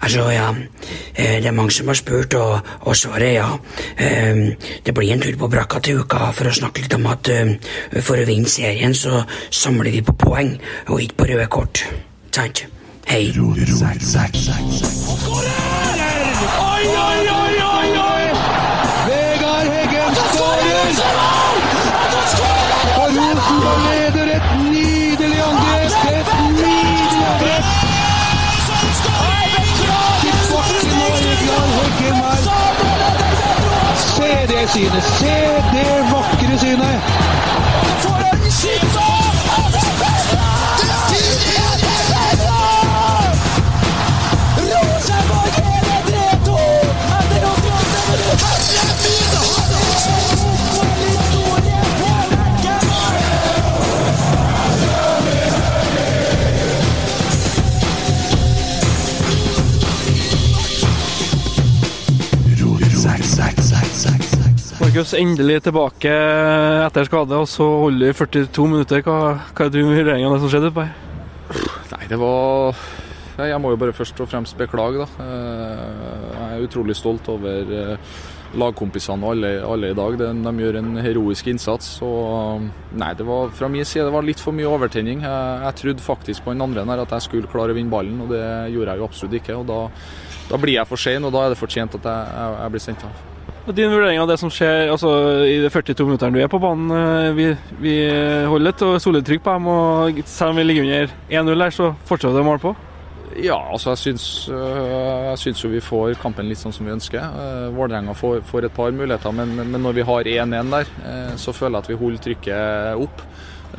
[0.00, 0.48] Altså, ja,
[1.14, 3.48] eh, det er mange som har spurt, og, og svaret er ja.
[3.98, 4.36] Eh,
[4.86, 7.52] Det blir en tur på brakka til uka for å snakke litt om at eh,
[8.00, 10.56] for å vinne serien så samler vi på poeng,
[10.88, 11.84] og ikke på røde kort.
[12.32, 12.64] Sant?
[13.10, 13.28] Hei.
[13.36, 13.66] Oi,
[34.72, 35.04] synet!
[35.04, 35.26] Se
[35.72, 37.00] det vakre synet!
[38.02, 38.40] For en
[45.66, 46.58] leder 3-2
[47.18, 47.54] etter å
[64.90, 66.10] Markus endelig tilbake
[66.82, 69.04] etter skade, og så holder vi 42 minutter.
[69.06, 70.72] Hva, hva er du vurdering av det som skjedde?
[70.74, 70.96] på her?
[71.92, 72.74] Nei, det var
[73.38, 75.06] Jeg må jo bare først og fremst beklage, da.
[75.22, 78.18] Eh, Jeg er utrolig stolt over eh,
[78.58, 80.18] lagkompisene og alle, alle i dag.
[80.24, 81.94] De, de gjør en heroisk innsats.
[82.02, 85.22] Og nei, det var fra min side det var litt for mye overtenning.
[85.22, 88.26] Jeg, jeg trodde faktisk på den andre her at jeg skulle klare å vinne ballen,
[88.26, 88.42] og det
[88.74, 89.62] gjorde jeg jo absolutt ikke.
[89.62, 89.82] og da,
[90.50, 92.90] da blir jeg for sein, og da er det fortjent at jeg, jeg, jeg blir
[92.90, 93.26] sendt av.
[93.76, 95.10] Din vurdering av det som skjer altså,
[95.46, 96.90] i de 42 minuttene du er på banen.
[96.90, 97.48] eh, Vi,
[97.80, 97.96] vi
[98.50, 101.92] holder et solid trykk på dem, og selv om vi ligger under 1-0 her, så
[102.08, 102.74] fortsetter det måle på.
[103.38, 107.22] Ja, altså øh, jeg syns jo vi får kampen litt sånn som vi ønsker.
[107.22, 111.32] Uh, Vålerenga får, får et par muligheter, men, men når vi har 1-1 der, eh,
[111.38, 113.22] så føler jeg at vi holder trykket opp.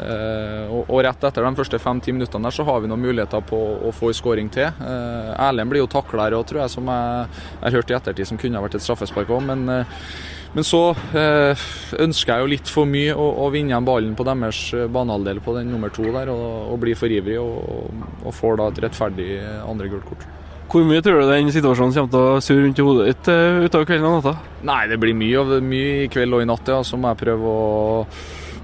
[0.01, 3.43] Eh, og, og rett etter de første fem-ti minuttene der så har vi noen muligheter
[3.45, 4.69] på å få en skåring til.
[4.81, 7.31] Uh, Erlend blir jo takla her òg, tror jeg, som jeg
[7.61, 9.45] har hørt i ettertid som kunne ha vært et straffespark òg.
[9.51, 10.03] Men, eh,
[10.51, 10.81] men så
[11.15, 11.65] eh,
[12.03, 15.55] ønsker jeg jo litt for mye å, å vinne igjen ballen på deres banehalvdel på
[15.59, 17.89] den nummer to der, og, og blir for ivrig og,
[18.25, 19.31] og får da et rettferdig
[19.63, 20.29] andre gult kort.
[20.71, 23.65] Hvor mye tror du den situasjonen kommer til å surre rundt i hodet ditt eh,
[23.65, 24.61] utover kvelden og natta?
[24.69, 26.77] Nei, det blir mye, mye i kveld og i natt, ja.
[26.87, 28.05] Så må jeg prøve å,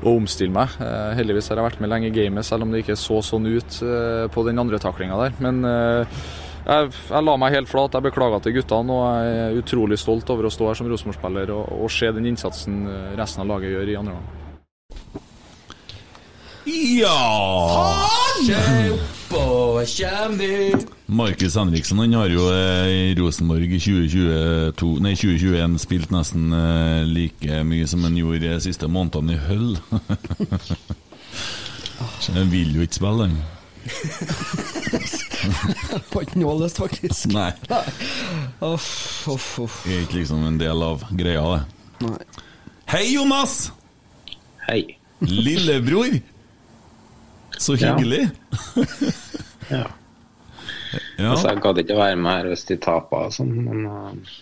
[0.08, 0.74] å omstille meg.
[0.82, 3.48] Eh, heldigvis har jeg vært med lenge i gamet, selv om det ikke så sånn
[3.48, 5.38] ut eh, på den andre taklinga der.
[5.44, 6.18] Men eh,
[6.68, 7.96] jeg, jeg la meg helt flat.
[7.96, 11.56] Jeg beklager til guttene, og jeg er utrolig stolt over å stå her som Rosenborg-spiller
[11.56, 12.84] og, og se den innsatsen
[13.20, 14.47] resten av laget gjør i andre gang.
[16.68, 18.08] Ja!
[21.06, 27.08] Markus Henriksen han har jo eh, i Rosenborg i 2022, nei, 2021 spilt nesten eh,
[27.08, 29.78] like mye som han gjorde de siste månedene i Hull.
[32.28, 33.38] Han vil jo ikke spille, han.
[36.12, 37.32] Har ikke noe lyst, faktisk.
[37.32, 37.54] Nei.
[38.74, 39.78] Uff, uff, uff.
[39.88, 41.62] Er ikke liksom en del av greia, det.
[42.04, 42.44] Nei.
[42.92, 43.72] Hei, Jonas!
[44.68, 44.82] Hei.
[45.24, 46.20] Lillebror!
[47.60, 48.28] Så hyggelig.
[49.68, 49.84] Ja.
[51.20, 51.34] Ja.
[51.34, 54.36] Altså, jeg gadd ikke å være med her hvis de taper og sånn, men uh,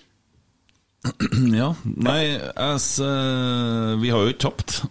[1.62, 1.71] ja.
[2.06, 2.19] Nei,
[2.62, 4.83] as, uh, vi har jo ikke tapt.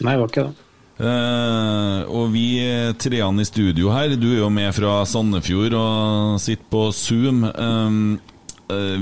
[0.00, 0.62] Nei, det var ikke det.
[0.96, 2.46] Uh, og vi
[2.98, 4.16] treene i studio her.
[4.18, 7.44] Du er jo med fra Sandefjord og sitter på Zoom.
[7.54, 8.16] Um,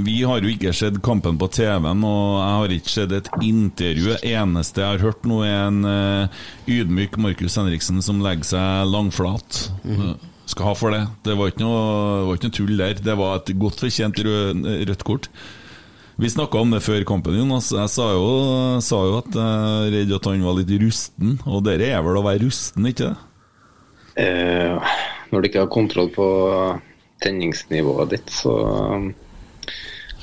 [0.05, 4.19] vi har jo ikke sett kampen på TV-en, og jeg har ikke sett et intervju.
[4.21, 6.45] Eneste jeg har hørt nå, er en eh,
[6.77, 9.61] ydmyk Markus Henriksen som legger seg langflat.
[9.87, 10.01] Mm.
[10.11, 11.07] Eh, Skal ha for det.
[11.25, 11.85] Det var ikke noe,
[12.21, 12.99] det var ikke noe tull der.
[13.01, 15.31] Det var et godt fortjent rød, rødt kort.
[16.21, 17.73] Vi snakka om det før kampen, Jonas.
[17.73, 18.27] Jeg sa jo,
[18.85, 21.39] sa jo at jeg er redd at han var litt rusten.
[21.49, 23.17] Og det er vel å være rusten, ikke det?
[24.23, 24.93] Eh,
[25.33, 26.29] når du ikke har kontroll på
[27.25, 28.53] tenningsnivået ditt, så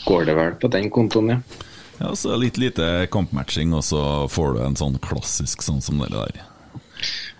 [0.05, 1.67] går det vel på den kontoen, ja.
[2.01, 4.01] Ja, så litt lite kampmatching, og så
[4.31, 6.39] får du en sånn klassisk sånn som det der.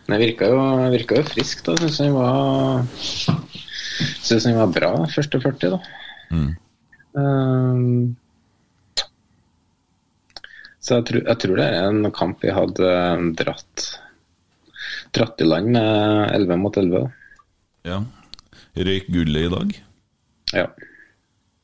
[0.05, 0.59] Men jeg virka jo,
[0.93, 1.77] virka jo frisk, da.
[1.81, 2.85] Syns han var
[4.21, 5.79] Syns han var bra første 40, da.
[6.31, 6.51] Mm.
[7.17, 8.15] Um,
[10.81, 13.87] så jeg tror, jeg tror det er en kamp vi hadde um, dratt
[15.11, 17.09] dratt i land med 11 mot 11.
[17.87, 17.99] Ja.
[18.77, 19.73] Røyk gullet i dag?
[20.55, 20.67] Ja.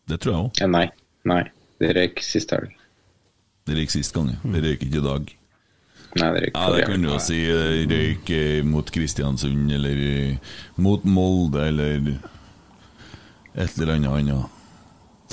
[0.07, 0.61] Det tror jeg òg.
[0.61, 0.67] ja.
[0.71, 0.85] Nei.
[1.27, 1.43] Nei.
[1.81, 2.71] Det røyk siste helg.
[3.67, 4.39] Det røyk sist gang, ja.
[4.53, 5.33] Det røyk ikke i dag.
[6.17, 7.39] Nei, det røyk Ja, det kunne kan du jo si.
[7.51, 12.07] eh, Røyk eh, mot Kristiansund, eller eh, mot Molde, eller
[13.57, 14.53] et eller annet annet.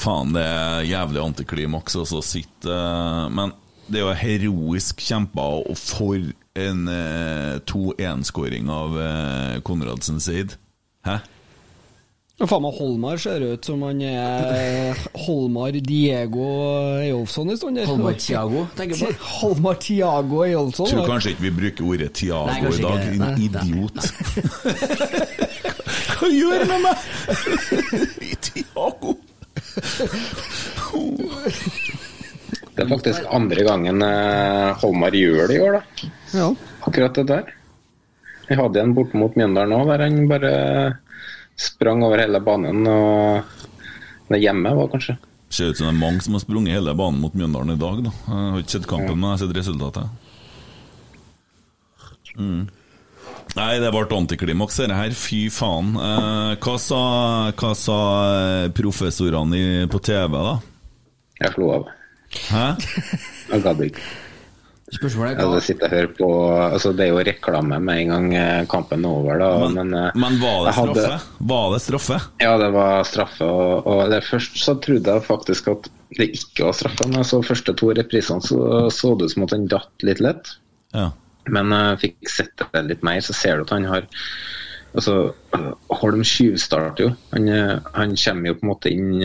[0.01, 2.75] Faen, det er jævlig antiklimaks å sitte
[3.31, 3.53] Men
[3.87, 6.19] det er jo heroisk kjempa, og for
[6.59, 8.99] en eh, 2-1-skåring av
[9.67, 10.57] Konradsen Seid.
[11.07, 11.21] Hæ?
[12.45, 16.45] Ja, Faen meg Holmar ser ut som han er Holmar Diego
[17.01, 17.79] Eyolfsson i stund.
[17.89, 19.29] Holmar Tiago, tenker jeg på.
[19.39, 20.91] Holmar Tiago Eyolfsson.
[20.91, 22.99] Tror kanskje ikke vi bruker ordet Nei, Tiago i dag.
[23.09, 23.97] En Din idiot.
[26.19, 26.97] Hva gjør du med meg?
[28.51, 29.15] Tiago!
[32.75, 36.13] Det er faktisk andre gangen eh, Holmar gjør det i år, da.
[36.43, 36.51] Ja.
[36.85, 37.57] Akkurat det der.
[38.51, 40.53] Jeg hadde en borte mot Mjøndalen òg, der han bare
[41.57, 42.87] sprang over hele banen.
[42.87, 43.45] og
[44.29, 45.17] Det hjemme var kanskje.
[45.55, 48.01] Ser ut som det er mange som har sprunget hele banen mot Mjøndalen i dag.
[48.05, 50.09] da Jeg har ikke sett kampen, men jeg har sett resultatet.
[52.37, 52.65] Mm.
[53.55, 55.13] Nei, det ble antiklimaks, dette her.
[55.15, 55.93] Fy faen.
[55.95, 57.01] Eh, hva, sa,
[57.55, 57.99] hva sa
[58.65, 60.57] eh, professorene i- på TV, da?
[61.41, 61.87] Jeg slo av.
[62.51, 62.67] Hæ?
[63.53, 64.03] Jeg gadd ikke.
[64.95, 68.67] Spørsmålet er hva sittet og på altså Det er jo reklame med en gang eh,
[68.71, 69.49] kampen er over, da.
[69.65, 71.47] Men, Men, eh, men var det hadde- straffe?
[71.53, 72.19] Var det straffe?
[72.45, 73.49] Ja, det var straffe.
[73.49, 75.89] Og, og det først så trodde jeg faktisk at
[76.19, 77.09] det ikke var straffe.
[77.11, 80.53] Men så første to reprisene, så så det ut som at han datt litt lett.
[80.95, 81.09] Ja.
[81.51, 84.07] Men jeg fikk sett det litt mer, så ser du at han har
[84.95, 85.35] Altså,
[85.91, 87.09] Holm tjuvstarter jo.
[87.33, 89.25] Han, eh, han kommer jo på en måte inn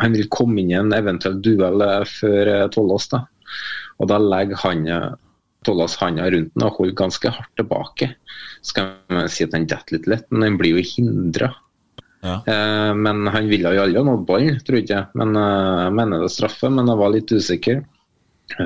[0.00, 3.26] Han vil komme inn i en eventuell duell før Tollås, da.
[4.00, 4.86] Og da legger han
[5.66, 8.14] Tollas handa rundt den og holder ganske hardt tilbake.
[8.64, 11.50] Skal man si at han detter litt lett, men han blir jo hindra.
[12.20, 12.40] Ja.
[12.46, 15.08] Eh, men han ville jo aldri ha nådd ballen, trodde jeg.
[15.20, 17.82] Men eh, jeg mener det er straffe, men jeg var litt usikker.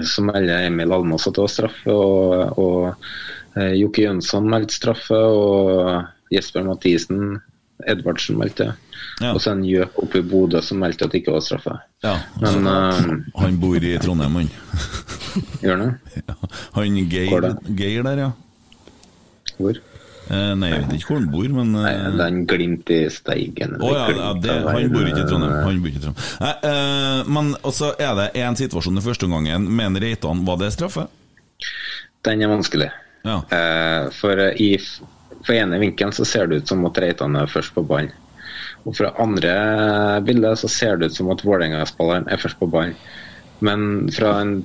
[0.07, 5.19] Så melder Emil Almås at det var straffe, og, og eh, Jokke Jønsson meldte straffe,
[5.19, 7.41] og Jesper Mathisen
[7.91, 8.73] Edvardsen meldte.
[9.21, 9.31] Ja.
[9.33, 11.77] Og så en gjøk oppe i Bodø som meldte at det ikke var straffe.
[12.03, 12.17] ja.
[12.43, 14.53] Men uh, Han bor i Trondheim, han.
[15.65, 16.23] gjør han det?
[16.29, 16.53] Ja.
[16.79, 18.31] Han Geir, Geir der, ja.
[19.59, 19.79] Hvor?
[20.25, 22.91] Eh, nei, jeg vet ikke hvor han bor, men eh, Nei, det er en glimt
[22.95, 23.75] i Steigen.
[23.77, 25.57] Oh, ja, ja det, han bor ikke i Trondheim.
[25.67, 26.31] Han bor ikke i Trondheim.
[26.41, 30.41] Nei, eh, men også er det en situasjon i første omgangen Mener en Reitan.
[30.49, 31.07] Var det straffe?
[32.25, 32.89] Den er vanskelig.
[33.25, 33.43] Ja.
[33.53, 34.71] Eh, for eh, i
[35.45, 38.13] for ene vinkelen så ser det ut som at Reitan er først på ballen.
[38.85, 39.55] Og fra andre
[40.27, 42.97] bilder så ser det ut som at Vålerenga-spilleren er først på ballen.
[43.65, 44.59] Men fra en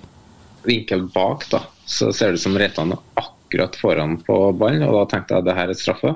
[0.68, 4.98] vinkel bak da, så ser det ut som Reitan er akkurat foran på ballen, og
[4.98, 6.16] da tenkte jeg at det her er straffe.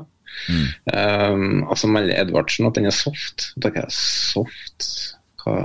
[0.49, 3.51] Um, altså melder Edvardsen at den er soft.
[3.55, 4.87] Da tenker jeg soft
[5.43, 5.57] Hva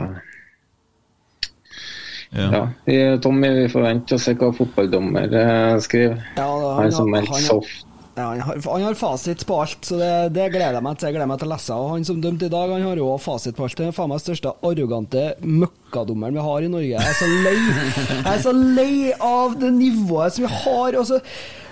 [2.29, 2.67] Ja.
[2.85, 6.19] Ja, Tommy, vi får vente og se hva fotballdommer eh, skriver.
[6.37, 7.88] Ja, han, han som meldte soft.
[8.19, 11.07] Ja, han, har, han har fasit på alt, så det, det gleder jeg meg til.
[11.07, 11.77] Jeg gleder meg til å lese.
[11.79, 13.79] Og han som dømte i dag, han har jo fasit på alt.
[13.79, 16.91] Det er faen meg største arrogante møkkadommeren vi har i Norge.
[16.97, 20.99] Jeg er så lei Jeg er så lei av det nivået som vi har.
[20.99, 21.21] Altså,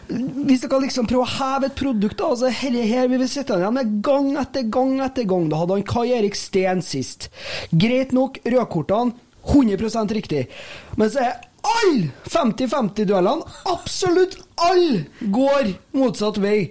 [0.07, 3.59] hvis dere liksom prøver å heve et produkt, da, altså herre her vil vi sitte
[3.59, 5.50] igjen med gang etter gang etter gang.
[5.50, 7.26] Da hadde han Kai Erik Steen sist.
[7.75, 9.19] Greit nok, rødkortene
[9.50, 10.47] 100% riktig.
[10.99, 16.70] Men så er alle 50-50-duellene, absolutt alle, går motsatt vei.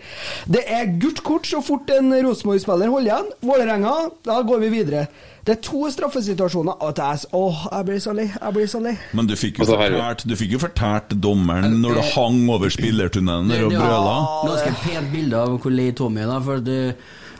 [0.49, 3.31] Det er gult kort så fort en Rosenborg-spiller holder igjen.
[3.45, 3.93] Vålerenga,
[4.25, 5.05] da går vi videre.
[5.45, 6.79] Det er to straffesituasjoner.
[6.81, 8.25] Åh, oh, åh, jeg blir så lei.
[8.33, 8.95] Jeg blir så lei.
[9.13, 13.53] Men du fikk jo fortært, du- fikk jo fortært dommeren når du hang over spillertunnelen
[13.53, 14.15] der og brøla.
[14.49, 16.39] Ganske pent bilde av hvor lei Tommy er, da.
[16.47, 16.79] For det,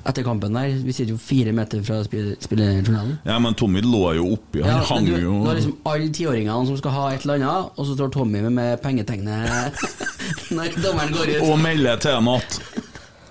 [0.05, 3.15] etter kampen der Vi sitter jo fire meter fra spill- spillertunnelen.
[3.25, 6.09] Ja, men Tommy lå jo oppi, han Ja, hang du, jo Nå er liksom alle
[6.13, 9.85] tiåringene som skal ha et eller annet, og så står Tommy med, med pengetegnet
[10.55, 11.41] når dommeren går ut.
[11.49, 12.59] og melder til ham at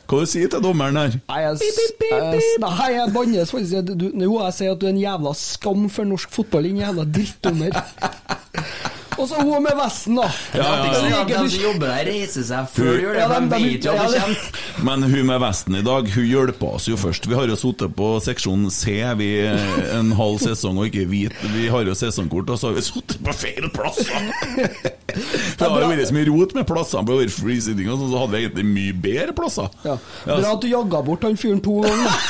[0.05, 1.15] Hva du sier til dommeren her?
[1.31, 3.89] Nei, jeg, bannes faktisk.
[3.89, 7.07] Du, jo, jeg sier at du er en jævla skam for norsk fotball, din jævla
[7.09, 7.79] drittdommer.
[9.19, 10.29] Og så hun med vesten, da.
[10.55, 10.95] Ja, ja, ja.
[10.95, 13.93] Så de som jobber der, reiser seg før de gjør det, for de- vet jo
[13.95, 14.61] at det kommer.
[14.89, 17.29] Men hun med vesten i dag, hun hjelper oss jo først.
[17.31, 21.37] Vi har jo sittet på seksjon C vi en halv sesong og ikke hvit.
[21.55, 24.11] Vi har jo sesongkort, og så har vi sittet på feil plasser!
[25.15, 28.35] Det har jo vært så mye rot med plassene på freesitting, og sånn, så hadde
[28.35, 29.69] vi egentlig mye bedre plasser.
[29.87, 29.95] Ja.
[30.27, 32.11] Bra at du jaga bort han fyren to ganger.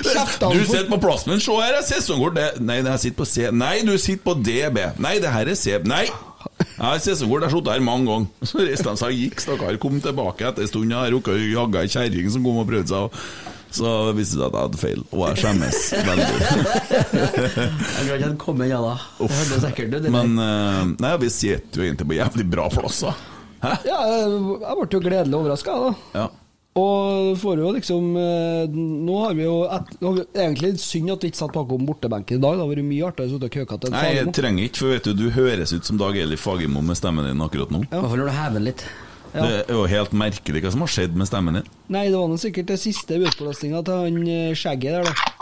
[0.00, 2.34] Du sitter på plassen min, se her er sesongkort.
[2.38, 3.46] Det, nei, jeg sitter på C.
[3.52, 4.78] Nei, du sitter på DB.
[5.02, 5.76] Nei, det her er C.
[5.84, 5.99] Nei!
[6.06, 8.28] Jeg har sesongkort, jeg har sittet her mange ganger.
[8.48, 9.78] Så reiste de seg og gikk, stakkar.
[9.82, 10.92] Kom tilbake etter en stund.
[10.94, 13.22] Jeg rukka å jagge ei kjerring som kom og prøvde seg.
[13.70, 15.76] Så viste det seg at jeg hadde feil, og jeg skjemmes
[16.08, 16.38] veldig.
[17.14, 18.96] Jeg tror ikke han kom inn, ja da.
[19.20, 20.02] Det hørtes ekkelt ut.
[20.06, 23.20] det Men eh, nei, vi sitter jo egentlig på jævlig bra plasser.
[23.60, 23.76] Hæ?
[23.86, 25.92] Ja, jeg ble jo gledelig overraska, da.
[26.16, 26.26] Ja.
[26.78, 31.24] Og får jo liksom eh, Nå har vi jo et, har vi, Egentlig synd at
[31.24, 32.54] vi ikke satt bakom bortebenken i dag.
[32.54, 34.82] Det hadde vært mye artigere å sitte og køke til en Nei, jeg trenger ikke,
[34.84, 37.82] for vet du, du høres ut som Dag Eli Fagermo med stemmen din akkurat nå.
[37.88, 38.86] I hvert fall når du hever litt.
[39.30, 39.42] Ja.
[39.42, 41.68] Det er jo helt merkelig hva som har skjedd med stemmen din.
[41.90, 45.39] Nei, det var nå sikkert det siste utblåsninga til han eh, skjegget der, da.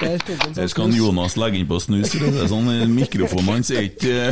[0.00, 0.94] Her skal han.
[0.94, 2.12] Jonas legge inn på snus.
[2.14, 4.30] for Det er sånn, Mikrofonen hans er ikke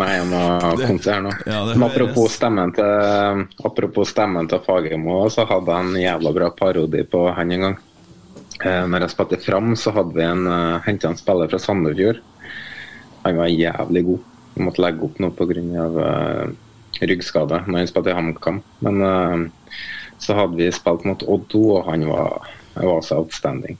[0.00, 0.42] Nei, jeg må
[0.82, 1.32] komme til her nå.
[1.46, 6.34] Ja, det Men apropos stemmen til Apropos stemmen til Fagermo, så hadde jeg en jævla
[6.40, 7.80] bra parodi på han en gang.
[8.64, 12.22] Eh, når jeg spilte Fram, så hadde vi en uh, henta en spiller fra Sandefjord.
[13.26, 14.30] Han var jævlig god.
[14.56, 15.88] Vi måtte legge opp noe pga.
[15.96, 16.54] Uh,
[17.04, 18.62] ryggskade når han spilte i HamKam.
[18.84, 19.74] Men eh,
[20.22, 22.48] så hadde vi spilt mot Oddo, og han var,
[22.84, 23.78] var så outstanding.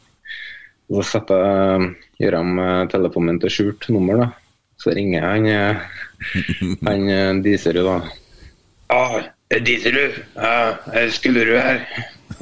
[0.88, 4.28] Så setter jeg gjør han eh, telefonen min til skjult nummer, da.
[4.80, 5.76] Så ringer jeg han eh,
[6.86, 7.96] Han eh, Diserud, da.
[8.86, 9.24] Ja, ah,
[9.66, 10.20] Diserud.
[10.36, 10.52] Ja,
[10.94, 11.82] er Skullerud her.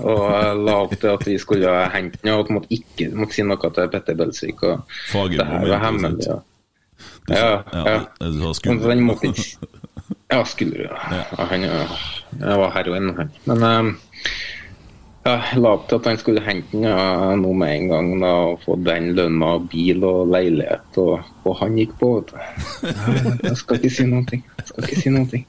[0.00, 3.44] Og la opp til at vi skulle hente den, og at måtte ikke måtte si
[3.46, 4.64] noe til Petter Belsvik.
[4.66, 6.28] Og Fagermo, det her var hemmelig.
[6.28, 6.40] Ja.
[7.25, 7.99] Du Ja, ja.
[8.20, 8.88] du Skullerud.
[8.90, 9.70] han måtte ikke
[10.32, 10.88] Ja, Skullerud.
[10.90, 11.23] Ja.
[11.38, 13.32] Ja, han ja, var heroin, han.
[13.44, 13.94] Men eh,
[14.25, 14.63] ja,
[15.25, 18.12] jeg la opp til at han skulle hente den ja, nå med en gang.
[18.21, 21.00] Da, og få den lønna, bil og leilighet.
[21.00, 22.93] Og, og han gikk på, vet du.
[23.49, 24.45] Jeg skal ikke si noen ting.
[24.61, 25.47] Jeg skal ikke si noen ting.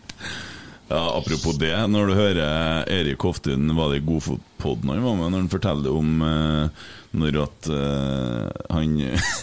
[0.85, 5.31] Ja, apropos det, når du hører Erik Hoftun var det i Godfotpodden han var med,
[5.33, 6.83] når han forteller om eh,
[7.17, 8.93] når at eh, han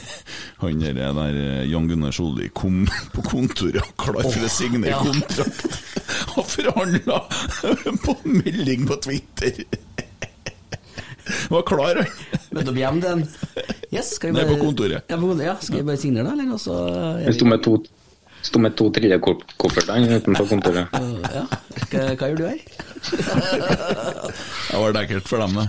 [0.62, 2.84] han der, der eh, Jan Gunnar Solli kom
[3.14, 5.80] på kontoret og klar for å signere kontrakt,
[6.38, 7.24] og forhandla
[8.06, 9.64] på melding på Twitter.
[11.52, 12.06] Var klar, han.
[12.52, 13.24] Møtte opp hjem til en
[13.92, 15.02] Yes, skal vi bare Nede på kontoret.
[15.08, 15.56] Ja, på kontoret, ja.
[15.60, 16.32] Skal vi bare signere, da?
[16.36, 16.52] Eller?
[16.56, 16.76] Og så
[17.20, 17.76] er vi- sto med to,
[18.42, 20.86] sto med to trillekofferter utenfor kontoret.
[21.36, 21.44] Ja.
[21.92, 22.60] Hva, hva gjør du her?
[24.70, 25.68] Det var ekkelt for dem, det.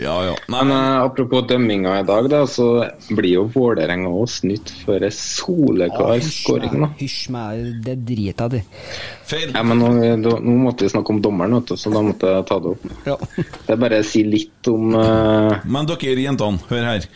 [0.00, 0.34] Ja, ja.
[0.50, 2.68] Nei, Men eh, apropos dømminga i dag, da, så
[3.14, 6.76] blir jo Vålerenga òg snytt for ei soleklar skåring.
[6.82, 6.90] da.
[6.98, 9.42] Hysj meg, det driter jeg i.
[9.54, 12.46] Ja, men nå, nå måtte vi snakke om dommeren, vet du, så da måtte jeg
[12.50, 12.86] ta det opp.
[13.08, 13.16] Ja.
[13.36, 15.64] Det er bare å si litt om uh...
[15.64, 17.08] Men dere jentene, hør her.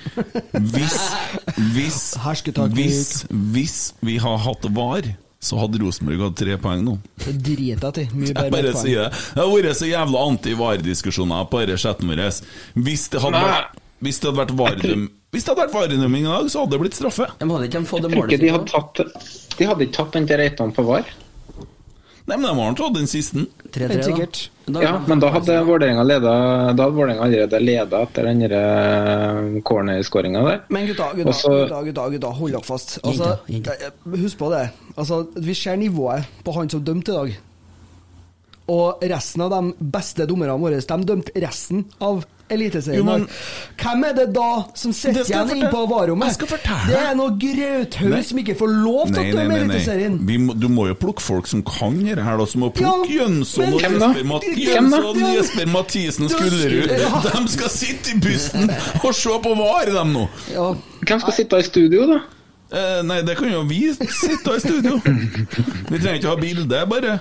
[0.73, 0.99] Hvis
[1.75, 2.03] Hvis.
[2.75, 5.09] Hvis, hvis vi har hatt VAR,
[5.41, 6.97] så hadde Rosenborg hatt tre poeng nå.
[7.23, 8.11] Det driter jeg.
[8.15, 8.81] Mye Jeg bedre bare poeng.
[8.83, 9.21] sier det.
[9.35, 12.25] Det har vært så jævla anti-VAR-diskusjoner på denne chatten vår.
[12.89, 16.29] Hvis det hadde vært hvis det hadde vært varedøm- Hvis det hadde vært varedømming i
[16.31, 17.27] dag, så hadde det blitt straffe.
[17.41, 19.97] De hadde ikke fått det Jeg tror målet ikke de hadde tatt De hadde ikke
[19.97, 21.09] tatt den til Reitan på VAR.
[22.29, 23.47] Nei, men de har tatt den siste.
[23.73, 24.03] 3-3, da.
[24.05, 24.41] sikkert.
[24.69, 26.03] Da- Ja, men da hadde Vålerenga
[27.25, 30.61] allerede leda etter den der cornerskåringa der.
[30.69, 32.99] Men gutta, gutta, Også, gutta, gutta, gutta, hold dere fast.
[33.03, 34.69] Altså, eh, husk på det.
[34.97, 37.39] Altså, vi ser nivået på han som dømte i dag.
[38.69, 43.27] Og resten av de beste dommerne våre, de dømte resten av Eliteserien.
[43.77, 44.47] Hvem er det da
[44.79, 46.39] som sitter igjen inne på varerommet?
[46.89, 49.59] Det er noe grauthaug som ikke får lov til å dømme.
[49.59, 50.17] Eliteserien.
[50.47, 52.47] Må, du må jo plukke folk som kan dette her, da.
[52.49, 56.97] Som må Ja, plukke Jønsson og Jesper, Mat Jønsson, Jesper Mathisen og Skullerud.
[57.29, 58.73] De skal sitte i bussen
[59.03, 60.27] og se på VAR, dem nå!
[60.55, 60.71] Ja.
[61.05, 62.21] Hvem skal sitte i studio, da?
[62.69, 64.99] Eh, nei, det kan jo vi sitte i studio.
[65.05, 67.19] Vi trenger ikke ha bilde, bare.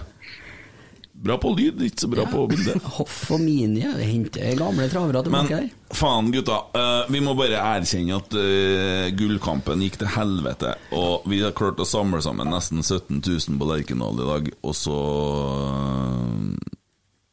[1.18, 2.76] Bra på lyd, ikke så bra på bilde.
[3.00, 5.96] Hoff og Mini ja, henter gamle travere Men tilbake der.
[5.98, 6.60] faen, gutta.
[6.78, 10.76] Uh, vi må bare erkjenne at uh, gullkampen gikk til helvete.
[10.94, 14.78] Og vi har klart å samle sammen nesten 17 000 på Lerkendal i dag, og
[14.78, 15.00] så
[15.74, 16.54] uh,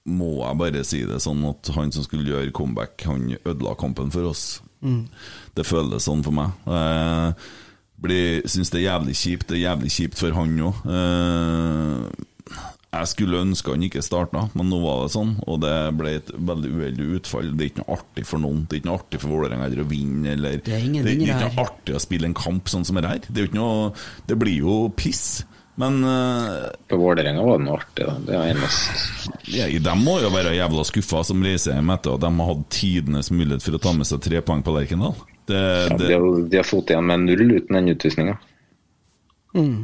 [0.08, 4.10] må jeg bare si det sånn at han som skulle gjøre comeback, han ødela kampen
[4.12, 4.46] for oss.
[4.84, 5.06] Mm.
[5.56, 6.56] Det føles sånn for meg.
[6.68, 7.36] Jeg
[8.04, 9.46] blir- synes det er jævlig kjipt.
[9.48, 10.82] Det er jævlig kjipt for han òg.
[12.94, 16.30] Jeg skulle ønske han ikke starta, men nå var det sånn, og det ble et
[16.34, 17.50] veldig uheldig utfall.
[17.54, 18.60] Det er ikke noe artig for noen.
[18.68, 21.24] Det er ikke noe artig for Vålerenga å vinne, eller Det er ingen det er
[21.24, 23.26] ikke noe artig å spille en kamp sånn som det her.
[23.26, 23.90] Det er ikke noe
[24.28, 25.24] Det blir jo piss.
[25.80, 28.14] Men uh, På Vålerenga var det noe artig, da.
[28.26, 29.32] Det var eneste.
[29.50, 32.68] ja, de må jo være jævla skuffa som reiser hjem etter at de har hatt
[32.70, 35.16] tidenes mulighet for å ta med seg tre poeng på Lerkendal.
[35.50, 38.38] Det, Ja, det, de har, de har fått igjen med null uten den utvisninga.
[39.54, 39.82] Mm.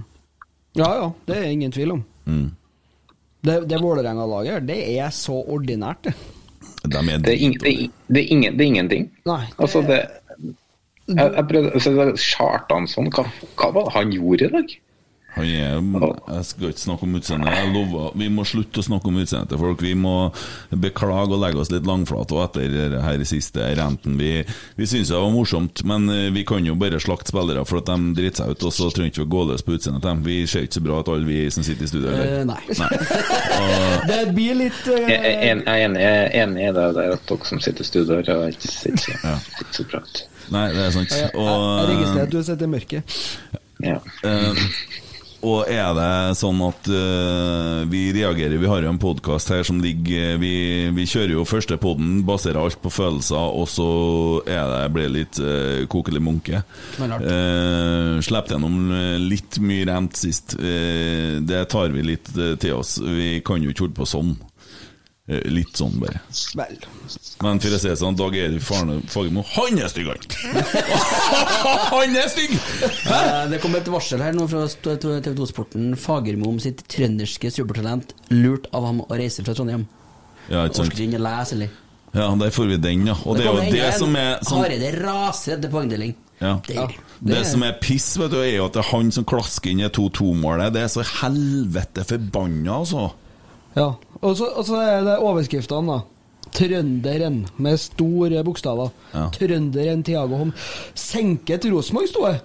[0.79, 2.07] Ja ja, det er ingen tvil om.
[2.31, 2.49] mm.
[3.47, 6.15] Det, det Vålerenga-laget her, det er så ordinært, det.
[6.85, 9.11] de er Det er, ing, det, er, det, er ingen, det er ingenting.
[9.29, 9.43] Nei.
[9.59, 10.03] Altså, det
[11.11, 13.25] Jeg, jeg prøvde Kjartansson, hva,
[13.59, 14.75] hva var det han gjorde i dag?
[15.37, 15.77] Han er,
[16.35, 17.55] jeg skal ikke snakke om utseendet.
[17.55, 18.11] Jeg lover.
[18.19, 19.85] Vi må slutte å snakke om utseendet til folk.
[19.85, 20.15] Vi må
[20.71, 24.17] beklage og legge oss litt langflate og etter det her siste renten.
[24.19, 24.33] Vi,
[24.79, 27.91] vi syns det var morsomt, men eh, vi kan jo bare slakte spillere for at
[27.93, 30.11] de driter seg ut, og så trenger ikke vi å gå løs på utseendet til
[30.11, 30.25] dem.
[30.27, 32.11] Vi ser ikke så bra ut, alle vi som sitter i studio.
[32.11, 32.51] Eh, Eller?
[32.51, 32.61] nei.
[34.11, 34.97] Det blir litt uh...
[35.11, 37.89] Jeg er enig, jeg er enig i det, det er at dere som sitter i
[37.89, 39.15] studio har ikke sett så,
[39.61, 40.23] ikke så bra ut.
[40.51, 41.15] Nei, det er sant.
[41.15, 43.21] Jeg, jeg, jeg registrerer at du har sett i mørket.
[43.81, 43.99] Ja.
[44.27, 44.65] Eh,
[45.47, 49.81] og er det sånn at uh, vi reagerer Vi har jo en podkast her som
[49.83, 50.53] ligger vi,
[50.95, 53.91] vi kjører jo første podden, baserer alt på følelser, og så
[54.45, 56.63] er det blir litt uh, kokelig munke.
[57.01, 60.57] Uh, Slapp gjennom eh, litt mye rent sist.
[60.59, 62.99] Uh, det tar vi litt eh, til oss.
[63.01, 64.35] Vi kan jo ikke holde på sånn.
[65.31, 66.19] Eh, litt sånn, bare.
[66.59, 66.79] Vel.
[67.45, 70.25] Men for å si det sånn, Dag Erik Farne Fagermo, han er stygg, han!
[71.93, 72.57] han er stygg!
[73.07, 75.93] Eh, Det kom et varsel her nå fra TV 2-sporten.
[76.01, 79.87] Fagermo om sitt trønderske supertalent lurt av ham å reise fra Trondheim.
[80.51, 80.97] Ja, ikke sant?
[80.99, 81.79] Orker lese, eller?
[82.11, 83.15] Ja, der får vi den, ja.
[83.23, 84.65] Og det, er jo det som er sånn...
[84.65, 86.17] Hareide raser etter poengdeling.
[86.43, 86.57] ja.
[86.67, 86.89] Det,
[87.23, 89.85] Det som er piss, vet du, er jo at det er han som klasker inn
[89.85, 90.73] i 2-2-målet.
[90.75, 93.13] Det er så helvete forbanna, altså.
[93.77, 93.93] Ja.
[94.21, 96.01] Og så, og så er det overskriftene, da.
[96.51, 98.91] Trønderen, med store bokstaver.
[99.15, 99.29] Ja.
[99.35, 100.55] Trønderen Tiago Holm.
[100.99, 102.41] Senket Rosenborg, sto det.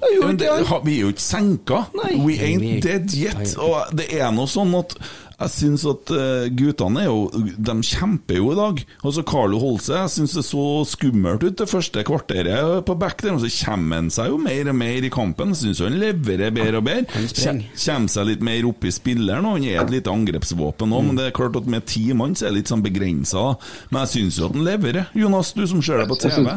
[0.00, 0.48] Det Men det,
[0.84, 1.82] vi er jo ikke senka.
[1.98, 2.14] Nei.
[2.24, 3.52] We ain't dead yet.
[3.60, 4.94] Og det er noe sånn at
[5.40, 8.82] jeg syns at eh, guttene er jo De kjemper jo i dag.
[9.00, 13.36] Altså Carlo Holse, jeg syns det så skummelt ut det første kvarteret på back der,
[13.36, 15.54] og så kommer han seg jo mer og mer i kampen.
[15.56, 17.24] Syns han leverer bedre og bedre.
[17.40, 21.20] Kommer seg litt mer opp i spilleren, og han er et lite angrepsvåpen òg, men
[21.20, 23.46] det er klart at med ti mann så er det litt sånn begrensa.
[23.90, 25.08] Men jeg syns jo at han leverer.
[25.16, 26.52] Jonas, du som ser det på TV.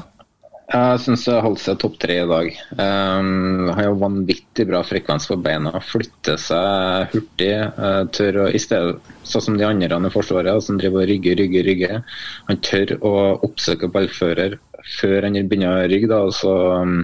[0.74, 2.48] Jeg syns det holdt seg topp tre i dag.
[2.80, 5.70] Um, har jo vanvittig bra frekvens på beina.
[5.86, 7.52] Flytter seg hurtig.
[7.78, 11.38] Uh, tør å, i stedet, Sånn som de andre i Forsvaret, som driver og rygger,
[11.38, 12.18] rygger, rygger.
[12.50, 13.14] Han tør å
[13.46, 14.58] oppsøke ballfører
[14.98, 16.10] før han begynner å rygge.
[16.10, 16.98] Da, så um,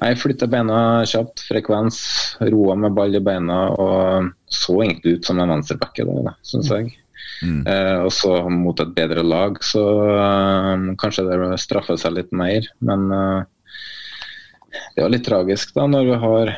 [0.00, 2.00] Jeg flytter beina kjapt, frekvens,
[2.48, 6.72] roa med ball i beina og så egentlig ut som en venstreback i dag, syns
[6.72, 6.94] jeg.
[7.40, 12.66] Eh, og så mot et bedre lag, så uh, kanskje det straffer seg litt mer.
[12.84, 13.42] Men uh,
[14.96, 16.54] det er litt tragisk da, når vi har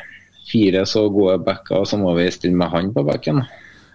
[0.50, 3.44] fire så gode backer, og så må vi stille med han på backen.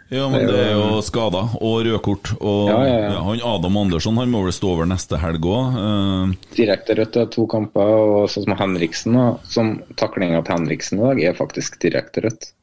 [0.08, 2.30] Ja, men det er jo skada og rødkort.
[2.40, 3.24] Og Ja, ja, ja.
[3.26, 5.76] han Adam Andersson han må vel stå over neste helg òg.
[6.56, 11.20] Direkte rødt er to kamper, og sånn som Henriksen, som taklinga til Henriksen i dag,
[11.20, 12.54] er faktisk direkte rødt.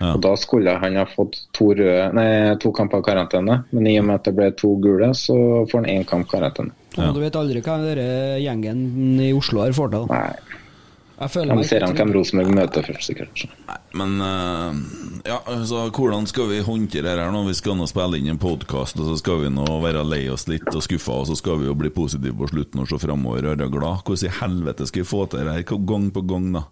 [0.00, 0.14] Ja.
[0.14, 4.08] Og Da skulle han ha fått to, røde, nei, to kamper karantene, men i og
[4.08, 5.36] med at det ble to gule, så
[5.70, 6.74] får han én kamp karantene.
[6.96, 7.12] Ja.
[7.14, 10.06] Du vet aldri hva denne gjengen i Oslo har fått til.
[10.10, 10.60] Nei,
[11.14, 12.12] Jeg ser han hvem.
[12.14, 13.44] Rosenborg møter først, sikkert.
[13.94, 14.74] Men uh,
[15.26, 17.44] ja, altså, hvordan skal vi håndtere det her nå?
[17.46, 20.48] Vi skal nå spille inn en podkast, og så skal vi nå være lei oss
[20.50, 23.46] litt og skuffa, og så skal vi jo bli positive på slutten og se framover
[23.46, 24.02] og være glad.
[24.06, 26.66] Hvordan i helvete skal vi få til det her gang på gang, da?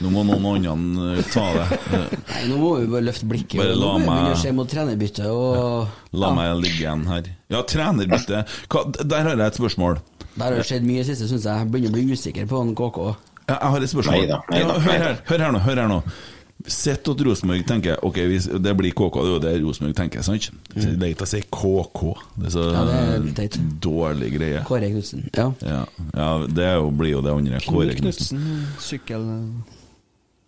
[0.00, 1.78] Nå må noen andre ta det.
[1.96, 3.56] Eh, Nei, nå må vi bare løfte blikket.
[3.60, 7.22] Bare la meg- begynne å se mot trenerbytte og La meg ligge igjen her.
[7.48, 8.42] Ja, trenerbytte.
[8.68, 9.98] Hva- Der har jeg et spørsmål.
[10.36, 11.56] Der har det skjedd mye i det siste, syns jeg.
[11.64, 13.16] Jeg begynner å bli usikker på en KK.
[13.48, 14.20] Ja, Jeg har et spørsmål.
[14.20, 15.58] Neida, neida, ja, hør, her, hør her nå.
[15.64, 16.02] Hør her nå.
[16.66, 18.16] Sett at Rosenborg tenker Ok,
[18.62, 20.48] det blir KK, det er jo det Rosenborg tenker, sant?
[20.74, 22.02] Det er leit å si KK.
[22.36, 22.74] Det er så Mm.
[22.76, 24.62] Ja, det er dårlig greie.
[24.66, 25.28] Kåre Knutsen.
[25.36, 25.52] Ja.
[25.62, 27.60] Ja, ja det jo, blir jo det andre.
[27.64, 28.44] Kåre Knut Knutsen.
[28.82, 29.26] Sykkel...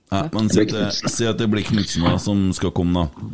[0.09, 3.31] Ja, men si at det blir Knutsen som skal komme, da.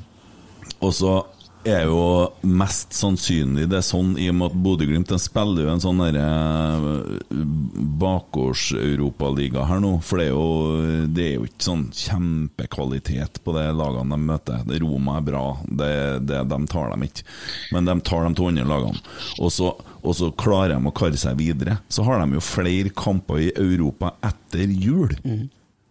[0.83, 1.23] Og så
[1.65, 2.01] er jo
[2.45, 6.27] mest sannsynlig det er sånn i og med at Bodø-Glimt spiller jo en sånn derre
[8.01, 9.95] bakgårds-europaliga her nå.
[10.05, 14.63] For det er, jo, det er jo ikke sånn kjempekvalitet på de lagene de møter.
[14.69, 15.91] Det Roma er bra, det,
[16.29, 17.27] det, de tar dem ikke.
[17.75, 19.05] Men de tar dem til andre lagene.
[19.41, 19.73] Og så,
[20.03, 21.79] og så klarer de å karre seg videre.
[21.89, 25.15] Så har de jo flere kamper i Europa etter jul.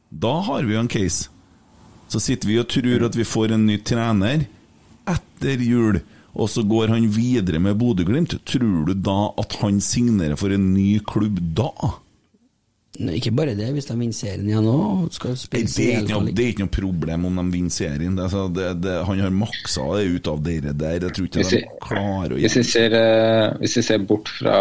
[0.09, 1.29] Da har vi jo en case.
[2.12, 4.45] Så sitter vi og tror at vi får en ny trener
[5.09, 5.99] etter jul,
[6.33, 8.37] og så går han videre med Bodø-Glimt.
[8.49, 11.69] Tror du da at han signerer for en ny klubb da?
[13.01, 15.07] Nei, Ikke bare det, hvis de vinner serien igjen òg.
[15.15, 18.13] Skal spille Det er, ikke noe, det er ikke noe problem om de vinner serien.
[18.17, 20.99] Det, er altså, det, det, han har maksa det ut av dere der.
[21.07, 24.05] Jeg tror ikke Hvis de vi- klarer å Hvis vi ser, eh, hvis vi ser
[24.09, 24.57] bort fra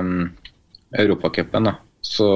[0.00, 0.30] um,
[0.92, 1.70] Europacupen,
[2.04, 2.28] så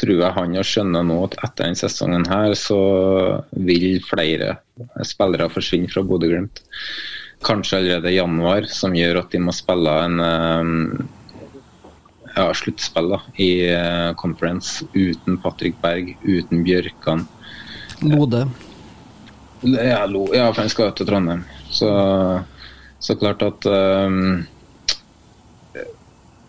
[0.00, 2.78] tror jeg han jo skjønner nå at etter denne sesongen her, så
[3.52, 4.56] vil flere
[5.06, 6.62] spillere forsvinne fra Bodø-Glimt.
[7.44, 11.08] Kanskje allerede i januar, som gjør at de må spille en um,
[12.34, 17.26] ja, sluttspill da, i eh, conference uten Patrick Berg, uten Bjørkan.
[18.02, 18.46] Lode.
[19.64, 21.44] Ja, lo, ja, for han skal jo til Trondheim.
[21.72, 21.90] Så,
[22.98, 24.44] så klart at um,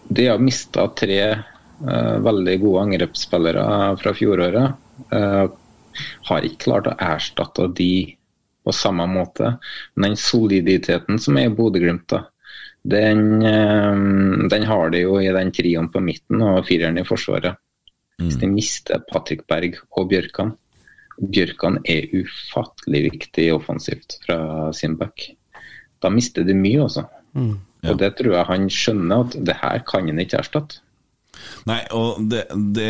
[0.05, 1.45] De har mista tre eh,
[2.25, 3.65] veldig gode angrepsspillere
[4.01, 4.75] fra fjoråret.
[5.11, 5.45] Eh,
[6.29, 8.15] har ikke klart å erstatte de
[8.65, 9.57] på samme måte.
[9.95, 12.15] Men den soliditeten som er i Bodø-Glimt,
[12.85, 17.57] den, eh, den har de jo i den trioen på midten og fireren i forsvaret.
[18.17, 20.53] Hvis de mister Patrick Berg og Bjørkan
[21.15, 25.29] Bjørkan er ufattelig viktig offensivt fra sin back.
[26.03, 27.05] Da mister de mye, altså.
[27.85, 30.81] Og det tror jeg han skjønner, at det her kan han ikke erstatte.
[31.69, 32.43] Nei, og det,
[32.76, 32.89] det,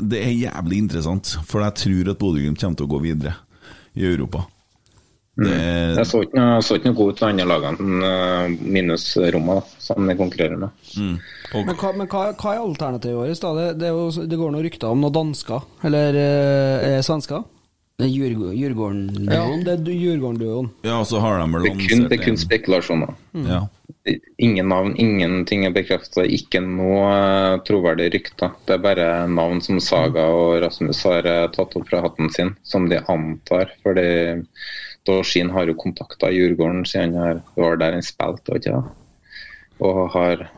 [0.00, 3.34] det er jævlig interessant, for jeg tror at Bodø-Glimt kommer til å gå videre
[3.96, 4.46] i Europa.
[5.40, 5.52] Det,
[5.96, 9.54] Jeg så ikke noe, så ikke noe god ut til andre lagene, eh, minus Roma,
[9.60, 10.74] da, som de konkurrerer med.
[10.98, 11.14] mm.
[11.54, 13.46] og, Men, hva, men hva, hva er alternativet vårt?
[13.60, 17.46] Det, det, er jo, det går noen rykter om noen dansker, eller eh, svensker?
[18.00, 20.70] Det er Djurgården Djurgården- Ja, det er du- Djurgården-duoen.
[20.88, 23.14] ja, og så har de vel er kun, det er kun spekulasjoner.
[23.14, 23.48] spekulasjoner.
[23.54, 23.62] ja.
[24.40, 26.30] Ingen navn, ingenting er bekreftet.
[26.32, 28.54] Ikke noe troverdig troverdige rykter.
[28.66, 32.54] Det er bare navn som Saga og Rasmus har eh, tatt opp fra hatten sin,
[32.64, 33.74] som de antar.
[33.84, 34.40] fordi
[35.08, 38.80] Dorsin har jo kontakta Djurgården siden han var der han spilte, og ja.
[39.80, 40.48] Og har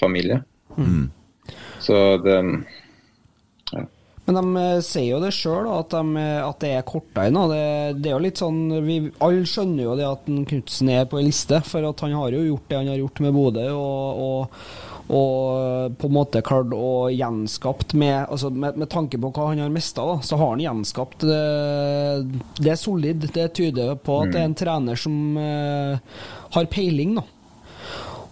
[0.00, 0.42] familie.
[0.76, 1.10] Mm.
[1.80, 2.38] Så det
[4.30, 7.38] Men de eh, sier jo det sjøl, at, de, eh, at det er korta inn.
[7.38, 7.48] da.
[7.50, 7.64] Det,
[7.98, 11.18] det er jo litt sånn vi, Alle skjønner jo det at en Knutsen er på
[11.18, 13.66] ei liste, for at han har jo gjort det han har gjort med Bodø.
[13.74, 19.32] og, og og på en måte klart å gjenskapt med, altså med, med tanke på
[19.34, 21.40] hva han har mista, så har han gjenskapt det,
[22.60, 23.26] det er solid.
[23.34, 25.98] Det tyder på at det er en trener som uh,
[26.54, 27.26] har peiling, da.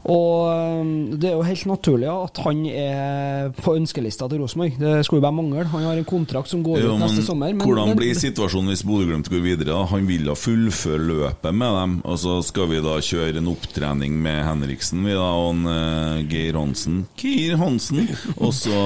[0.08, 4.78] Og eh, det er jo helt naturlig at han er på ønskelista til Rosenborg.
[4.80, 5.64] Det skulle jo bare mangle.
[5.72, 7.52] Han har en kontrakt som går Jo, ut neste men sommer.
[7.52, 9.66] men- hvordan men- blir situasjonen hvis Bodø-Glimt går videre?
[9.74, 9.84] da?
[9.90, 14.12] Han vil da fullføre løpet med dem, og så skal vi da kjøre en opptrening
[14.22, 18.08] med Henriksen vi da, og en, uh, Geir Hansen Geir Hansen!
[18.38, 18.78] Og så,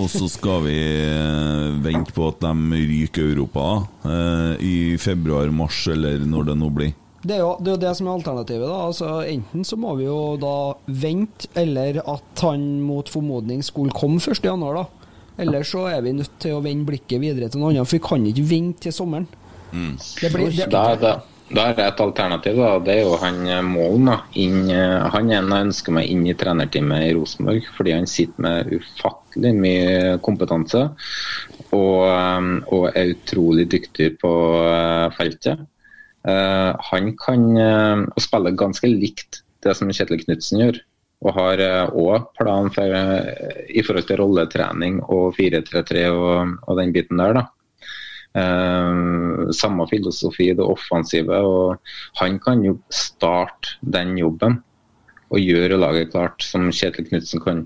[0.00, 2.54] og så skal vi uh, vente på at de
[2.90, 6.92] ryker Europa uh, i februar-mars, eller når det nå blir.
[7.20, 8.64] Det er, jo, det er jo det som er alternativet.
[8.64, 10.54] da altså, Enten så må vi jo da
[10.88, 14.40] vente, eller at han mot formodning skulle komme 1.
[14.44, 15.10] januar, da.
[15.40, 18.04] Eller så er vi nødt til å vende blikket videre til noe annet, for vi
[18.04, 19.28] kan ikke vente til sommeren.
[19.70, 21.12] Det blir, det, Da, da,
[21.50, 22.56] da er det et alternativ.
[22.56, 24.10] da, Det er jo han eh, Målen.
[24.10, 27.94] da, inn, eh, Han er en jeg ønsker meg inn i trenerteamet i Rosenborg, fordi
[27.96, 30.86] han sitter med ufattelig mye kompetanse.
[31.70, 34.32] Og, eh, og er utrolig dyktig på
[35.16, 35.68] feltet.
[36.28, 40.80] Eh, han kan uh, spille ganske likt det som Kjetil Knutsen gjør.
[41.20, 41.60] Og har
[41.92, 47.36] òg plan for, eh, i forhold til rolletrening og 4-3-3 og, og den biten der.
[47.36, 47.46] da.
[48.30, 51.36] Uh, samme filosofi, det offensive.
[51.36, 51.76] og
[52.22, 54.62] Han kan jo starte den jobben
[55.30, 57.64] og gjøre laget klart, som Kjetil Knutsen kan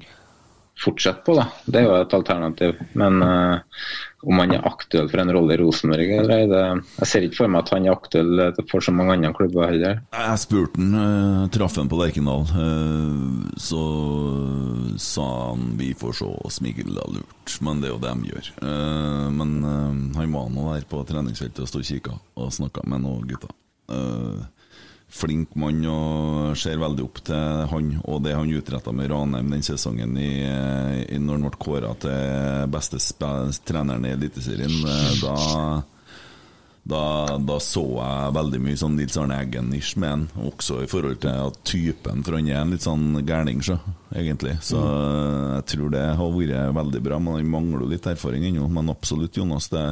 [0.81, 1.37] fortsette på.
[1.38, 1.47] da.
[1.67, 2.81] Det er jo et alternativ.
[2.99, 3.85] Men eh,
[4.24, 6.12] om han er aktuell for en rolle i Rosenborg.
[6.14, 9.68] Jeg ser ikke for meg at han er aktuell eh, for så mange andre klubber
[9.70, 10.00] heller.
[10.14, 13.84] Jeg spurte han, uh, traff han på Lerkendal, eh, så
[15.00, 18.50] sa han vi får se smigla lurt, men det er jo det de gjør.
[18.68, 22.87] Eh, men eh, han var nå der på treningsfeltet og sto og kikka og snakka
[22.90, 23.52] med noen gutter.
[25.14, 29.62] Flink mann og ser veldig opp til han og det han utretta med Ranheim den
[29.62, 32.98] sesongen i, i når han ble kåra til beste
[33.62, 34.81] treneren i Eliteserien.
[35.22, 35.37] Da
[36.85, 41.22] da, da så jeg veldig mye sånn Nils Arne Eggen-ish med han, også i forhold
[41.22, 43.79] til at typen, for han er en litt sånn gærning, så,
[44.14, 44.57] egentlig.
[44.64, 48.68] Så jeg tror det har vært veldig bra, men han mangler jo litt erfaring ennå.
[48.72, 49.68] Men absolutt, Jonas.
[49.72, 49.85] Det,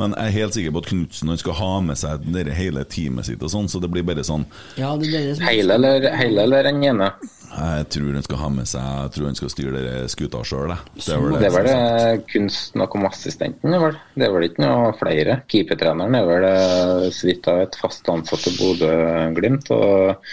[0.00, 2.84] men jeg er helt sikker på at Knutsen han skal ha med seg dere hele
[2.88, 4.46] teamet sitt og sånn, så det blir bare sånn
[4.78, 7.10] Ja, det det som Hele eller, hele eller en ene?
[7.48, 10.72] Jeg tror han skal ha med seg Jeg tror han skal styre dere skuta sjøl,
[10.72, 10.78] det.
[11.00, 14.00] Det er vel Det vel som eh, kun snakk om assistenten, er vel.
[14.14, 15.38] Det er vel ikke noe flere.
[15.50, 19.72] Keepertreneren er vel eh, så vidt jeg vet fast ansatt i Bodø-Glimt.
[19.74, 20.28] Og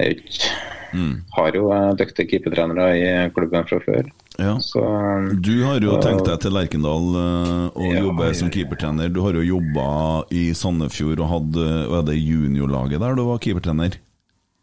[0.00, 0.16] er jo
[1.32, 4.08] har jo eh, dyktige keepertrenere i klubben fra før.
[4.38, 4.56] Ja.
[4.60, 9.08] Så, eh, Du har jo tenkt deg til Lerkendal Å og Ja, jobbe som keepertrener.
[9.12, 13.96] Du har jo jobba i Sandefjord og hadde Var det juniorlaget der du var keepertrener?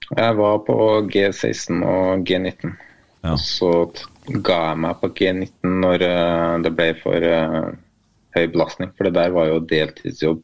[0.09, 0.75] Jeg var på
[1.13, 2.73] G16 og G19.
[3.23, 3.35] Ja.
[3.37, 3.91] Så
[4.45, 7.67] ga jeg meg på G19 når eh, det ble for eh,
[8.37, 8.93] høy belastning.
[8.95, 10.41] For det der var jo deltidsjobb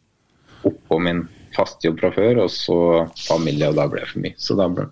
[0.65, 2.79] oppå min faste jobb fra før, og så
[3.25, 4.35] familie, og da ble det for mye.
[4.41, 4.89] Så da ble,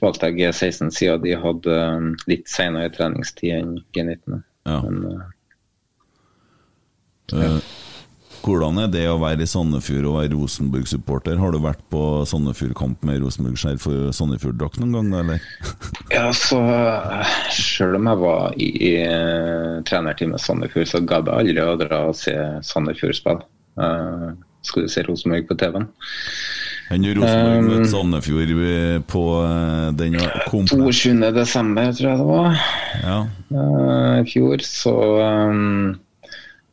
[0.00, 4.40] valgte jeg G16 siden de hadde eh, litt senere treningstid enn G19.
[4.70, 4.80] Ja.
[4.86, 5.28] Men, eh,
[7.32, 7.60] Eh,
[8.40, 11.36] Hvordan er det å være i Sandefjord og være Rosenborg-supporter?
[11.36, 15.44] Har du vært på Sandefjord-kamp med Rosenborg-skjerf og Sandefjord-drakt noen gang, eller?
[16.14, 21.50] Ja, så eh, Selv om jeg var i, i eh, trenerteamet Sandefjord, så gadd jeg
[21.52, 23.44] aldri å dra og se Sandefjord spille.
[24.60, 25.86] Eh, du se Rosenborg på TV-en.
[26.90, 30.16] Enn Rosenborg Um, møtte Sandefjord eh, på eh, den
[30.50, 30.90] komple...
[30.90, 31.30] 22.
[31.36, 32.64] desember, tror jeg det var,
[33.04, 33.18] Ja.
[33.54, 34.94] eh, i fjor, så
[35.50, 36.00] um,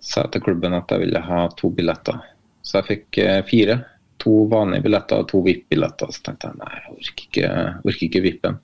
[0.02, 2.17] sa jeg til klubben at jeg ville ha to billetter.
[2.65, 3.78] Så jeg fikk eh, fire.
[4.23, 6.10] To vanlige billetter og to VIP-billetter.
[6.12, 7.52] Så tenkte jeg nei, jeg orker ikke,
[7.86, 8.58] orker ikke VIP-en.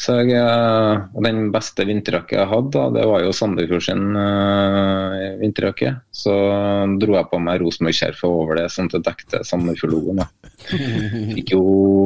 [0.00, 5.36] Så jeg, eh, Den beste vinterjakka jeg hadde, da, det var jo Sandefjord sin uh,
[5.42, 5.92] vinterjakke.
[6.08, 6.32] Så
[7.02, 10.22] dro jeg på meg Rosenborg-skjerfet over det, sånn at det dekte Sandefjord-logoen.
[11.36, 11.62] Fikk jo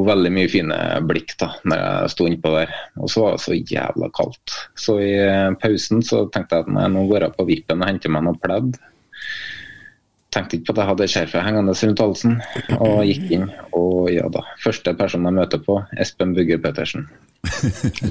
[0.07, 2.73] veldig mye fine blikk da når jeg sto innpå der.
[2.99, 4.57] Og så var det så jævla kaldt.
[4.75, 7.91] Så i eh, pausen så tenkte jeg at nei, nå går jeg på vippen og
[7.93, 8.75] henter meg noe pledd.
[10.35, 12.35] Tenkte ikke på at jeg hadde skjerfet hengende rundt halsen,
[12.75, 13.47] og gikk inn.
[13.71, 14.43] Og ja da.
[14.59, 17.07] Første person jeg møter på, Espen Bugge Pettersen.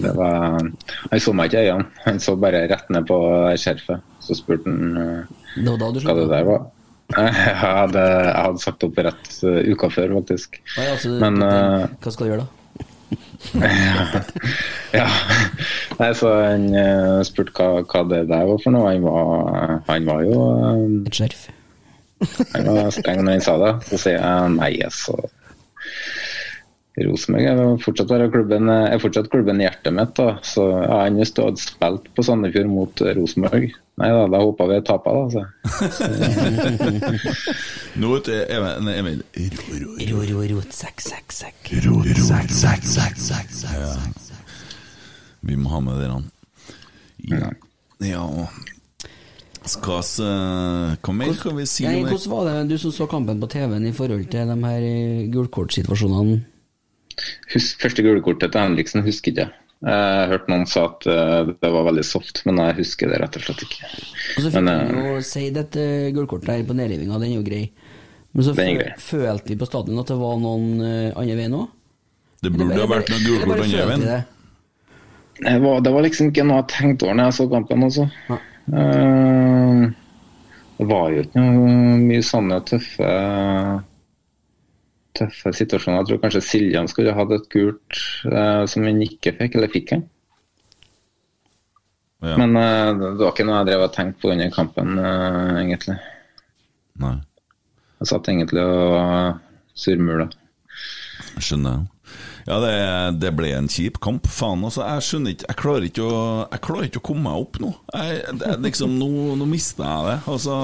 [0.04, 0.70] Var,
[1.10, 3.18] han så meg ikke i øynene, han så bare rett ned på
[3.60, 4.04] skjerfet.
[4.24, 6.66] Så spurte han eh, da du hva det der var.
[7.14, 10.56] Jeg hadde, jeg hadde sagt opp rett uh, uka før, faktisk.
[10.78, 12.48] Nei, altså, Men uh, Hva skal du gjøre da?
[14.98, 15.04] ja.
[16.00, 18.88] Nei, så han uh, spurte hva, hva det der var for noe.
[18.88, 20.40] Han var, han var jo
[21.04, 21.44] Et skjerf?
[22.54, 23.72] Han var streng når han sa det.
[23.90, 25.18] Så sier jeg nei, altså.
[26.94, 30.14] Rosenborg er fortsatt, klubben, er fortsatt klubben i hjertet mitt.
[30.14, 30.36] da.
[30.46, 34.80] Så Jeg har ennå stått spilt på Sandefjord mot Rosenborg Nei da, da håpa vi
[34.82, 35.30] tapa, da.
[35.30, 35.42] Så.
[38.00, 39.20] Nå vet du, Even, Emil
[40.10, 41.70] Ro, ro, rot, sekk, sekk, sekk.
[45.46, 46.16] Vi må ha med dere.
[47.30, 47.52] Ja.
[48.02, 48.24] ja.
[49.64, 50.26] Skal vi
[50.98, 53.86] Hva mer kan vi si Nei, hvordan var det du som så kampen på TV-en
[53.86, 54.88] i forhold til de her
[55.32, 56.42] gulkortsituasjonene?
[57.54, 59.60] Hus, første gulekortet til Henriksen husker ikke jeg.
[59.84, 63.36] Jeg hørte noen sa at eh, det var veldig soft, men jeg husker det rett
[63.36, 63.90] og slett ikke.
[63.90, 67.46] Og så fikk Men, eh, jo si dette gulkortet her på nedrivinga, den er jo
[67.46, 67.64] grei.
[68.34, 68.92] Men så grei.
[68.98, 71.68] følte vi på stadion at det var noen uh, andre veien òg.
[72.42, 74.24] Det burde ha vært noen gullkort andre veien.
[75.44, 78.08] Det var, det var liksom ikke noe jeg tenkte over når jeg så kampen, altså.
[78.30, 79.80] Eh,
[80.78, 83.08] det var jo ikke noe mye sånne tøffe
[85.18, 86.02] tøffe situasjoner.
[86.02, 89.94] Jeg tror kanskje Siljan skulle hatt et gult uh, som han ikke fikk, eller fikk
[89.96, 90.04] han.
[92.24, 92.36] Ja.
[92.40, 95.98] Men uh, det var ikke noe jeg drev og tenkte på under kampen, uh, egentlig.
[97.02, 97.16] Nei.
[98.00, 99.42] Jeg satt egentlig og
[99.78, 100.28] surmula.
[101.42, 101.84] Skjønner.
[102.44, 102.74] Ja, det,
[103.22, 104.28] det ble en kjip kamp.
[104.28, 104.84] Faen, altså.
[104.84, 106.18] Jeg skjønner ikke Jeg klarer ikke å,
[106.52, 107.70] jeg klarer ikke å komme meg opp nå.
[107.94, 110.18] Jeg, det, liksom, nå, nå mister jeg det.
[110.34, 110.58] Altså,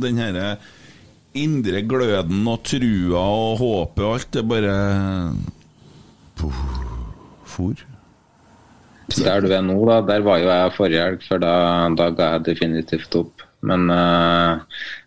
[0.00, 0.48] den herre
[1.42, 4.76] indre gløden og trua og håpet og alt, det bare
[6.36, 6.62] Puh,
[7.46, 7.86] For.
[9.16, 11.52] Der du er nå, da, der var jo jeg forrige helg, for da,
[11.96, 13.44] da ga jeg definitivt opp.
[13.66, 14.60] Men uh,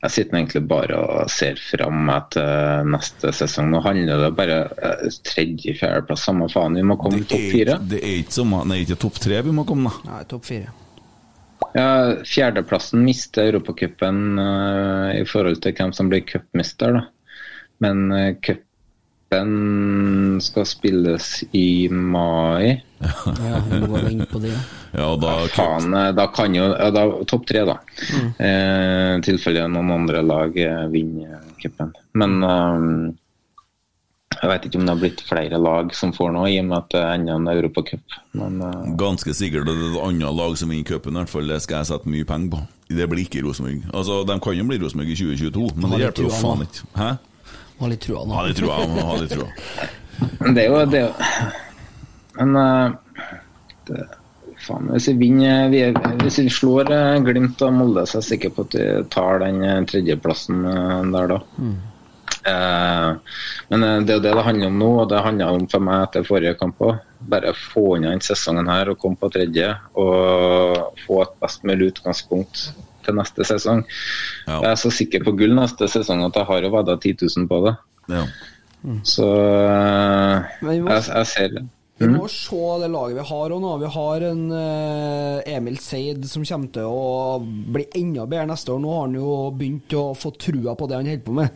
[0.03, 3.69] jeg sitter egentlig bare og ser fram til neste sesong.
[3.71, 6.79] Nå handler det bare uh, tredje-fjerdeplass, samme faen.
[6.79, 7.77] Vi må komme topp fire.
[7.91, 10.15] Det er ikke ikke topp tre vi må komme, da.
[10.15, 10.73] Nei, topp fire.
[11.73, 17.01] Ja, Fjerdeplassen mister Europacupen uh, i forhold til hvem som blir cupmester.
[17.83, 22.81] Men uh, cupen skal spilles i mai.
[23.45, 24.55] Ja, vi må gå inn på det.
[24.91, 27.77] Ja, da, Faen, eh, da kan jo ja, da, Topp tre, da.
[28.09, 28.29] Mm.
[28.41, 30.57] uh, tilfelle noen andre lag
[30.91, 31.93] vinner cupen.
[32.17, 32.41] Men
[34.41, 36.77] jeg vet ikke om det har blitt flere lag som får noe, i og med
[36.77, 38.17] at det er enda en europacup.
[38.39, 41.47] Men eh, Ganske sikkert det er et annet lag som vinner cupen, i hvert fall.
[41.51, 42.61] Det skal jeg sette mye penger på.
[42.89, 43.83] Det blir ikke Rosenborg.
[43.93, 46.85] Altså, De kan jo bli Rosenborg i 2022, men det hjelper jo faen ikke.
[46.97, 47.09] Hæ?
[47.79, 48.33] Ha litt trua nå.
[48.35, 48.77] Ha litt trua.
[49.09, 49.49] Ha litt trua.
[50.53, 51.51] Det er jo det er jo-
[52.39, 53.19] Men uh,
[53.87, 54.01] det,
[54.65, 58.23] faen, hvis vi vinner vi, er- Hvis vi slår eh, Glimt og Molde, så er
[58.25, 60.63] jeg sikker på at vi tar den tredjeplassen
[61.13, 61.39] der da.
[61.39, 61.77] Eh,
[63.69, 65.83] men eh, det er jo det det handler om nå, og det handler om for
[65.85, 66.99] meg etter forrige kamp òg.
[67.29, 71.91] Bare få unna denne sesongen her og komme på tredje, og få et best mulig
[71.93, 72.69] utgangspunkt
[73.05, 73.83] til neste sesong.
[74.47, 77.49] Jeg er så sikker på gull neste sesong at jeg har jo vedda 10 000
[77.51, 77.75] på det.
[78.15, 78.23] Ja.
[79.03, 81.65] Så eh, Men vi må- jeg, jeg ser det.
[81.99, 82.13] Vi Mm.
[82.15, 83.71] må se det laget vi har òg nå.
[83.81, 88.79] Vi har en eh, Emil Seid som kommer til å bli enda bedre neste år.
[88.79, 91.49] Nå har han jo begynt å få trua på det han holder på med.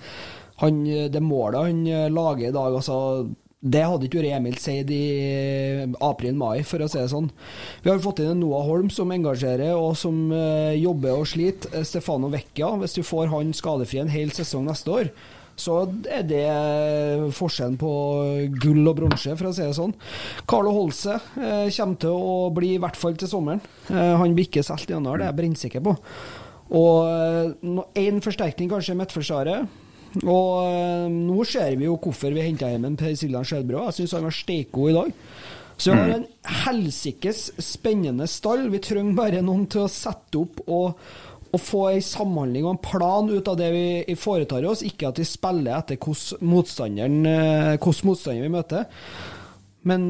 [0.64, 3.28] Han, eh, det målet han eh, lager i dag, altså
[3.64, 7.30] det hadde ikke Emil Seid i april-mai, for å si det sånn.
[7.80, 11.86] Vi har fått inn en Noah Holm som engasjerer og som eh, jobber og sliter.
[11.88, 15.14] Stefano Vecchia, hvis du får han skadefri en hel sesong neste år,
[15.56, 15.78] så
[16.10, 16.44] er det
[17.38, 17.92] forskjellen på
[18.58, 19.94] gull og bronse, for å si det sånn.
[20.50, 23.62] Carlo Holse kommer til å bli i hvert fall til sommeren.
[23.94, 25.94] Han blir ikke solgt i januar, det er jeg brennsikker på.
[26.74, 29.83] Og én forsterkning kanskje i midtforsvaret.
[30.22, 33.88] Og eh, nå ser vi jo hvorfor vi henta hjem en Per Siljan Skjelbrød.
[33.90, 35.14] Jeg syns han var steikgod i dag.
[35.74, 36.28] Så vi har en
[36.64, 38.68] helsikes spennende stall.
[38.70, 41.00] Vi trenger bare noen til å sette opp og,
[41.50, 45.20] og få ei samhandling og en plan ut av det vi foretar oss, ikke at
[45.20, 48.86] vi spiller etter hvordan motstanderen eh, hvordan motstander vi møter.
[49.90, 50.06] Men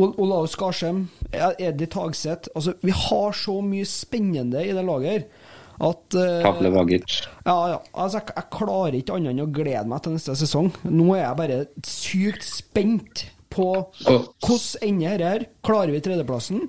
[0.00, 1.02] Ol- Olaus Skarsheim,
[1.34, 5.26] Eddie Tagseth altså, Vi har så mye spennende i det laget her
[5.82, 7.20] at eh, Pavle Vagic.
[7.46, 7.78] ja, ja.
[7.92, 10.70] Altså, jeg, jeg klarer ikke annet enn å glede meg til neste sesong.
[10.86, 13.66] Nå er jeg bare sykt spent på
[14.00, 15.46] hvordan ender dette her.
[15.66, 16.62] Klarer vi tredjeplassen?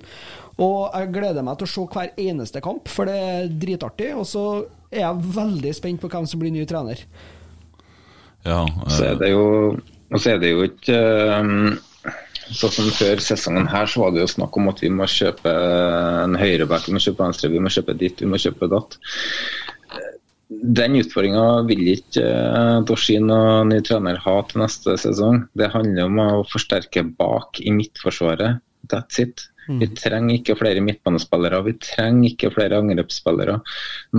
[0.62, 4.10] Og jeg gleder meg til å se hver eneste kamp, for det er dritartig.
[4.18, 4.44] Og så
[4.92, 7.00] er jeg veldig spent på hvem som blir ny trener.
[8.44, 8.60] Ja,
[8.92, 9.46] Så er det jo,
[10.12, 10.98] og så er det jo ikke
[11.40, 11.78] um,
[12.52, 15.52] Sånn som før sesongen her, så var det jo snakk om at vi må kjøpe
[16.24, 18.98] en høyreback, vi må kjøpe venstre, vi må kjøpe ditt, vi må kjøpe datt.
[20.50, 22.24] Den utfordringa vil ikke
[22.88, 25.46] Dorsin og ny trener ha til neste sesong.
[25.56, 28.60] Det handler om å forsterke bak i midtforsvaret.
[28.92, 29.46] That's it.
[29.68, 33.60] Vi trenger ikke flere midtbanespillere, vi trenger ikke flere angrepsspillere.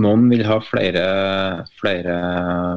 [0.02, 1.04] Noen vil ha flere,
[1.80, 2.16] flere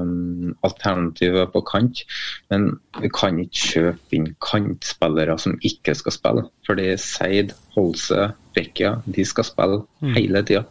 [0.03, 2.03] um, alternativer på kant,
[2.51, 2.69] men
[3.01, 6.45] vi kan ikke kjøpe inn kantspillere som ikke skal spille.
[6.67, 10.13] Fordi Seid, Holse, Vecchia, de skal spille Mm.
[10.15, 10.63] hele tida.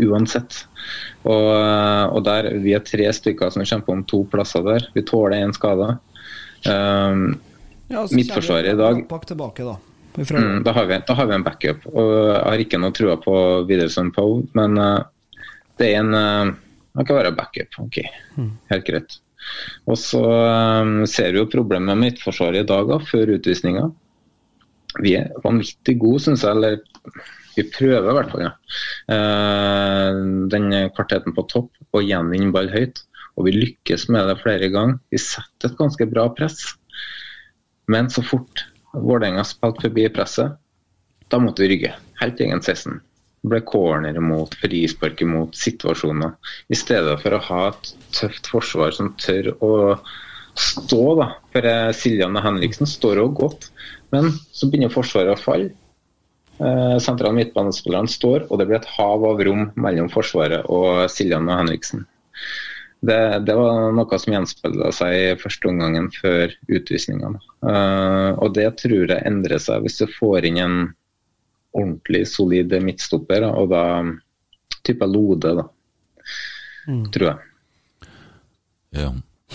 [0.00, 0.64] Uansett.
[1.24, 1.50] Og,
[2.14, 4.86] og der, Vi er tre stykker som kjemper om to plasser der.
[4.94, 5.98] Vi tåler én skade.
[6.66, 7.40] Um,
[7.90, 9.74] Ja, Midtforsvaret i dag tilbake, da.
[10.14, 11.86] Mm, da, har vi, da har vi en backup.
[11.90, 13.34] og Jeg har ikke noe trua på
[13.66, 15.02] Widerson Poe, men uh,
[15.80, 16.54] det er en uh,
[16.94, 17.78] Det kan være backup.
[17.82, 17.98] Ok,
[18.70, 19.16] helt greit.
[19.90, 23.88] Og så um, ser vi jo problemet med midtforsvaret i dag, da, før utvisninga.
[25.02, 26.54] Vi er vanvittig gode, syns jeg.
[26.54, 26.78] Eller
[27.56, 28.44] vi prøver i hvert fall.
[28.46, 28.52] Ja.
[29.10, 33.02] Uh, den kvartetten på topp og gjenvinne ball høyt.
[33.34, 35.02] Og vi lykkes med det flere ganger.
[35.10, 36.62] Vi setter et ganske bra press.
[37.90, 38.62] Men så fort
[38.94, 40.54] Vålerenga spilte forbi presset,
[41.28, 41.94] da måtte vi rygge.
[42.20, 43.00] Helt egen 16.
[43.44, 46.36] Det ble corner imot, frispark imot, situasjoner.
[46.72, 49.72] I stedet for å ha et tøft forsvar som tør å
[50.54, 51.28] stå, da.
[51.52, 53.68] For eh, Siljan og Henriksen står òg godt,
[54.14, 55.72] men så begynner Forsvaret å falle.
[56.62, 61.50] Eh, Sentrale midtbanespillerne står, og det blir et hav av rom mellom Forsvaret og Siljan
[61.50, 62.06] og Henriksen.
[63.04, 67.40] Det, det var noe som gjenspeila seg i første omgangen før utvisningene.
[67.64, 70.78] Uh, og det tror jeg endrer seg hvis du får inn en
[71.74, 73.84] ordentlig solid midtstopper, og da
[74.86, 75.66] type Lode, da.
[77.14, 78.10] Tror jeg.
[78.94, 79.10] Ja.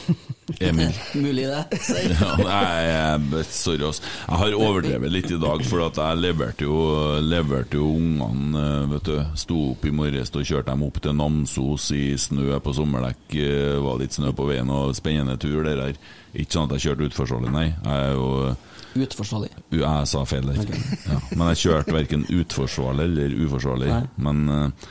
[0.66, 0.94] Emil.
[1.14, 1.80] Mulig det.
[2.10, 4.00] Ja, nei, sorry, ass.
[4.26, 6.80] Jeg har overdrevet litt i dag, for at jeg leverte jo,
[7.22, 8.64] leverte jo ungene
[8.96, 12.74] Vet du, Sto opp i morges og kjørte dem opp til Namsos i snø på
[12.78, 13.28] sommerdekk.
[13.38, 16.00] eh, Var litt snø på veien og spennende tur, det der.
[16.34, 17.68] Ikke sånn at jeg kjørte utforståelig, nei.
[17.70, 18.56] Jeg er jo
[19.00, 19.52] Utforsvarlig.
[19.78, 20.64] Jeg sa feil der.
[21.06, 23.92] Ja, men jeg kjørte verken utforsvarlig eller uforsvarlig.
[23.94, 24.08] Nei.
[24.26, 24.88] Men eh,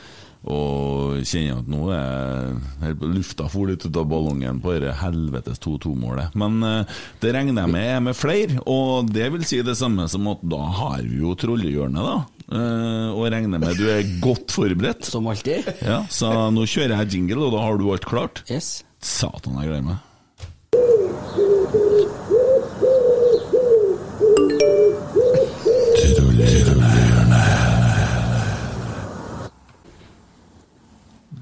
[0.47, 6.35] Og kjenner at nå er lufta for litt ut av ballongen på dette helvetes 2-2-målet.
[6.39, 10.07] Men eh, det regner jeg med er med flere, og det vil si det samme
[10.11, 12.17] som at da har vi jo trollehjørnet, da.
[12.49, 15.09] Eh, og regner med du er godt forberedt.
[15.11, 15.67] Som alltid.
[15.83, 18.45] Ja, Så nå kjører jeg jingle, og da har du alt klart?
[18.49, 18.79] Yes.
[19.03, 20.05] Satan, jeg gleder meg.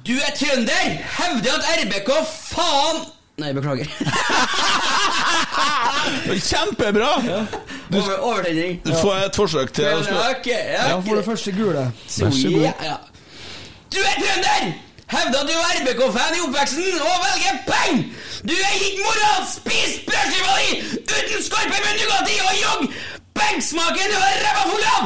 [0.08, 0.86] Du er trønder!
[1.18, 2.97] Hevder at RBK faen
[3.38, 3.86] Nei, beklager.
[6.49, 7.10] Kjempebra!
[7.93, 8.80] Over, overtenning.
[8.86, 9.84] Du får et forsøk til.
[9.86, 10.55] Ja, å slå- ok, ja,
[10.89, 11.84] Ja, for det første gule.
[11.91, 12.64] Vær så god.
[12.66, 12.95] Ja, ja.
[13.93, 14.62] Du er trønder!
[15.14, 17.95] Hevder at du er RBK-fan i oppveksten og velger peng!
[18.49, 19.41] Du er gitt moral!
[19.53, 20.70] Spis brødskiva di
[21.03, 22.82] uten skorpe med Nugatti og jogg!
[23.38, 25.05] Pengsmaken du er ræva full av!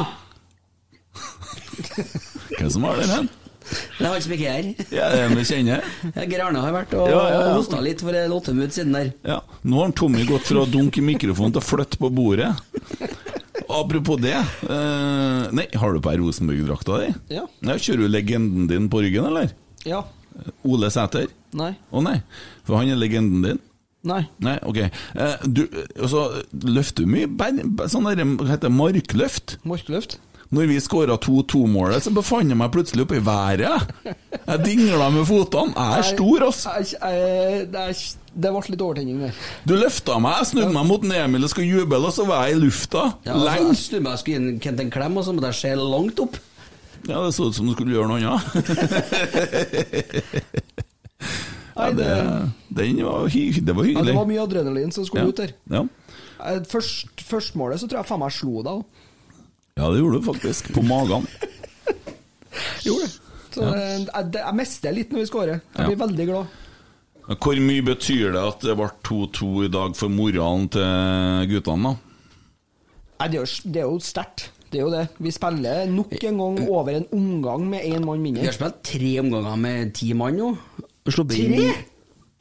[2.56, 3.28] Hvem som har den?
[3.72, 4.86] Det er han som ikke er her.
[4.92, 5.84] Ja, det er vi kjenner.
[6.16, 7.52] Ja, Geir Arne har vært og Ja, ja, ja.
[7.56, 9.12] hosta litt for en åttemut siden der.
[9.26, 9.40] Ja.
[9.64, 12.50] Nå har Tommy gått fra å dunke i mikrofonen til å flytte på bordet.
[13.72, 17.10] Apropos det eh, Nei, har du på deg Rosenborg-drakta di?
[17.38, 17.44] Ja.
[17.64, 19.52] Ja, Kjører du legenden din på ryggen, eller?
[19.88, 20.02] Ja.
[20.68, 21.30] Ole Sæter?
[21.56, 21.72] Nei.
[21.92, 22.18] Å nei,
[22.66, 23.60] for han er legenden din?
[24.08, 24.24] Nei.
[24.42, 24.78] Nei, ok.
[24.82, 25.62] Eh, du,
[25.94, 26.24] altså,
[26.66, 29.56] løfter du mye sånn der, hva heter det, markløft?
[29.68, 30.18] Markløft.
[30.52, 33.64] Når vi skåra 2-2-målet, så befant jeg meg plutselig oppe i været.
[34.04, 35.72] Jeg dingla med fotene.
[35.72, 37.96] Jeg er stor, jeg- Det
[38.34, 39.30] det ble litt overtenning der.
[39.66, 42.56] Du løfta meg, jeg snudde meg mot Emil og skulle juble, og så var jeg
[42.56, 43.12] i lufta.
[43.26, 43.66] Ja, altså, Lenge.
[43.68, 45.74] jeg snudde meg og skulle gi en- Kent en klem, og så måtte jeg se
[45.76, 46.36] langt opp.
[47.08, 48.42] Ja, det så ut som du skulle gjøre noe annet.
[51.76, 54.06] ja, det, den var, hy det var Ja, hyggelig.
[54.06, 55.28] det var mye adrenalin som skulle Ja.
[55.28, 55.48] ut der.
[55.70, 55.82] Ja.
[56.68, 58.84] Først, Først, målet så tror jeg faen meg slo deg òg.
[59.78, 60.72] Ja, det gjorde du faktisk.
[60.74, 61.26] På magen.
[62.86, 63.12] Gjorde det.
[63.52, 63.72] Så ja.
[63.76, 65.60] jeg, det- jeg mister litt når vi skårer.
[65.76, 66.58] Jeg blir veldig glad.
[67.32, 71.94] Hvor mye betyr det at det ble 2-2 i dag for moralen til guttene, da?
[73.22, 74.48] Nei, det er jo, det jo sterkt.
[74.72, 75.02] Det er jo det.
[75.22, 79.12] Vi spiller nok en gang over en omgang med én mann Vi har spilt tre
[79.20, 80.50] omganger med ti mann nå.
[81.06, 81.66] Tre?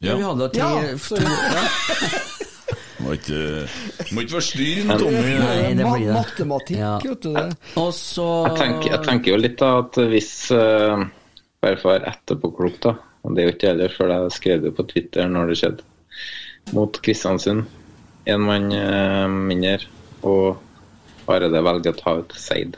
[0.02, 0.96] Ja, vi hadde tre Ja.
[3.12, 3.40] Må ikke,
[4.16, 5.32] må ikke forstyrre Tommy.
[5.42, 6.14] Nei, det blir det.
[6.16, 6.92] Matematikk, Ja.
[7.04, 7.44] vet du det.
[7.82, 11.04] Og så Jeg tenker, jeg tenker jo litt da at hvis uh,
[11.62, 12.94] Bare for å være etterpåklok, da.
[13.22, 15.84] Og det er jo ikke heller før jeg skrev det på Twitter når det skjedde.
[16.74, 17.66] Mot Kristiansund.
[18.32, 19.84] Én mann uh, mindre,
[20.24, 20.62] og
[21.28, 22.78] bare det velger å ta ut Seid.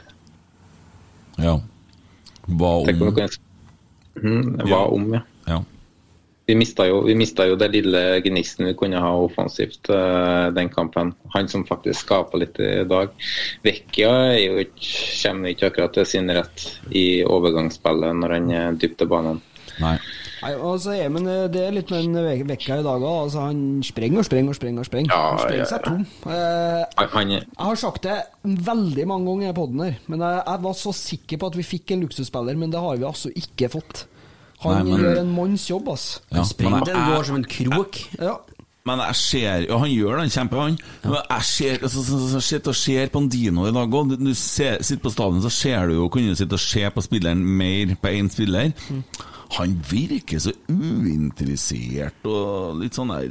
[1.38, 1.54] Ja.
[2.50, 3.30] Hva Tenk om om du kan
[4.66, 4.82] Hva Ja.
[4.98, 5.22] om, ja.
[5.48, 5.62] Ja.
[6.46, 10.68] Vi mista jo, vi mistet jo det lille gnisten vi kunne ha offensivt eh, den
[10.72, 11.14] kampen.
[11.32, 13.14] Han som faktisk skaper litt i dag.
[13.64, 14.92] Vecchia ikke,
[15.22, 19.40] kommer ikke akkurat til sin rett i overgangsspillet når han er dypt til banen.
[19.80, 19.96] Nei.
[20.44, 23.18] Nei, altså, er, men eh, Det er litt med en Vekka i dag òg.
[23.24, 24.84] Altså, han sprenger og sprenger og sprenger.
[24.84, 26.04] og sprenger Ja, Han sprenger ja, seg tom.
[26.28, 30.76] Eh, jeg har sagt det veldig mange ganger i poden her, men jeg, jeg var
[30.76, 34.04] så sikker på at vi fikk en luksusspiller, men det har vi altså ikke fått.
[34.64, 36.20] Han Nei, men- gjør en manns jobb, ass.
[36.32, 38.00] Ja, springer, men den går som en krok.
[38.18, 38.36] Ja.
[38.84, 40.78] Men jeg ser Ja, han gjør den kjempe, han.
[41.04, 43.96] Men jeg ser altså, så, så, så, sitter og ser på en Dino i dag
[43.96, 44.16] òg.
[44.20, 47.04] Du ser, sitter på stadion, så ser du jo Kunne du sitte og se på
[47.04, 48.72] spilleren mer på én spiller.
[49.54, 53.28] Han virker så uinteressert og litt sånn der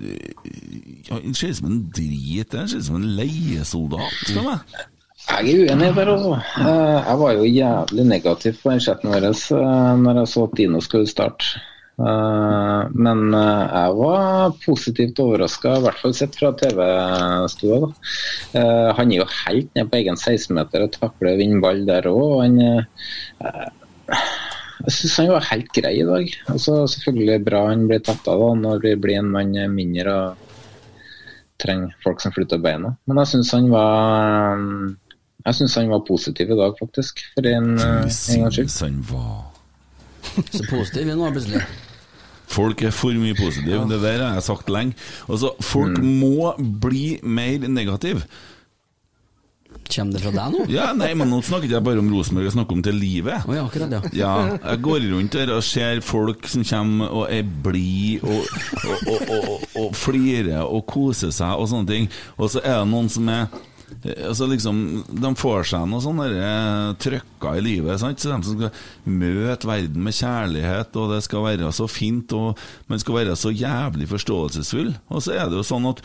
[1.11, 2.53] Han ser ut som en drit.
[2.53, 4.19] Han ser ut som en leiesoldat.
[4.23, 4.59] Skal meg.
[5.23, 6.33] Jeg er uenig der, altså.
[6.61, 10.57] Eh, Jeg var jo jævlig negativ på den chatten vår eh, når jeg så at
[10.59, 11.61] Dino skulle starte.
[11.99, 17.91] Eh, Men jeg var positivt overraska, i hvert fall sett fra TV-stua.
[18.99, 22.59] Han er jo helt ned på egen 16-meter og takler å vinne ball der òg.
[24.83, 26.31] Jeg syns han var helt grei i dag.
[26.51, 30.49] Altså, selvfølgelig bra han blir tatt av da, når vi blir en mann mindre og
[31.63, 32.91] trenger folk som flytter beina.
[33.07, 34.59] Men jeg syns han var
[35.45, 37.19] jeg synes han var positiv i dag, faktisk.
[37.35, 38.03] For en, eh,
[38.35, 38.77] en gangs skyld.
[38.81, 39.49] Han var
[40.53, 41.63] Så positiv er nå plutselig.
[42.53, 44.93] Folk er for mye positive, det der har jeg sagt lenge.
[45.27, 46.19] Altså, folk Mm.
[46.21, 48.23] må bli mer negative.
[49.93, 50.65] Kommer det fra deg nå?
[50.71, 53.43] Ja, nei, men nå snakker jeg bare om Rosenborg, jeg snakker om til livet.
[53.49, 54.01] Oh, ja, akkurat, ja.
[54.13, 58.45] Ja, jeg går rundt her og ser folk som kommer og er blide og,
[58.85, 62.09] og, og, og, og, og flirer og koser seg og sånne ting.
[62.37, 63.47] Og så er det noen som er
[64.03, 64.77] Altså liksom,
[65.07, 68.01] De får seg noe sånn derre trøkker i livet.
[68.01, 68.19] Sant?
[68.21, 72.59] Så De som skal møte verden med kjærlighet, og det skal være så fint, og
[72.91, 74.93] man skal være så jævlig forståelsesfull.
[75.09, 76.03] Og så er det jo sånn at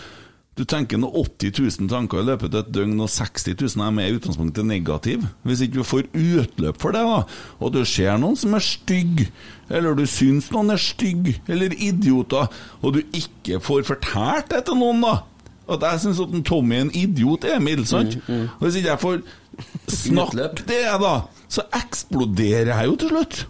[0.59, 3.93] du tenker nå 80 000 tanker i løpet av et døgn, og 60 000 er
[3.95, 5.23] med i utgangspunktet negativ.
[5.47, 7.21] Hvis ikke du får utløp for det, da,
[7.63, 9.29] og du ser noen som er stygg,
[9.71, 12.51] eller du syns noen er stygg, eller idioter,
[12.83, 15.21] og du ikke får fortalt det til noen, da
[15.69, 18.15] At jeg syns Tommy er en idiot, Emil, sant?
[18.29, 19.19] Og Hvis ikke jeg får
[19.93, 21.15] snakke det, da,
[21.49, 23.43] så eksploderer jeg jo til slutt.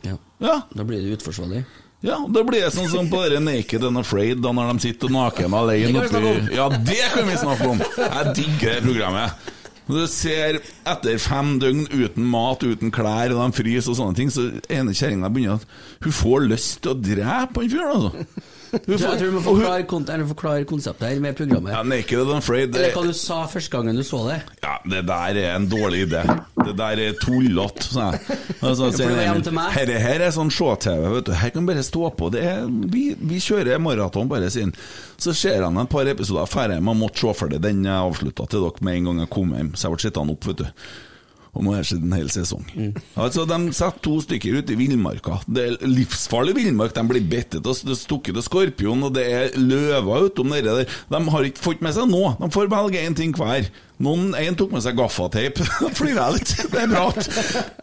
[0.43, 0.57] Ja.
[0.75, 1.65] Da blir det utforsvarlig.
[2.07, 5.11] Ja, da blir det sånn som på dere Naked and Afraid, da når de sitter
[5.11, 6.55] naken alene oppi.
[6.55, 7.81] Ja, det kan vi snakke om!
[7.99, 9.49] Jeg digger det programmet.
[9.89, 10.59] Når du ser
[10.93, 14.95] etter fem døgn uten mat, uten klær, og de fryser og sånne ting, så ene
[14.95, 18.47] kjerringa begynner at hun får lyst til å drepe han fyren, altså.
[18.73, 21.73] Jeg tror du må forklare, kont forklare konseptet her med programmet.
[21.73, 24.39] Ja, Naked and Afraid Eller hva du sa første gangen du så det.
[24.63, 26.23] Ja, det der er en dårlig idé.
[26.59, 28.39] Det der er tullete, sa jeg.
[28.61, 28.91] Altså.
[29.75, 31.35] Herre her er sånn se-TV, vet du.
[31.41, 32.31] Her kan bare stå på.
[32.35, 34.75] Det er, vi, vi kjører maraton, bare sin.
[35.19, 38.67] Så ser han et par episoder ferdig man måtte se ferdig den jeg avslutta til
[38.67, 39.75] dere med en gang jeg kom hjem.
[39.75, 40.89] Så jeg ble sittende opp, vet du.
[41.55, 42.67] Og har jeg sett en hel sesong.
[43.19, 45.41] Altså, De setter to stykker ut i villmarka.
[45.49, 46.95] Det er livsfarlig villmark.
[46.95, 50.97] De blir bitt av stukket av skorpion, og det er løver utom det der.
[51.11, 52.37] De har ikke fått med seg noe.
[52.41, 53.71] De får velge én ting hver.
[53.99, 55.59] Noen, En tok med seg gaffateip.
[55.99, 56.53] Flirer jeg litt.
[56.71, 57.09] Det er bra.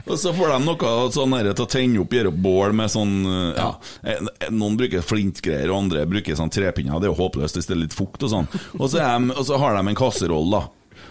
[0.05, 2.93] Og så får de noe sånn her til å tenne opp, gjøre opp bål med
[2.93, 3.67] sånn uh, ja.
[4.05, 7.01] Eh, Noen bruker flintgreier, og andre bruker sånn trepinner.
[7.01, 8.49] Det er jo håpløst hvis det er litt fukt og sånn.
[8.79, 10.63] Og så, er og så har de en kasseroll, da.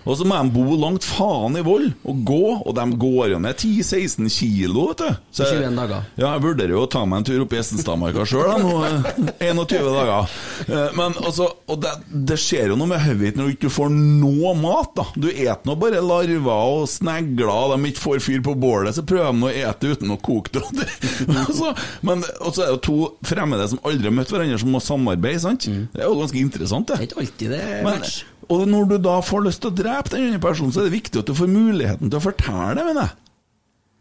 [0.04, 3.38] Og så må de bo langt faen i vold og gå, og de går jo
[3.40, 5.16] ned 10-16 kilo, vet du.
[5.32, 6.02] Så jeg- 21 dager.
[6.20, 8.74] Ja, jeg vurderer jo å ta meg en tur opp i Estenstadmarka sjøl, nå.
[8.84, 10.28] eh, 21 dager.
[10.68, 13.90] Eh, Men altså, og det, det skjer jo noe med hodet når du ikke får
[13.94, 15.06] noe mat, da.
[15.16, 19.02] Du et nå bare larver og snegler, og de ikke får fyr på bålet, så
[19.06, 20.64] prøver de å ete uten å koke det.
[21.44, 24.70] Altså, men og så er det jo to fremmede som aldri har møtt hverandre, som
[24.74, 25.64] må samarbeide, sant?
[25.66, 26.96] Det er jo ganske interessant, det.
[26.98, 28.24] Det er ikke alltid det er Men, match.
[28.50, 30.96] Og når du da får lyst til å drepe den andre personen, så er det
[30.98, 33.20] viktig at du får muligheten til å fortelle det, mener jeg.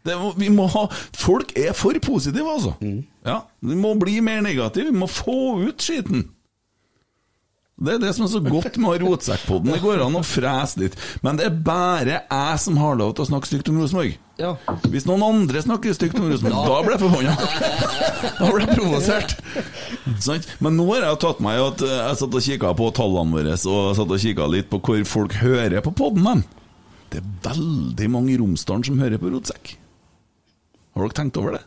[0.04, 0.82] Det vi må ha,
[1.16, 2.74] folk er for positive, altså.
[3.24, 4.90] Ja, Vi må bli mer negative.
[4.92, 6.26] Vi må få ut skiten.
[7.74, 9.72] Det er det som er så godt med å ha rotsekkpodden.
[9.74, 10.94] Det går an å frese litt.
[11.26, 14.14] Men det er bare jeg som har lov til å snakke stygt om Rosenborg.
[14.38, 14.52] Ja.
[14.92, 17.34] Hvis noen andre snakker stygt om Rosenborg, da blir jeg forbanna.
[18.38, 19.34] Da blir jeg provosert.
[20.64, 23.58] Men nå har jeg tatt meg at eh, jeg satt og kikka på tallene våre,
[23.58, 26.44] og satt og kikka litt på hvor folk hører på podden.
[27.10, 29.74] Det er veldig mange i Romsdalen som hører på Rotsekk.
[30.94, 31.64] Har dere tenkt over det?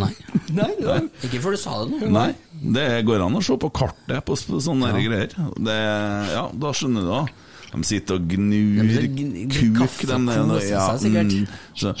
[0.00, 0.12] Nei.
[0.54, 1.00] Nei, nei.
[1.26, 2.08] Ikke før du sa det nå.
[2.14, 5.02] Nei, det går an å se på kartet på sånne ja.
[5.04, 5.34] greier.
[5.58, 5.76] Det,
[6.32, 7.20] ja, da skjønner du da.
[7.68, 9.08] De sitter og gnur De
[9.52, 9.98] kuk.
[10.08, 11.42] de, de- ja, mm,
[11.76, 11.92] så,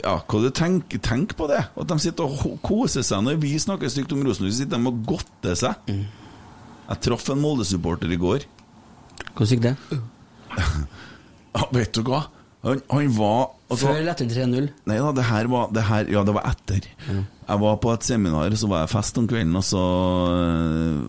[0.00, 1.60] ja, hva du tenker tenk på det.
[1.78, 4.56] At de sitter og koser seg når vi snakker stygt om Rosenborg.
[4.58, 5.78] Sitter de og godter seg.
[5.86, 6.06] Mm.
[6.88, 8.48] Jeg traff en Molde-supporter i går.
[9.34, 9.76] Hvordan gikk det?
[11.58, 12.20] Ja, vet du hva?
[12.66, 14.64] Han, han var altså, Før eller etter 3-0?
[14.90, 16.88] Nei da, det her var det her, Ja, det var etter.
[17.08, 19.82] Jeg var på et seminar, så var jeg fest om kvelden, og så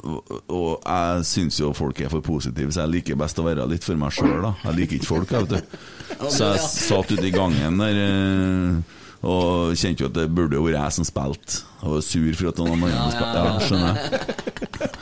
[0.05, 3.65] Og, og jeg syns jo folk er for positive, så jeg liker best å være
[3.71, 4.53] litt for meg sjøl, da.
[4.67, 6.29] Jeg liker ikke folk, jeg, vet du.
[6.29, 10.63] Så jeg satt ute i gangen der eh, og kjente jo at det burde jo
[10.63, 11.63] vært jeg som spilte.
[11.81, 13.41] Og var sur for at noen andre spilte.
[13.43, 14.99] Ja, skjønner jeg.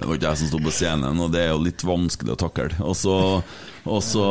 [0.00, 2.40] Det var ikke jeg som sto på scenen, og det er jo litt vanskelig å
[2.40, 2.70] takle.
[2.82, 3.14] Og så,
[3.88, 4.24] og så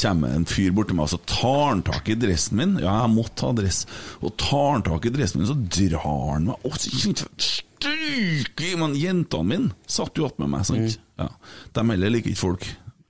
[0.00, 2.74] kommer en fyr bort til meg, og så tar han tak i dressen min.
[2.80, 3.84] Ja, jeg måtte ha dress.
[4.22, 7.46] Og tar han tak i dressen min, så drar han meg Og så kjente jeg
[7.76, 10.98] stryke i Men jentene mine satt jo attmed meg, sant.
[11.20, 11.30] Ja.
[11.76, 12.66] De heller liker ikke folk.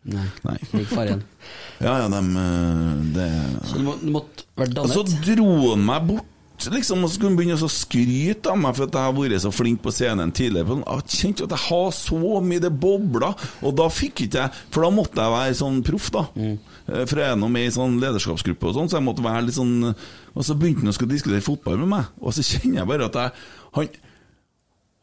[0.06, 0.26] Nei.
[0.46, 0.58] Nei.
[0.90, 1.24] Faren.
[1.76, 3.24] Ja, ja, de eh, det
[3.68, 4.94] Så du, må, du måtte vært dannet?
[4.96, 6.30] så dro han meg bort,
[6.64, 9.42] liksom, og så skulle han begynne å skryte av meg for at jeg har vært
[9.44, 10.78] så flink på scenen tidligere.
[10.82, 14.86] Jeg kjente at jeg har så mye det bobla, og da fikk ikke jeg For
[14.86, 16.24] da måtte jeg være sånn proff, da.
[16.34, 16.56] Mm.
[16.86, 19.58] For jeg er nå med i sånn lederskapsgruppe og sånn, så jeg måtte være litt
[19.58, 22.90] sånn Og så begynte han å skulle diskutere fotball med meg, og så kjenner jeg
[22.92, 23.34] bare at jeg
[23.76, 23.90] Han,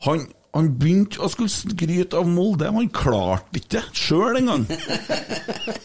[0.08, 4.68] han han begynte å skulle skryte av Molde, han klarte ikke det sjøl engang.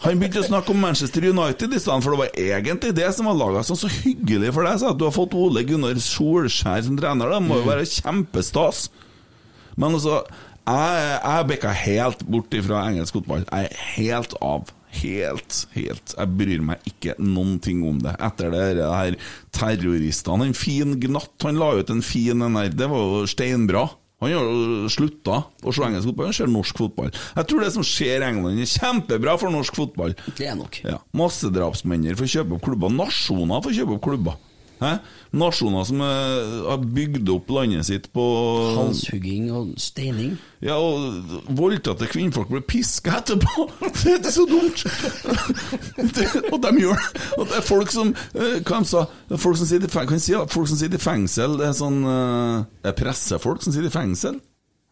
[0.02, 3.30] Han begynte å snakke om Manchester United i stedet, for det var egentlig det som
[3.30, 3.62] var laga.
[3.64, 7.32] Sånn, så hyggelig for deg, at du har fått Ole Gunnar Solskjær som trener.
[7.32, 8.90] Det må jo være kjempestas.
[9.78, 10.20] Men altså,
[10.68, 13.46] jeg, jeg bikka helt bort fra engelsk fotball.
[13.48, 14.74] Jeg er helt av.
[14.98, 16.12] Helt, helt.
[16.12, 18.14] Jeg bryr meg ikke noen ting om det.
[18.24, 19.16] Etter det her det her
[19.56, 22.44] terroristene En fin Gnatt, han la ut en fin.
[22.76, 23.86] Det var jo steinbra.
[24.18, 27.12] Han har jo slutta å se engelsk fotball, han ser norsk fotball.
[27.36, 30.16] Jeg tror det som skjer i England, er kjempebra for norsk fotball.
[30.34, 30.80] Det er nok.
[30.82, 32.90] Ja, Massedrapsmenn får kjøpe opp klubber.
[32.90, 34.40] Nasjoner får kjøpe opp klubber.
[34.78, 34.92] Hæ?
[35.38, 38.24] Nasjoner som eh, har bygd opp landet sitt på
[38.76, 40.36] Halshugging og steining.
[40.64, 43.66] Ja, og voldtatte kvinnfolk blir piska etterpå!
[44.04, 44.84] Det er så dumt!
[46.14, 47.02] Det, og de gjør!
[47.38, 49.04] Og det er folk som eh, Hva de sa
[49.36, 50.46] Folk som sitter i fengsel, kan jeg si, da?
[50.50, 53.94] folk som sitter i fengsel Det er sånn eh, Det er pressefolk som sitter i
[53.94, 54.40] fengsel.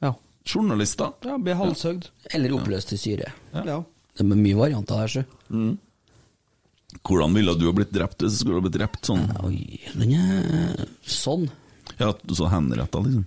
[0.04, 0.12] Ja.
[0.46, 1.14] Journalister.
[1.26, 2.10] Ja, blir halshøgd.
[2.36, 3.32] Eller oppløst i syre.
[3.56, 3.80] Ja.
[4.16, 5.24] Det er mye varianter der, sjø.
[7.06, 9.26] Hvordan ville du ha blitt drept hvis du skulle ha blitt drept sånn?
[9.46, 11.44] Oi, den er sånn.
[12.00, 13.26] Ja, så henretta, liksom.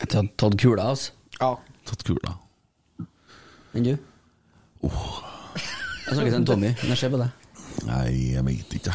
[0.00, 1.14] Jeg har tatt kula, altså.
[1.40, 1.54] Ja.
[1.88, 2.34] Tatt kula.
[3.74, 3.94] Enn du?
[4.84, 7.30] Jeg snakker til en Tommy, men jeg ser på deg.
[7.88, 8.04] Nei,
[8.34, 8.92] jeg veit ikke.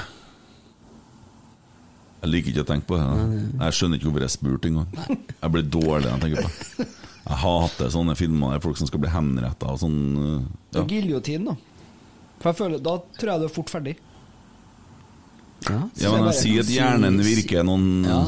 [2.19, 3.07] Jeg liker ikke å tenke på det.
[3.63, 4.89] Jeg skjønner ikke hvorfor jeg spurte engang.
[5.39, 6.87] Jeg blir dårlig når jeg tenker på det.
[7.29, 9.97] Jeg hater sånne filmer der folk som skal bli henretta og sånn.
[10.73, 10.85] Det Ja.
[10.93, 11.55] giljotin, da.
[12.39, 13.95] For jeg føler, Da tror jeg du er fort ferdig.
[15.67, 18.19] Ja, Ja, men jeg sier at hjernen virker noen Ja,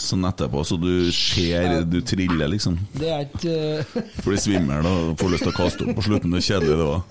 [0.00, 2.78] sånn etterpå, så du ser, du triller, liksom.
[2.96, 6.32] Det er ikke eh, Blir svimmel og får lyst til å kaste opp på slutten.
[6.32, 7.02] Det er kjedelig, det òg.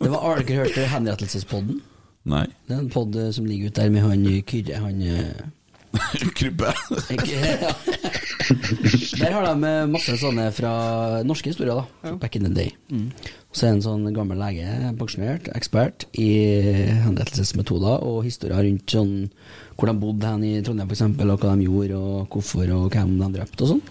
[0.00, 1.80] Det var, Har dere hørt Henrettelsespodden?
[2.28, 2.44] Nei.
[2.68, 5.40] Det er en podd eh, som ligger ute der med han eh, Kyrre, han eh,
[7.30, 7.72] ja.
[8.50, 10.72] Der har de eh, masse sånne fra
[11.26, 12.14] norske historier, da.
[12.20, 12.72] Back in the day.
[13.50, 14.66] Og så er en sånn gammel lege,
[14.98, 16.30] pensjonert, ekspert i
[17.04, 19.14] henrettelsesmetoder og historier rundt sånn
[19.80, 23.14] hvor de bodde hen i Trondheim, f.eks., og hva de gjorde, og hvorfor, og hvem
[23.16, 23.84] de drepte, og sånn.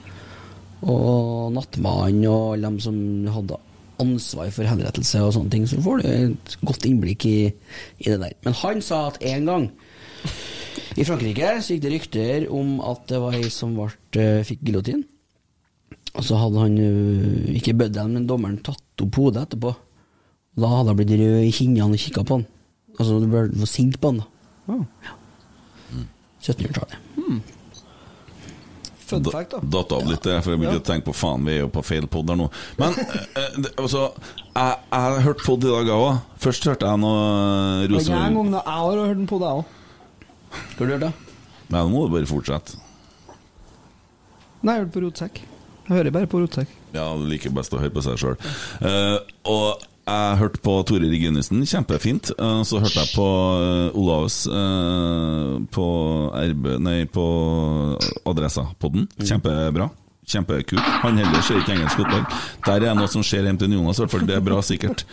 [0.94, 3.00] Og nattmannen og alle dem som
[3.34, 3.58] hadde
[4.00, 7.40] ansvar for henrettelse og sånne ting, så får du et godt innblikk i,
[8.00, 8.38] i det der.
[8.46, 9.68] Men han sa at en gang
[11.00, 13.88] i Frankrike så gikk det rykter om at det var ei som ble,
[14.20, 15.06] eh, fikk giljotin.
[16.18, 19.72] Og så hadde han eh, ikke bøddelen, men dommeren tatt opp hodet etterpå.
[20.56, 22.50] Og da hadde han blitt rød i kinnene og kikka på han.
[22.98, 24.82] Altså, du ble sint på han, da.
[25.06, 25.16] Ja.
[26.40, 27.00] 1700-tallet.
[29.10, 29.60] fun fact, da.
[29.64, 32.06] Datt av litt, for jeg begynte å tenke på faen, vi er jo på feil
[32.12, 32.50] pod der nå.
[32.80, 34.10] Men eh, det, altså,
[34.52, 36.22] jeg, jeg har hørt pod i dag, jeg òg.
[36.44, 39.62] Først hørte jeg noe jeg, en Rosenborg gang, da, jeg har hørt den på deg
[39.62, 39.76] òg.
[40.50, 41.12] Hva har du hørt, da?
[41.70, 42.80] Nei, nå må du bare fortsette.
[44.60, 45.44] Nei, jeg hørte på Rotsekk.
[45.90, 46.74] Jeg hører bare på Rotsekk.
[46.94, 48.36] Ja, du liker best å høre på seg sjøl.
[49.50, 52.32] og jeg hørte på Tore Reginussen, kjempefint.
[52.40, 53.26] Uh, så hørte jeg på
[53.62, 55.88] uh, Olavs uh, på,
[56.34, 57.26] RB, nei, på
[58.30, 59.06] Adressa-podden.
[59.22, 59.90] Kjempebra.
[60.30, 60.86] Kjempekult.
[61.04, 62.26] Han heller ser ikke engelsk fotball.
[62.68, 64.26] Der er noe som skjer hjemme til Jonas, i hvert fall.
[64.30, 65.04] Det er bra, sikkert.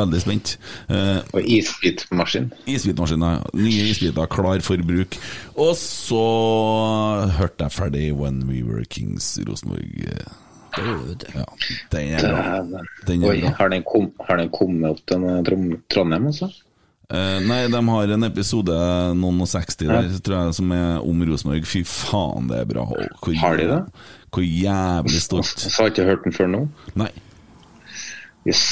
[0.00, 0.52] Veldig spent.
[0.88, 2.50] Eh, Og isbitmaskin.
[2.70, 3.40] Isbitmaskin, ja.
[3.58, 5.18] Nye isbiter klar for bruk.
[5.58, 6.22] Og så
[7.38, 9.90] hørte jeg ferdig When We Were Kings Rosenborg.
[10.70, 11.26] Det du.
[11.34, 11.44] Ja,
[11.90, 12.82] den er bra.
[13.08, 13.54] Den er Oi, bra.
[13.58, 15.24] har den, kom, har den kommet opp til
[15.90, 16.46] Trondheim også?
[17.10, 18.74] Uh, nei, de har en episode
[19.18, 21.66] noen og 60 der, tror jeg, som er om Rosenborg.
[21.66, 22.84] Fy faen, det er bra.
[22.86, 23.80] Hvor, Har de det?
[24.30, 25.58] Hvor jævlig stolt.
[25.58, 26.60] Så har jeg ikke hørt den før nå?
[26.94, 27.08] Nei.
[28.46, 28.62] Yes.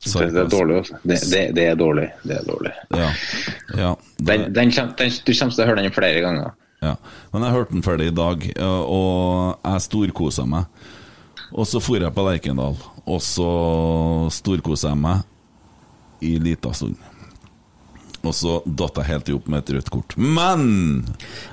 [0.00, 0.94] Så- Det, det er dårlig, altså.
[1.02, 2.08] Det, det, det er dårlig.
[2.24, 2.72] Det er dårlig.
[2.94, 3.08] Ja.
[3.76, 3.94] ja.
[4.18, 6.52] Den, den, den, du kommer til å høre den flere ganger.
[6.82, 6.94] Ja,
[7.32, 10.68] men jeg hørte den ferdig i dag, og jeg storkosa meg.
[11.50, 12.76] Og så for jeg på Lerkendal,
[13.08, 13.48] og så
[14.30, 15.24] storkosa jeg meg
[16.22, 16.94] i lita stund.
[18.28, 20.16] Og så datt jeg helt i opp med et rødt kort.
[20.20, 20.66] Men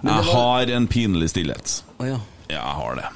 [0.03, 1.77] jeg har en pinlig stillhet.
[1.99, 2.19] Oh, ja.
[2.51, 3.07] Ja, jeg har det.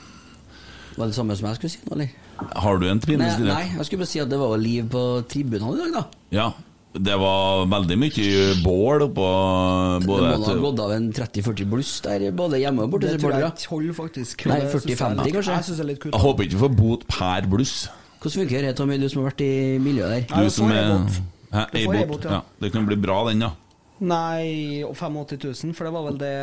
[0.97, 2.15] Var det samme som jeg skulle si nå, eller?
[2.63, 3.51] Har du en pinlig stillhet?
[3.51, 6.03] nei, jeg skulle bare si at det var liv på tribunene i dag, da.
[6.31, 6.47] Ja.
[6.89, 9.25] Det var veldig mye bål oppå
[10.01, 13.11] Det må ha gått av en 30-40 bluss der, både hjemme og borte.
[13.11, 14.45] Det tror jeg ikke holder, faktisk.
[14.49, 15.53] Nei, Det synes jeg- 40-50 kanskje?
[15.53, 16.13] Jeg synes det er litt kult.
[16.15, 17.75] Jeg håper ikke vi får bot per bluss.
[18.19, 20.35] Hvordan funker det, Tommy, du som har vært i miljøet der?
[20.35, 21.05] Du du som er.
[21.49, 22.39] Hæ, Du får E-bot, e-bot, ja.
[22.39, 22.61] ja.
[22.61, 23.53] Det kan bli bra, den, da.
[23.99, 26.35] Nei, og 85 000, for det var vel det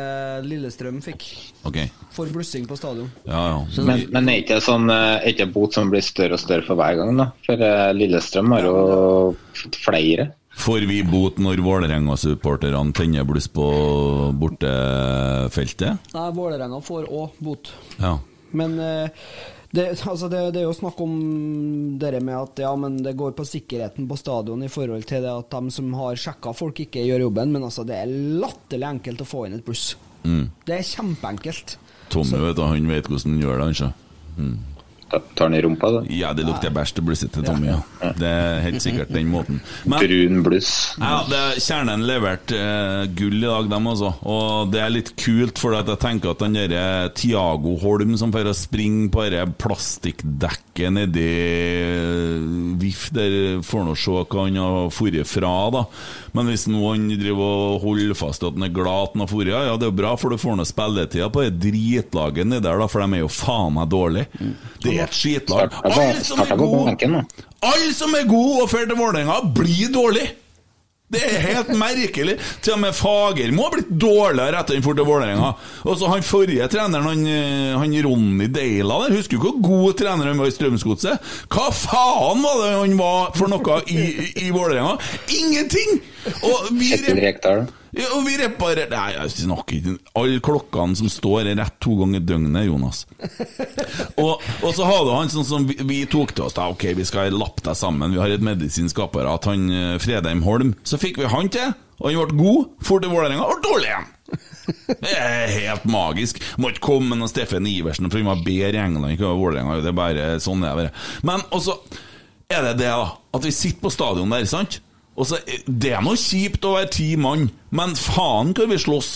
[0.45, 1.25] Lillestrøm fikk.
[1.65, 1.89] Okay.
[2.13, 3.09] For blussing på stadion.
[3.25, 3.85] Ja, ja.
[3.87, 6.77] Men, men er ikke sånn eh, Er ikke bot som blir større og større for
[6.77, 7.31] hver gang, da?
[7.47, 8.75] For eh, Lillestrøm har jo
[9.81, 10.29] flere.
[10.57, 13.65] Får vi bot når Vålerenga-supporterne tenner bluss på
[14.41, 16.13] bortefeltet?
[16.13, 17.73] Nei, Vålerenga får òg bot.
[17.97, 18.17] Ja.
[18.57, 19.25] Men eh,
[19.71, 21.15] det, altså det, det er jo snakk om
[21.99, 25.33] det med at ja, men det går på sikkerheten på stadion i forhold til det
[25.33, 27.51] at de som har sjekka folk, ikke gjør jobben.
[27.55, 29.89] Men altså, det er latterlig enkelt å få inn et pluss.
[30.23, 30.47] Mm.
[30.67, 31.77] Det er kjempeenkelt.
[32.13, 33.91] Tommy vet han vet hvordan han gjør det, kanskje.
[34.37, 34.57] Mm.
[35.11, 36.01] Ta- Tar den i rumpa, da?
[36.11, 37.77] Ja, det lukter bæsj til blusset til Tommy, ja.
[38.17, 39.61] Det er helt sikkert den måten.
[39.85, 40.71] Men Brun bluss.
[40.99, 44.13] ja, det, Kjernen leverte eh, gull i dag, dem også.
[44.27, 48.51] Og det er litt kult, for jeg tenker at den derre Tiago Holm som får
[48.57, 55.27] springe på det plastikkdekket nedi eh, VIF, der får nå se hva han har dratt
[55.31, 55.85] fra, da.
[56.37, 59.67] Men hvis noen driver og holder fast at han er glad at han har dratt,
[59.71, 62.77] ja, det er jo bra, for du får nå spilletida på det dritlaget nedi der,
[62.83, 64.27] da, for de er jo faen meg dårlige.
[64.83, 65.77] Det et skitlag.
[65.83, 67.23] Alle som er gode
[67.65, 70.27] alle som er gode og drar til Vålerenga, blir dårlig!
[71.07, 72.35] Det er helt merkelig.
[72.61, 75.53] Til og med Fagermo har blitt dårligere etter han dro til Vålerenga.
[75.87, 79.97] Og så han forrige treneren, han, eh, han Ronny Deila der, husker du hvor god
[80.01, 81.31] trener han var i Strømsgodset?
[81.47, 84.97] Hva faen var det han var for noe i, i, i Vålerenga?
[85.39, 86.01] Ingenting!
[86.43, 87.67] Og vi Kjetil Rekdal.
[88.13, 92.23] Og vi reparerer Nei, jeg snakker ikke Alle klokkene som står, er rett to ganger
[92.27, 93.05] døgnet, Jonas.
[94.21, 96.89] Og, og så har du han sånn som vi, vi tok til oss da, Ok,
[96.97, 98.13] vi skal lappe deg sammen.
[98.13, 99.49] Vi har et medisinsk apparat.
[99.49, 100.75] Han eh, Fredheim Holm.
[100.87, 102.71] Så fikk vi han til, og han ble god.
[102.85, 104.11] For til Vålerenga, og dårlig igjen.
[105.03, 106.41] Det er helt magisk.
[106.59, 109.79] Må ikke komme med noen Steffen Iversen, for han var bedre i England enn Vålerenga.
[109.83, 110.91] Det er bare sånn det er.
[111.27, 111.79] Men også
[112.51, 113.07] er det det, da.
[113.35, 114.81] At vi sitter på stadion der, sant?
[115.25, 119.11] Så, Det er noe kjipt å være ti mann, men faen hvor vi slåss.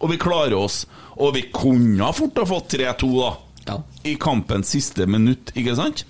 [0.00, 0.86] Og vi klarer oss.
[1.20, 3.32] Og vi kunne fort ha fått 3-2, da.
[3.68, 3.76] Ja.
[4.08, 6.06] I kampens siste minutt, ikke sant?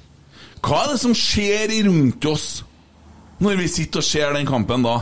[0.62, 2.62] Hva er det som skjer rundt oss
[3.42, 5.00] når vi sitter og ser den kampen da?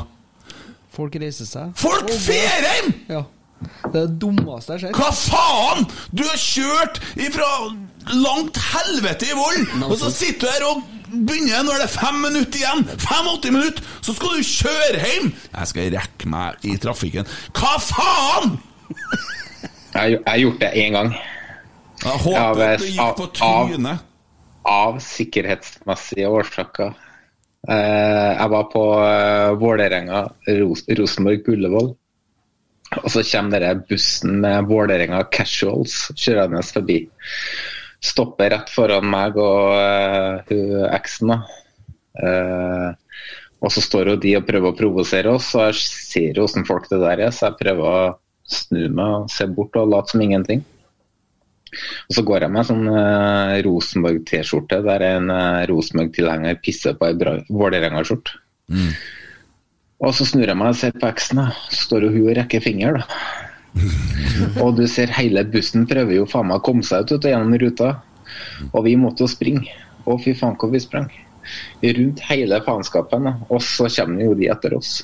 [0.96, 1.74] Folk reiser seg.
[1.78, 2.94] Folk fer hjem!
[3.12, 3.20] Ja.
[3.60, 4.96] Det er det dummeste jeg ser.
[4.96, 5.84] Hva faen?!
[6.16, 7.50] Du har kjørt ifra
[8.16, 12.18] langt helvete i vold, og så sitter du her og begynner når det er fem
[12.24, 12.84] minutter igjen!
[13.02, 13.88] 85 minutter!
[14.04, 15.30] Så skal du kjøre hjem!
[15.56, 17.28] Jeg skal rekke meg i trafikken.
[17.56, 18.56] Hva faen?!
[19.94, 21.12] Jeg har gjort det én gang.
[22.00, 24.06] Jeg håper av, at du gikk på av- trynet.
[24.70, 26.92] Av sikkerhetsmessige årsaker.
[27.68, 30.22] Eh, jeg var på eh, Vålerenga,
[30.60, 31.90] Ros Rosenborg Ullevål.
[33.02, 37.02] Og så kommer denne bussen med Vålerenga Casuals kjørende forbi.
[38.00, 41.34] Stopper rett foran meg og uh, eksen.
[42.20, 42.88] Eh,
[43.60, 46.66] og så står jo de og prøver å provosere oss, og jeg ser jo hvordan
[46.68, 48.00] folk det der er, så jeg prøver å
[48.50, 50.64] snu meg og se bort og late som ingenting.
[52.08, 57.36] Og så går jeg med sånn uh, Rosenborg-T-skjorte der en uh, Rosenborg-tilhenger pisser på ei
[57.46, 58.40] Vålerenga-skjorte.
[60.00, 61.44] Og så snur jeg meg og ser på eksen.
[61.68, 63.49] Så står jo hun og rekker finger, da.
[64.62, 67.56] Og du ser hele bussen prøver jo faen meg å komme seg ut ut gjennom
[67.60, 67.92] ruta.
[68.72, 69.70] Og vi måtte jo springe.
[70.06, 71.08] Å, fy faen hvor vi sprang.
[71.82, 73.30] Rundt hele faenskapen.
[73.48, 75.00] Og så kommer jo de etter oss.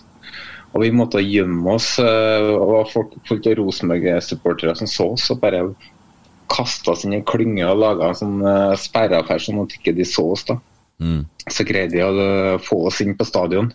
[0.75, 1.99] Og vi måtte gjemme oss.
[1.99, 5.62] eh, Og var folk, til Rosenborg-supportere som så oss og bare
[6.53, 10.05] kasta oss inn i klynge og laga en sånn uh, sperreaffære sånn at ikke de
[10.07, 10.45] så oss.
[10.47, 10.61] da.
[11.51, 13.73] Så greide de å eh, få oss inn på stadion.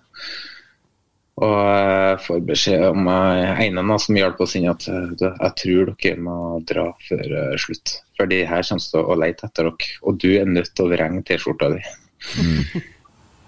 [1.40, 5.92] Og jeg får beskjed om uh, ene som hjalp oss inn, at eh, jeg tror
[6.04, 7.96] dere må dra før eh, slutt.
[8.20, 10.92] For de her kommer til å leite etter dere, og du er nødt til å
[10.92, 11.84] vrenge T-skjorta di.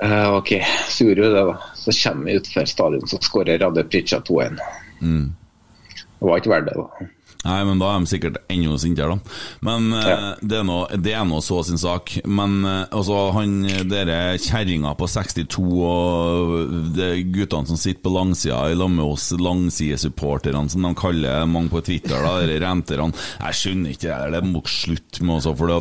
[0.04, 0.50] Eh, ok,
[0.90, 1.68] så gjorde vi det, da.
[1.80, 4.58] Så kommer vi utfor stadion, så skårer Radde Pritja 2-1.
[5.94, 7.06] Det var ikke verdt det, da.
[7.44, 9.38] Nei, men da er de sikkert enda sintere, da.
[9.68, 10.18] Men ja.
[10.42, 12.18] det er nå- det så sin sak.
[12.26, 18.62] Men eh, altså, han dere kjerringa på 62 og de guttene som sitter på langsida
[18.72, 23.60] i lag med oss langsidesupporterne, som de kaller mange på Twitter, da, de renterne Jeg
[23.60, 25.72] skjønner ikke det der, det må slutte med også, for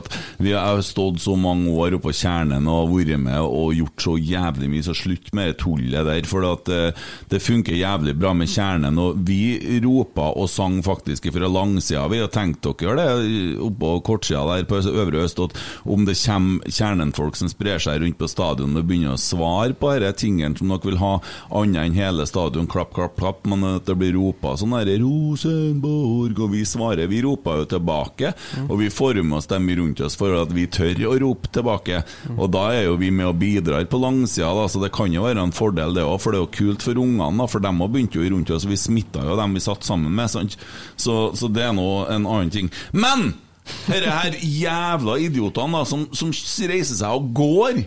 [0.42, 4.16] vi har stått så mange år oppå på kjernen og vært med og gjort så
[4.18, 6.26] jævlig mye, så slutt med det tullet der.
[6.28, 11.30] For at eh, det funker jævlig bra med kjernen, og vi ropa og sang faktisk
[11.32, 12.06] fra langsida.
[12.12, 16.72] Vi har tenkt dere det oppå kortsida der på Øvre Øst, at om det kommer
[16.72, 20.72] kjernenfolk som sprer seg rundt på stadion og begynner å svare på disse tingene som
[20.72, 21.12] dere vil ha,
[21.50, 26.38] annet enn hele stadion, klapp, klapp, klapp, men at det blir ropa sånn der Rosenborg,
[26.38, 27.08] og vi svarer.
[27.10, 28.32] Vi roper jo tilbake,
[28.68, 32.02] og vi former oss dem rundt oss for at vi tør å rope tilbake.
[32.36, 35.26] Og da er jo vi med og bidrar på langsida, da, så det kan jo
[35.26, 37.92] være en fordel det òg, for det er jo kult for ungene, for dem òg
[37.94, 40.56] begynte jo rundt oss, vi smitta jo dem vi satt sammen med, sant?
[40.96, 42.70] Så, så det er nå en annen ting.
[42.94, 43.32] Men!
[43.62, 47.84] Disse her jævla idiotene da, som, som reiser seg og går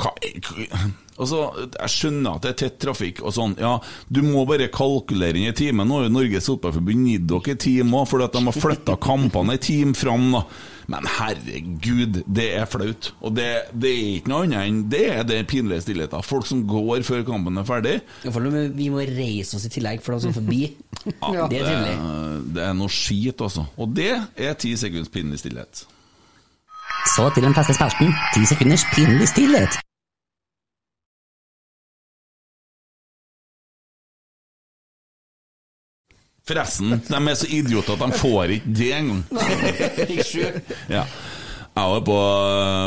[0.00, 0.10] hva,
[1.20, 1.40] Altså,
[1.74, 3.74] Jeg skjønner at det er tett trafikk og sånn, ja,
[4.08, 5.84] du må bare kalkulere inn i timen.
[5.84, 9.56] Nå har jo Norges Fotballforbund gitt dere time òg, fordi at de har flytta kampene
[9.56, 10.30] en time fram.
[10.32, 10.46] da.
[10.90, 13.12] Men herregud, det er flaut.
[13.22, 13.46] Og det,
[13.78, 16.24] det er ikke noe annet enn det er det pinlige stillheten.
[16.26, 17.92] Folk som går før kampen er ferdig.
[18.26, 20.60] For vi må reise oss i tillegg for de som er forbi.
[21.30, 21.94] Ja, Det er trivelig.
[22.56, 23.62] det er noe skit, altså.
[23.80, 25.84] Og det er ti sekunds pinlig stillhet.
[27.14, 28.10] Så til den faste spalten.
[28.34, 29.78] Ti sekunders pinlig stillhet.
[36.50, 39.22] Forresten, de er så idioter at de får ikke det engang.
[40.98, 41.04] ja.
[41.70, 42.14] Jeg var på,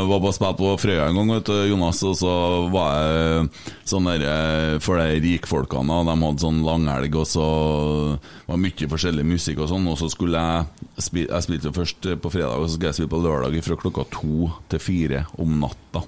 [0.10, 2.34] var på spill på Frøya en gang, vet du, Jonas, og så
[2.74, 3.46] var jeg
[3.90, 6.02] sånn der eh, for de rikfolkene.
[6.04, 7.46] De hadde sånn langhelg, og så
[8.50, 9.88] var mye forskjellig musikk og sånn.
[9.90, 13.14] Og så skulle jeg spille Jeg spilte først på fredag, og så skulle jeg spille
[13.16, 16.04] på lørdag fra klokka to til fire om natta.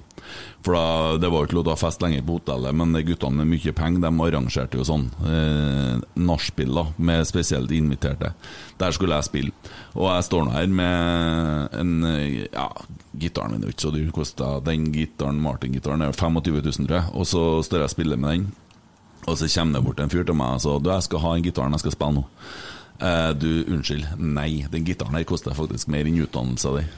[0.66, 3.04] For da, Det var jo ikke lov til å fest lenger på hotellet, men de
[3.06, 8.32] guttene med mye penger De arrangerte jo sånn eh, nachspiel med spesielt inviterte.
[8.80, 9.72] Der skulle jeg spille.
[9.94, 11.94] Og jeg står nå her med en
[12.52, 12.68] Ja,
[13.16, 14.12] gitaren min er jo ikke så dyr.
[14.14, 17.12] Kosta den gitaren, Martin-gitaren, er 25 000, tror jeg.
[17.14, 18.48] Og så står jeg og spiller med den.
[19.26, 21.34] Og så kommer det bort en fyr til meg og sier Du, jeg skal ha
[21.34, 22.26] den gitaren, jeg skal spille nå.
[22.96, 24.06] Eh, du, unnskyld.
[24.18, 26.92] Nei, den gitaren her koster faktisk mer enn utdannelsen din.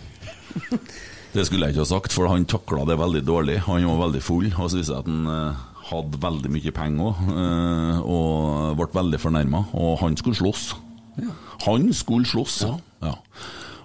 [1.35, 3.59] Det skulle jeg ikke ha sagt, for han takla det veldig dårlig.
[3.67, 7.09] Han var veldig full, og så viste det at han eh, hadde veldig mye penger
[7.09, 9.65] òg, eh, og ble veldig fornærma.
[9.77, 10.71] Og han skulle slåss.
[11.67, 12.63] Han skulle slåss.
[13.05, 13.17] Ja.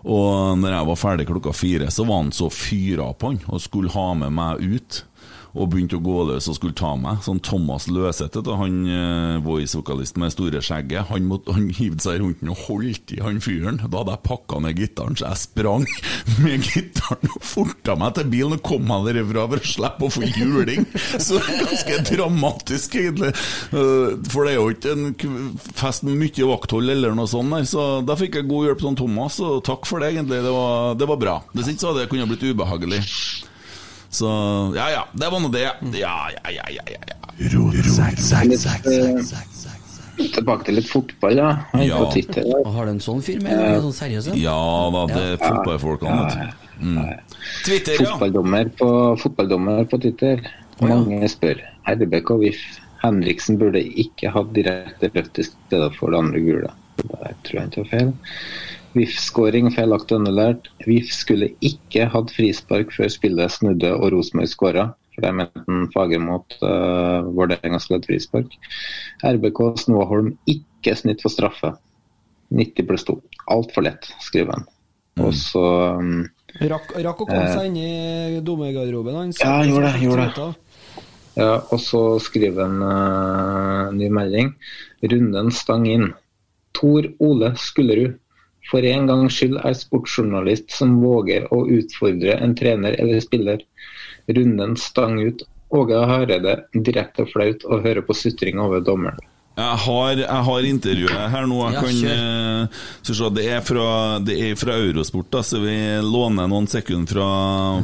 [0.03, 3.61] Og når jeg var ferdig klokka fire, så var han så fyra på han og
[3.63, 5.03] skulle ha med meg ut.
[5.53, 7.19] Og begynte å gå løs og skulle ta meg.
[7.21, 12.39] Sånn Thomas Løseth, han eh, voice-vokalisten med store skjegget, han, måtte, han hivde seg rundt
[12.41, 13.77] den og holdt i han fyren.
[13.83, 15.85] Da hadde jeg pakka ned gitaren, så jeg sprang
[16.43, 20.11] med gitaren og forta meg til bilen og kom meg derfra for å slippe å
[20.17, 20.87] få juling.
[21.23, 23.29] Så det ganske dramatisk, egentlig.
[23.77, 27.65] Eh, For det er jo ikke en fest med mye vakthold eller noe sånt der,
[27.69, 30.41] så da fikk jeg god hjelp av Thomas, og takk for det, egentlig.
[30.43, 31.35] Det var, det var bra.
[31.53, 33.01] Hvis ikke så hadde det kunnet blitt ubehagelig.
[34.13, 34.29] Så
[34.77, 35.65] ja ja, det var nå det.
[35.97, 36.83] Ja ja ja ja.
[36.93, 37.17] ja, ja.
[37.33, 41.47] Litt, eh, tilbake til litt fotball, da.
[41.81, 42.01] Ja.
[42.03, 43.79] Og har du en sånn fyr med?
[43.81, 44.29] Sånn seriøs?
[44.29, 44.35] ja?
[44.43, 44.59] Ja
[44.93, 46.51] da, det er fotballfolkene.
[46.83, 46.99] Mm.
[47.65, 48.13] Twitter, ja.
[48.13, 48.89] Fotballdommer på,
[49.23, 50.45] fotballdommer på Twitter.
[50.83, 51.61] Mange spør.
[51.89, 52.61] RBK VIF.
[53.03, 56.71] Henriksen burde ikke hatt direkte rødt i stedet for det andre gule.
[57.01, 58.13] Det tror jeg ikke var feil.
[58.93, 60.69] VIF-skåring feilaktig underlært.
[60.87, 64.85] VIF skulle ikke hatt frispark før spillet snudde og Rosenborg skåra.
[65.13, 68.55] For det mente en Fagermo at uh, Vålerenga skulle hatt frispark.
[69.25, 71.75] RBK Snoaholm ikke snitt for straffe.
[72.53, 73.17] 90 pluss 2.
[73.53, 74.65] Altfor lett, skriver han.
[75.21, 75.63] Og så
[75.99, 76.23] um,
[76.53, 79.15] Rakk, rakk å komme seg inn i dommergarderoben.
[79.17, 80.49] Han Ja, han gjorde det, gjorde det.
[81.33, 84.53] Ja, og så skriver han uh, ny melding.
[85.01, 86.11] Runden stang inn.
[86.77, 88.19] Tor Ole Skullerud.
[88.71, 93.65] For en gangs skyld er sportsjournalist som våger å utfordre en trener eller spiller.
[94.31, 95.43] Runden stang ut.
[95.73, 99.21] Åge Hareide direkte flaut å høre på sutring over dommeren.
[99.53, 101.57] Jeg har, jeg har intervjuet her nå.
[101.69, 103.85] Jeg kan, eh, se, det, er fra,
[104.25, 107.27] det er fra Eurosport, da, så vi låner noen sekunder fra,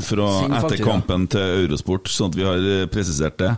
[0.02, 0.30] fra
[0.64, 3.52] etter kampen til Eurosport, sånn at vi har eh, presisert det.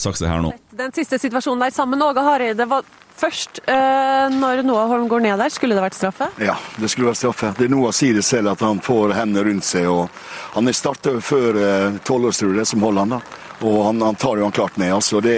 [0.00, 0.54] Sakse her nå.
[0.80, 2.86] Den siste situasjonen der sammen Åge Hareide var
[3.20, 5.52] først eh, når Noah Holm går ned der.
[5.52, 6.30] Skulle det vært straffe?
[6.40, 7.50] Ja, det skulle vært straffe.
[7.58, 9.90] Det er Noah sier det selv at han får hendene rundt seg.
[9.92, 10.08] og
[10.54, 13.20] Han er starta før eh, tolvårstruet som holder han da.
[13.68, 14.94] Og han, han tar jo han klart ned.
[14.96, 15.20] altså.
[15.20, 15.36] Det,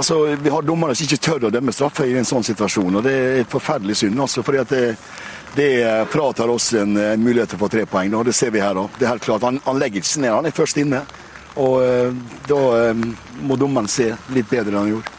[0.00, 3.02] altså vi har dommere som ikke tør å dømme straffe i en sånn situasjon.
[3.02, 4.16] og Det er et forferdelig synd.
[4.24, 4.84] altså, fordi at det,
[5.60, 5.72] det
[6.14, 8.16] fratar oss en, en mulighet til å få tre poeng.
[8.16, 8.80] og Det ser vi her.
[8.80, 8.96] òg.
[9.44, 11.04] Han, han legger ikke seg ned, han er først inne.
[11.58, 12.12] Og eh,
[12.46, 13.00] da eh,
[13.42, 15.16] må dommeren se litt bedre enn han gjorde.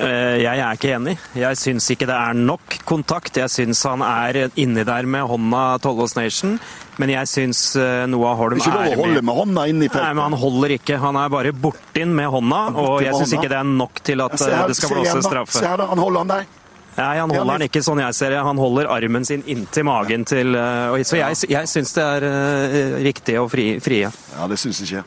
[0.00, 1.12] Eh, Jeg er ikke enig.
[1.38, 3.36] Jeg syns ikke det er nok kontakt.
[3.38, 6.56] Jeg syns han er inni der med hånda Tollås Nation,
[6.98, 7.60] men jeg syns
[8.10, 10.02] Noah Holm er ikke lov å holde med hånda inni feltet.
[10.08, 10.98] Nei, men han holder ikke.
[11.04, 14.34] Han er bare bortinn med hånda, og jeg syns ikke det er nok til at
[14.40, 15.30] her, det skal se igjen blåses da.
[15.30, 15.58] straffe.
[15.60, 16.48] Se her da, han holder han der.
[16.94, 18.40] Nei, han holder han den ikke sånn jeg ser det.
[18.46, 23.46] Han holder armen sin inntil magen til Så jeg, jeg syns det er riktig å
[23.50, 24.10] fri, frie.
[24.34, 25.06] Ja, det syns ikke jeg.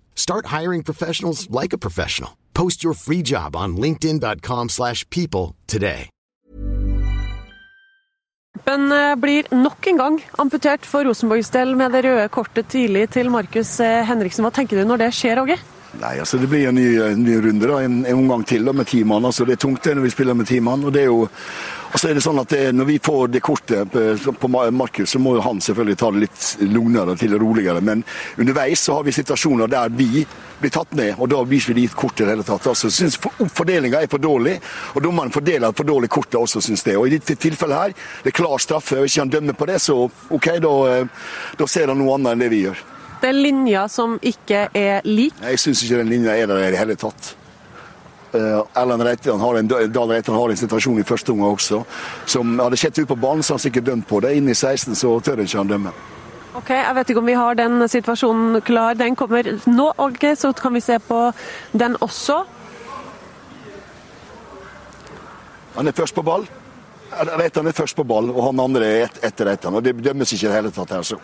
[0.21, 2.37] Start hiring professionals like a professional.
[2.53, 6.09] Post your free job on linkedin.com/people slash people today.
[8.65, 13.07] Men eh, blir nok en gang amputert for Rosenborgs del med det røde kortet tidlig
[13.09, 14.45] til Markus eh, Henriksen.
[14.45, 15.57] Hva tenker du når det skjer, Åge?
[16.01, 18.71] Nei, altså Det blir en ny, en ny runde, da, en, en omgang til da,
[18.77, 19.25] med ti mann.
[19.25, 20.85] Altså, det er tungt det når vi spiller med ti mann.
[20.85, 21.25] og det er jo
[21.91, 25.09] og så er det sånn at det, Når vi får det kortet på, på Markus,
[25.11, 27.81] så må han selvfølgelig ta det litt lugnere til roligere.
[27.81, 28.03] Men
[28.37, 30.25] underveis så har vi situasjoner der vi
[30.61, 32.69] blir tatt ned, og da viser vi de kortet i det hele tatt.
[32.71, 34.59] Altså, synes Fordelinga er for dårlig,
[34.93, 36.95] og dommeren fordeler for dårlig kortet også, syns det.
[36.99, 39.81] Og I dette tilfellet her, det er klar straffe, og ikke han dømmer på det,
[39.81, 41.27] så OK, da, eh,
[41.57, 42.87] da ser han noe annet enn det vi gjør.
[43.21, 45.37] Det er linjer som ikke er lik.
[45.43, 47.35] Jeg syns ikke den linja er der i det hele tatt.
[48.31, 51.81] Uh, Erlend Reitan har en, Dahl Reitan har en situasjon i første omgang også.
[52.25, 54.35] Som hadde skjedd ut på banen, så han sikkert dømt på det.
[54.39, 55.91] Inn i 16 så tør ikke han dømme.
[56.55, 58.95] Ok, Jeg vet ikke om vi har den situasjonen klar.
[58.99, 61.19] Den kommer nå, ok, så kan vi se på
[61.71, 62.41] den også.
[65.75, 66.47] Han er først på ball.
[67.11, 69.75] Reitan er først på ball, og han andre er et, etter Reitan.
[69.75, 71.19] Og det dømmes ikke i det hele tatt her, så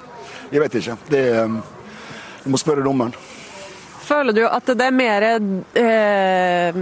[0.52, 0.96] jeg vet ikke.
[1.12, 1.60] Det, um,
[2.44, 3.16] du må spørre dommeren.
[4.08, 6.78] Føler du at det er mer eh,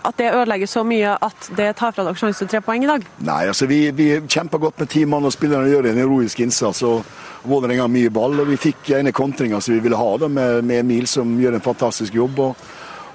[0.00, 2.90] At det ødelegger så mye at det tar fra dere sjansen til tre poeng i
[2.90, 3.04] dag?
[3.26, 6.82] Nei, altså vi, vi kjemper godt med ti mann, og spillerne gjør en heroisk innsats.
[6.88, 7.04] og
[7.44, 10.64] Vålerenga har mye ball, og vi fikk ene kontringa som vi ville ha, da, med,
[10.64, 12.46] med Emil, som gjør en fantastisk jobb.
[12.48, 12.70] og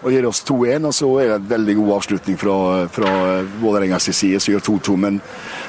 [0.06, 2.56] og gir oss 2-1, og så er det en veldig god avslutning fra,
[2.94, 3.12] fra
[3.58, 4.98] Vålerengas side, som gjør 2-2.
[5.02, 5.18] Men,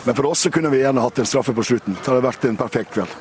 [0.05, 1.97] men, for oss så kunne vi gjerne hatt en straffe på slutten.
[1.97, 3.15] Det hadde vært en perfekt kveld.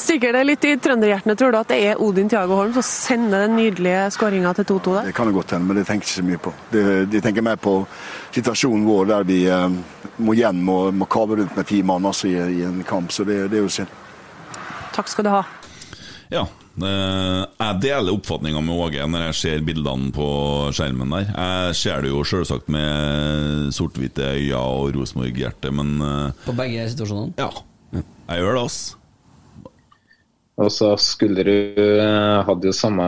[0.00, 3.44] Stikker det litt i trønderhjertene, tror du, at det er Odin Tiago Holm som sender
[3.44, 5.08] den nydelige skåringa til 2-2 der?
[5.10, 6.52] Det kan det godt hende, men det tenker jeg ikke så mye på.
[6.72, 7.74] De, de tenker mer på
[8.32, 9.66] situasjonen vår der vi eh,
[10.24, 13.26] må igjen og må kave rundt med ti mann altså, i, i, en kamp, så
[13.28, 13.92] det, det er jo synd.
[14.94, 15.42] Takk skal du ha.
[16.30, 16.46] Ja,
[16.80, 20.28] jeg deler oppfatninga med Åge når jeg ser bildene på
[20.76, 21.34] skjermen der.
[21.34, 25.98] Jeg ser det jo selvsagt med sort-hvite øyne og Rosenborg-hjerte, men
[26.46, 27.36] På begge situasjonene?
[27.36, 27.50] Ja.
[27.92, 28.80] Jeg gjør det, ass.
[30.60, 31.80] Og så Skulderud
[32.46, 33.04] hadde jo samme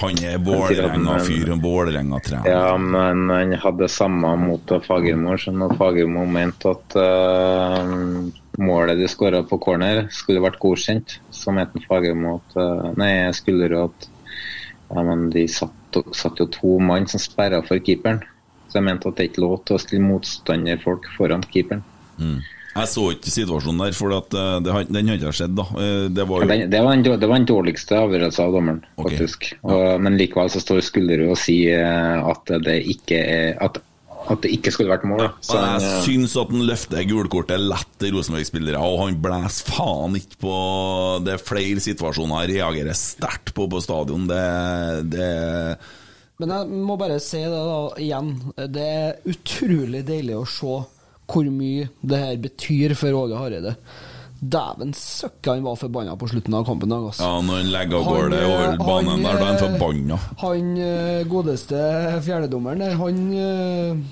[0.00, 2.48] Han er Vålerenga-fyr og Vålerenga-trener.
[2.48, 7.92] Ja, men han hadde samme mot Fagermo, så når Fagermo mente at uh,
[8.58, 13.84] målet de skåra på corner, skulle vært godkjent, så mente Fagermo at uh, Nei, Skulderud
[13.84, 14.08] at
[14.92, 18.20] ja, men de satt, satt jo to mann som sperra for keeperen.
[18.68, 21.84] Så jeg mente at det ikke lå lov til å stille motstanderfolk foran keeperen.
[22.16, 22.40] Mm.
[22.72, 25.54] Jeg så ikke situasjonen der, for at uh, det, den hadde ikke skjedd.
[25.58, 25.66] da
[26.08, 26.48] Det var, jo...
[26.48, 29.50] den, det var, en, det var den dårligste avgjørelsen av dommeren, faktisk.
[29.58, 29.62] Okay.
[29.68, 33.82] Og, men likevel så står Skulderud og sier at det ikke er at,
[34.32, 35.24] at det ikke skulle vært mål.
[35.24, 39.72] Ja, så jeg han, syns at han løfter gulkortet lett til Rosenborg-spillere, og han blåser
[39.72, 40.54] faen ikke på
[41.26, 44.24] Det er flere situasjoner jeg reagerer sterkt på på stadion.
[44.30, 44.46] Det,
[45.12, 45.28] det
[46.42, 48.34] Men jeg må bare si det da igjen.
[48.56, 50.80] Det er utrolig deilig å se
[51.32, 53.76] hvor mye det her betyr for Åge Hareide.
[54.42, 56.90] Dæven søkka han var forbanna på slutten av kampen.
[56.92, 57.22] Altså.
[57.22, 60.16] Ja, når han legger av gårde over banen der, da er han forbanna.
[60.42, 60.72] Han
[61.30, 61.84] godeste
[62.26, 64.02] fjerdedommeren der, han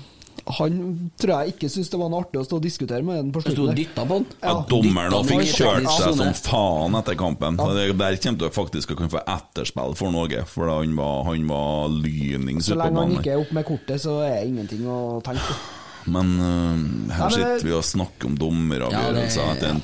[0.51, 0.77] Han
[1.21, 3.43] tror jeg ikke syntes det var noe artig å stå og diskutere med den på
[3.43, 3.67] slutten.
[3.69, 4.25] og dytta på han.
[4.41, 7.59] Ja, dommeren og fikk kjørt seg som faen etter kampen.
[7.61, 7.67] Ja.
[7.77, 11.45] Det, der kommer du faktisk å kunne få etterspill for noe, for han var, han
[11.51, 14.49] var lynings Så ute på lenge han ikke er oppe med kortet, så er det
[14.49, 14.97] ingenting å
[15.27, 15.59] tenke på.
[16.09, 19.81] Men uh, her sitter vi og snakker om dommeravgjørelser Ja, det- etter en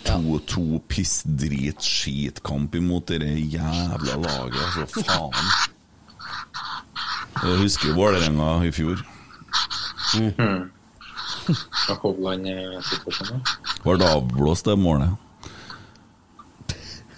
[0.48, 3.20] 2-2 pissdrit-skitkamp imot det
[3.54, 4.58] jævla laget.
[4.66, 5.52] Altså, faen.
[7.44, 8.98] Jeg husker Vålerenga i fjor.
[10.18, 10.72] Mm.
[13.86, 15.14] Var det avblåst, det målet?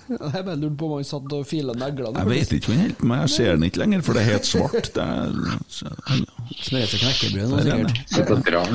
[0.33, 2.23] Jeg bare lurte på om han satt og fila neglene.
[2.23, 4.23] Jeg vet ikke hvor han holder på med, jeg ser den ikke lenger, for det
[4.23, 4.89] er helt svart.
[4.95, 5.35] Det er,
[6.59, 8.49] Smører seg knekkebrød nå, er sikkert.
[8.59, 8.73] Og.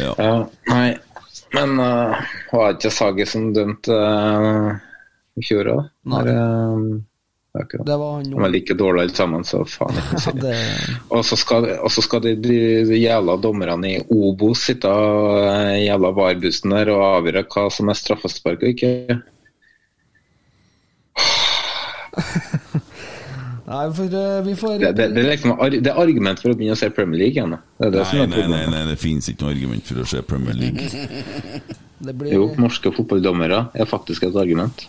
[0.00, 0.14] Ja.
[0.16, 0.38] Ja,
[0.72, 0.86] nei.
[1.54, 2.16] Men uh,
[2.52, 4.72] var det ikke Sagi som dømte uh,
[5.38, 5.84] i fjor òg?
[6.10, 6.24] Nei.
[6.26, 10.34] det Det var han De var like dårlige alle sammen, så faen ikke si.
[10.42, 10.56] det.
[11.14, 12.58] Og så skal, skal de, de,
[12.88, 14.90] de jævla dommerne i Obos sitte
[15.76, 19.22] i jævla VAR-bussen der og avgjøre hva som er straffespark og ikke.
[23.66, 26.58] Nei, for eh, vi får Det, det, det, er liksom, det er argument for å
[26.58, 27.56] begynne å se Premier League igjen.
[27.80, 30.02] Det er det som Nei, er nei, nei, nei, det finnes ikke noe argument for
[30.04, 30.86] å se Premier League.
[32.06, 34.82] Det blir Jo, norske fotballdommere er faktisk et argument.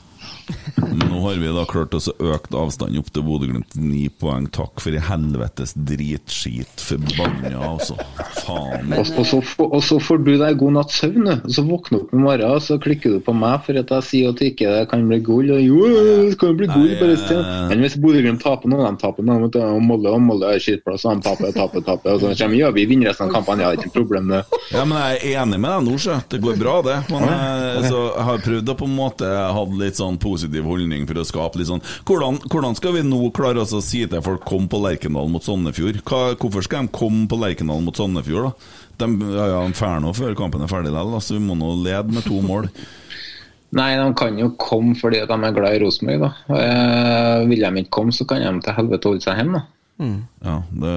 [0.98, 4.48] Nå har vi da klart å øke avstanden opp til Bodø-Glimt ni poeng.
[4.54, 6.84] Takk for i helvetes dritskit.
[6.88, 7.98] Forbanna, altså.
[8.46, 8.94] Faen.
[8.96, 11.50] og, så, og så får du deg god natts søvn, du.
[11.54, 14.08] så våkner du opp i morgen og så klikker du på meg for at jeg
[14.08, 15.52] sier at det ikke kan bli gull.
[15.58, 17.40] Og jo, det kan bli gull, bare se.
[17.72, 21.20] Men hvis Bodø-Glimt taper nå, de taper nå, og Molde og Molde er skittplass, og
[21.20, 22.16] de taper, taper, taper.
[22.16, 24.44] Og så kommer ja, vi vinner resten av kampene, ja, er ikke noe problem det.
[24.72, 26.18] Ja, men jeg er enig med deg nå.
[26.32, 26.98] Det går bra, det.
[27.12, 31.08] Men jeg, altså, jeg har prøvd å på en måte ha litt sånn positiv holdning
[31.10, 34.24] for å skape litt sånn Hvordan, hvordan skal vi nå klare oss å si til
[34.26, 36.04] folk kom på Lerkendal mot Sandefjord?
[36.06, 38.76] Hvorfor skal de komme på Lerkendal mot Sandefjord, da?
[38.98, 41.76] De, ja, ja, de drar nå før kampen er ferdig likevel, så vi må nå
[41.86, 42.70] lede med to mål.
[43.78, 46.30] Nei, de kan jo komme fordi de er glad i Rosenborg, da.
[46.56, 49.66] Eh, vil de ikke komme, så kan de til helvete holde seg hjemme, da.
[49.98, 50.94] Ja, det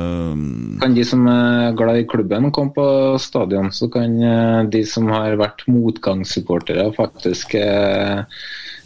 [0.83, 2.87] Kan de som er glad i klubben komme på
[3.19, 8.23] stadion, så kan eh, de som har vært motgangssupportere faktisk eh,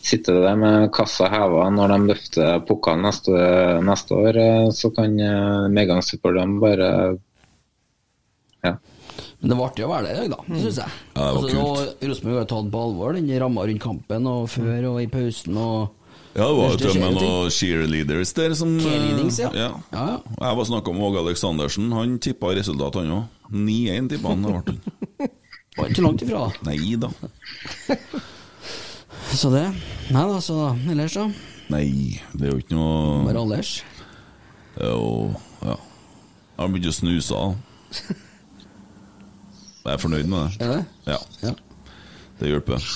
[0.05, 3.33] sitte der med kassa heva når de løfter pokalen neste,
[3.87, 4.37] neste år.
[4.43, 6.89] eh, Så kan eh, medgangssupporterne bare
[8.65, 8.75] ja.
[9.41, 10.93] Men det var artig å være der i dag, da, syns jeg.
[11.15, 14.47] Ja, det var altså, nå- Rosenborg har tatt på alvor den ramma rundt kampen, og
[14.49, 15.57] før og i pausen.
[15.61, 15.91] og
[16.35, 19.51] Ja, det var jo til og med noen cheerleaders der som ja.
[19.55, 19.69] ja.
[19.93, 20.07] ja.
[20.41, 23.25] Jeg var snakka med Åge Aleksandersen, han tippa resultat, han òg.
[23.53, 24.43] 9-1 tippa han.
[24.43, 25.31] det ble han.
[25.77, 26.71] Var ikke langt ifra, da.
[26.71, 27.11] Nei da.
[29.35, 29.65] Så det
[30.15, 31.27] Nei da, så ellers, da?
[31.73, 33.73] Nei, det er jo ikke noe Bare ellers?
[34.79, 35.75] Jo, ja.
[35.75, 37.35] Jeg har begynt å snuse.
[37.35, 38.15] da.
[39.85, 40.65] Jeg er fornøyd med det.
[40.65, 41.17] Er det?
[41.43, 41.53] Ja.
[42.41, 42.89] Det hjelper.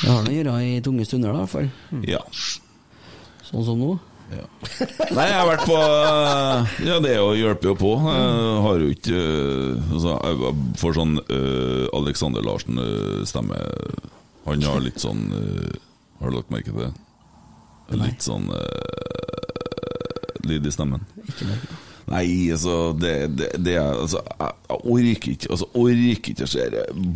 [0.00, 1.70] Det har noe å gjøre i tunge stunder, da, i hvert fall.
[2.08, 2.20] Ja.
[3.46, 3.94] Sånn som nå.
[4.26, 7.92] Nei, jeg har vært på eh, Ja, det jo hjelper jo på.
[8.10, 13.60] Jeg har jo ikke eh, altså, Jeg får sånn uh, Alexander Larsen-stemme.
[14.46, 15.74] Han har litt sånn uh,
[16.20, 16.92] Har du lagt merke til det?
[17.98, 18.56] Litt sånn uh,
[20.46, 21.02] lyd i stemmen.
[22.06, 26.66] Nei, altså Det, det, det er altså, jeg orker ikke Altså, orker ikke å se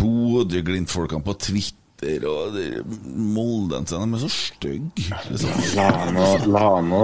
[0.01, 2.64] Bodø-Glimt-folkene på Twitter og de
[3.05, 4.07] moldensene.
[4.09, 5.18] De er så stygge.
[5.28, 6.53] Liksom.
[6.55, 7.01] La nå,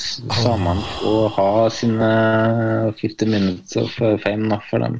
[0.00, 2.10] samene få ha sine
[2.98, 4.98] 50 minutes of fame, da, for dem.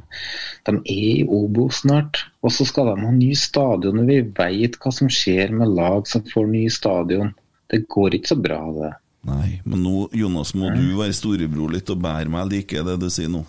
[0.68, 2.24] De er i Obo snart.
[2.44, 6.06] Og så skal de ha ny stadion, og vi vet hva som skjer med lag
[6.10, 7.34] som får ny stadion.
[7.70, 8.92] Det går ikke så bra, det.
[9.24, 12.50] Nei, men nå, Jonas, må du være storebror litt og bære meg.
[12.52, 13.42] like det du sier nå.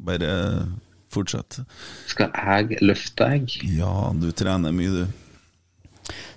[0.00, 0.66] Bare
[1.12, 1.60] fortsett.
[2.08, 3.58] Skal jeg løfte deg?
[3.76, 5.27] Ja, du trener mye, du.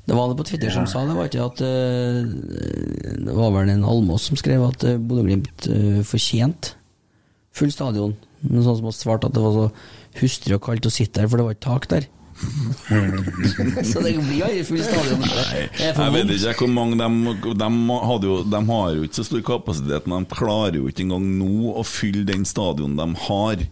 [0.05, 2.21] Det var det på Twitter som sa det, var ikke at eh,
[3.21, 6.73] Det var vel en Almås som skrev at uh, Bodø-Glimt uh, fortjente
[7.55, 8.15] full stadion.
[8.47, 9.67] Noen sånn som har svart at det var så
[10.21, 12.07] hustrig og kaldt å sitte der, for det var ikke tak der.
[13.91, 15.25] så det blir aldri full stadion.
[15.77, 17.69] Jeg vet ikke hvor mange de, de,
[18.07, 21.27] hadde jo, de har jo ikke så stor kapasitet, men de klarer jo ikke engang
[21.37, 23.65] nå å fylle den stadion de har.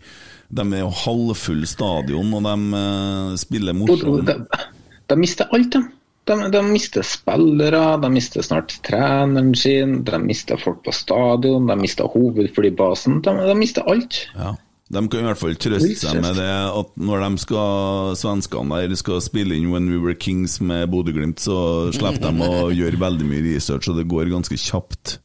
[0.49, 4.30] De er jo halvfull stadion, og de uh, spiller morsomt.
[4.30, 4.67] de,
[5.09, 5.98] de mister alt, de.
[6.30, 11.77] De, de mister spillere, de mister snart treneren sin, de mister folk på stadion, de
[11.80, 13.23] mister hovedflybasen.
[13.25, 14.27] De, de mister alt.
[14.38, 14.53] Ja.
[14.89, 18.97] De kan i hvert fall trøste seg med det at når de skal, svenskene der
[18.97, 23.27] skal spille inn When We Were Kings med Bodø-Glimt, så slipper de å gjøre veldig
[23.30, 25.19] mye research, og det går ganske kjapt.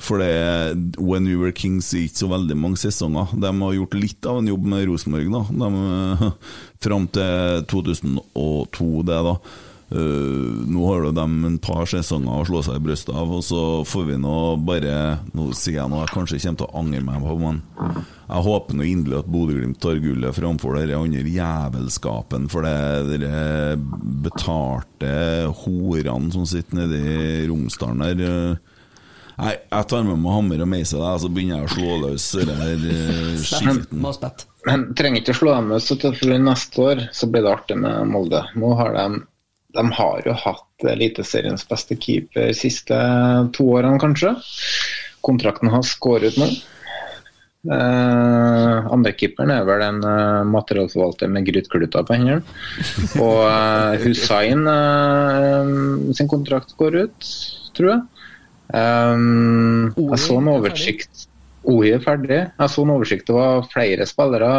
[0.00, 3.36] For det, When We Were Kings er ikke så veldig mange sesonger.
[3.40, 5.44] De har gjort litt av en jobb med Rosenborg, da.
[5.60, 6.32] De,
[6.88, 9.36] fram til 2002, det da.
[9.94, 13.60] Eh, nå har de en par sesonger å slå seg i brystet av, og så
[13.86, 14.94] får vi nå bare
[15.36, 17.60] Nå sier jeg noe jeg kanskje kommer til å angre meg på, men
[18.24, 23.76] jeg håper nå inderlig at Bodø-Glimt tar gullet framfor de andre jævelskapen for det de
[24.24, 25.12] betalte
[25.60, 28.56] horene som sitter nede i Romsdalen der.
[29.34, 32.26] Nei, jeg tar med meg hammer og meise, der, så begynner jeg å slå løs
[32.38, 34.02] den eh, skitten.
[34.66, 37.54] Men trenger ikke å slå dem løs, så til for neste år så blir det
[37.54, 38.42] artig med Molde.
[38.58, 39.22] Nå har de
[39.74, 42.98] de har jo hatt Eliteseriens beste keeper de siste
[43.56, 44.34] to årene, kanskje.
[45.24, 46.50] Kontrakten har skåret nå.
[47.64, 52.42] Uh, Andrekeeperen er vel en uh, materialforvalter med grytkluter på hendene.
[53.16, 57.30] Og uh, Hussein uh, sin kontrakt går ut,
[57.76, 58.02] tror jeg.
[58.74, 61.28] Um, jeg så en oversikt
[61.70, 62.40] OI er ferdig.
[62.58, 63.26] Jeg så en oversikt.
[63.28, 64.50] Det var flere spillere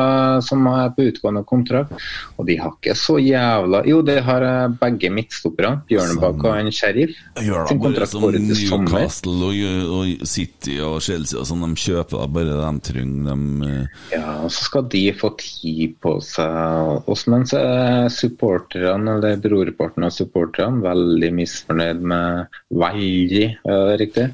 [0.45, 1.93] som er på utgående kontrakt.
[2.39, 4.45] Og de har ikke så jævla Jo, det har
[4.81, 5.83] begge midtstopperne.
[5.89, 7.15] Bjørnebakk og en Sheriff.
[7.45, 8.25] Gjør da bare som.
[8.35, 9.59] Newcastle og,
[9.99, 13.29] og City og Chelsea og sånn, de kjøper da bare de trenger.
[13.29, 17.05] De, eh, Ja, og så skal de få tid på seg.
[17.11, 24.27] Også mens er supporterne, eller brorparten av supporterne, veldig misfornøyd med Veldig, er det riktig?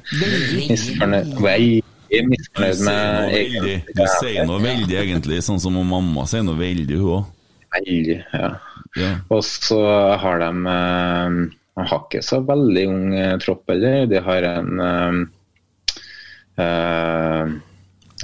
[0.68, 1.91] Misfornøyd, veldig
[2.28, 6.44] misfornøyd sier noe med veldig, du sier noe veldig, egentlig, sånn som om mamma sier
[6.46, 7.24] noe veldig, hun òg.
[7.72, 8.50] Veldig, ja.
[9.32, 9.80] Og så
[10.20, 11.28] har de eh,
[11.72, 14.04] De har ikke så veldig ung eh, tropp heller.
[14.10, 14.68] De har en
[16.60, 17.54] uh,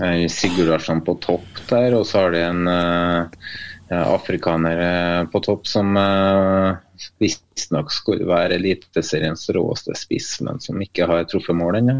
[0.00, 3.48] en Sigurdarsson på topp der, og så har de en eh,
[3.94, 6.76] eh, på topp som uh,
[7.22, 11.96] visstnok skulle være Eliteseriens råeste spiss, men som ikke har truffet mål ennå.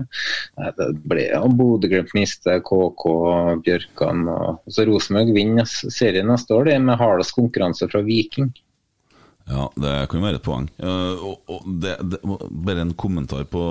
[0.79, 3.05] Det ble ja, Bodø-Glimt mister KK,
[3.65, 8.53] Bjørkan og så Rosenborg vinner serien neste år, det med hardest konkurranse fra Viking.
[9.49, 10.67] Ja, det kan være et poeng.
[10.83, 12.19] Uh, og, og det, det,
[12.67, 13.63] bare en kommentar på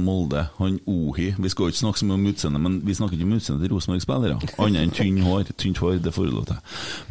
[0.00, 0.46] Molde.
[0.56, 3.28] Han Ohi Vi skal jo ikke snakke så mye om utseendet, men vi snakker ikke
[3.28, 4.38] om utseendet til Rosenborg-spillere.
[4.64, 5.52] Annet enn tynn hår.
[5.60, 6.62] Tynt hår, det får du lov til.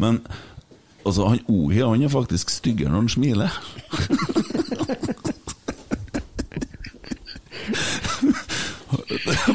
[0.01, 0.23] Men
[1.05, 3.59] altså, han Ohi han er faktisk styggere når han smiler.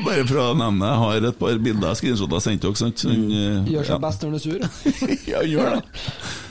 [0.05, 2.01] Bare for å nevne Jeg har et par bilder jeg
[2.41, 2.77] jeg sendt dere.
[2.81, 4.01] han, eh, Gjør seg ja.
[4.03, 4.61] best når han er sur.
[5.33, 5.83] ja, gjør det.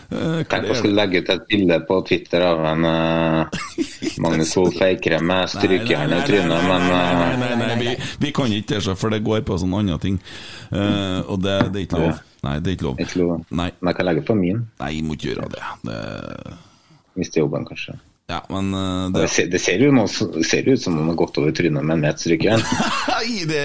[0.10, 3.60] Eh, Tenk å skulle legge ut et bilde på Twitter av en uh,
[4.23, 8.49] Magnus Wolff Eikrem med strykejern i trynet, men Nei, eh, nei, nei, vi, vi kan
[8.49, 10.18] ikke det, så, for det går på sånne andre ting.
[10.73, 12.26] Uh, og det, det er ikke lov.
[12.48, 13.45] Nei, det er ikke lov.
[13.53, 13.69] Nei.
[13.77, 14.65] Men jeg kan legge på min.
[14.81, 15.73] Nei, jeg må ikke gjøre det.
[15.91, 15.99] det...
[17.19, 17.99] Mister jobben, kanskje.
[18.30, 21.18] Ja, men eh, Det, ser, det ser jo noe, ser ut som om han har
[21.18, 22.61] gått over trynet med en metstrykejern.
[23.14, 23.64] Nei, det,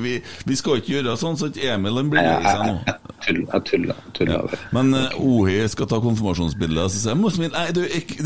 [0.00, 0.14] vi,
[0.48, 2.78] vi skal ikke gjøre sånn, så ikke Emil blir lei seg nå.
[2.88, 2.96] Jeg
[3.26, 3.46] tuller.
[3.52, 4.32] Jeg tuller, tuller.
[4.32, 4.60] Ja.
[4.72, 7.52] Men uh, Ohi skal ta konfirmasjonsbildet, og så sier jeg «Må smile».
[7.52, 8.16] Nei, du, ikke,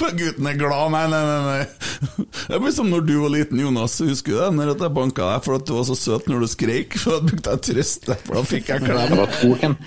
[0.00, 0.94] For gutten er glad.
[0.94, 1.40] Nei, nei, nei.
[1.52, 2.26] nei.
[2.48, 3.98] Det blir som når du var liten, Jonas.
[4.00, 4.48] Husker du det?
[4.56, 6.96] Når jeg banka deg for at du var så søt når du skrek?
[7.02, 9.04] For da brukte jeg trøst for da fikk jeg klem.
[9.12, 9.78] Det var to, Kent.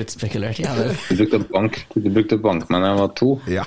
[0.00, 0.92] Utspekulert jævel.
[1.06, 3.30] Du brukte bank, du brukte bank men jeg var to.
[3.52, 3.64] Ja.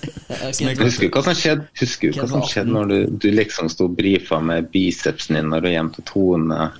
[0.82, 3.88] Husker du hva som skjedde Husker du hva som skjedde når du, du liksom sto
[3.90, 6.70] og brifa med bicepsen din når du hjem til Tone?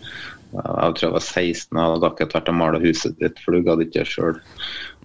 [0.52, 3.64] Jeg tror jeg var 16 og hadde akkurat vært og mala huset ditt, for du
[3.64, 4.40] gadd ikke det sjøl.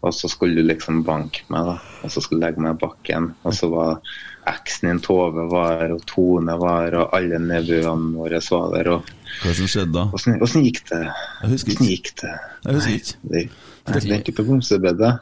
[0.05, 1.77] Og så skulle du liksom banke meg, da.
[2.05, 3.31] Og så skulle du legge meg i bakken.
[3.47, 4.01] Og så var
[4.47, 8.91] eksen din Tove var her, og Tone var her, og alle nevøene våre var der.
[8.97, 10.05] Og Hva som skjedde da?
[10.13, 11.03] Åssen gikk det?
[11.07, 12.15] Jeg husker ikke.
[12.21, 12.35] Det?
[12.67, 13.19] Jeg husker ikke.
[13.31, 13.45] Nei,
[13.87, 15.13] det, det er ikke på blomsterbedet.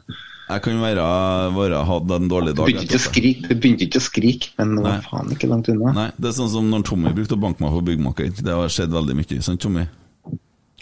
[0.45, 1.03] Jeg kan være,
[1.55, 2.67] være hatt en dårlig Du dag.
[2.69, 2.99] begynte
[3.49, 5.93] du begynte ikke å skrike, men det var faen ikke langt unna.
[5.97, 8.29] Nei, Det er sånn som når Tommy brukte å banke meg på byggmaker.
[8.45, 9.41] Det har skjedd veldig mye.
[9.41, 9.87] Sant, Tommy?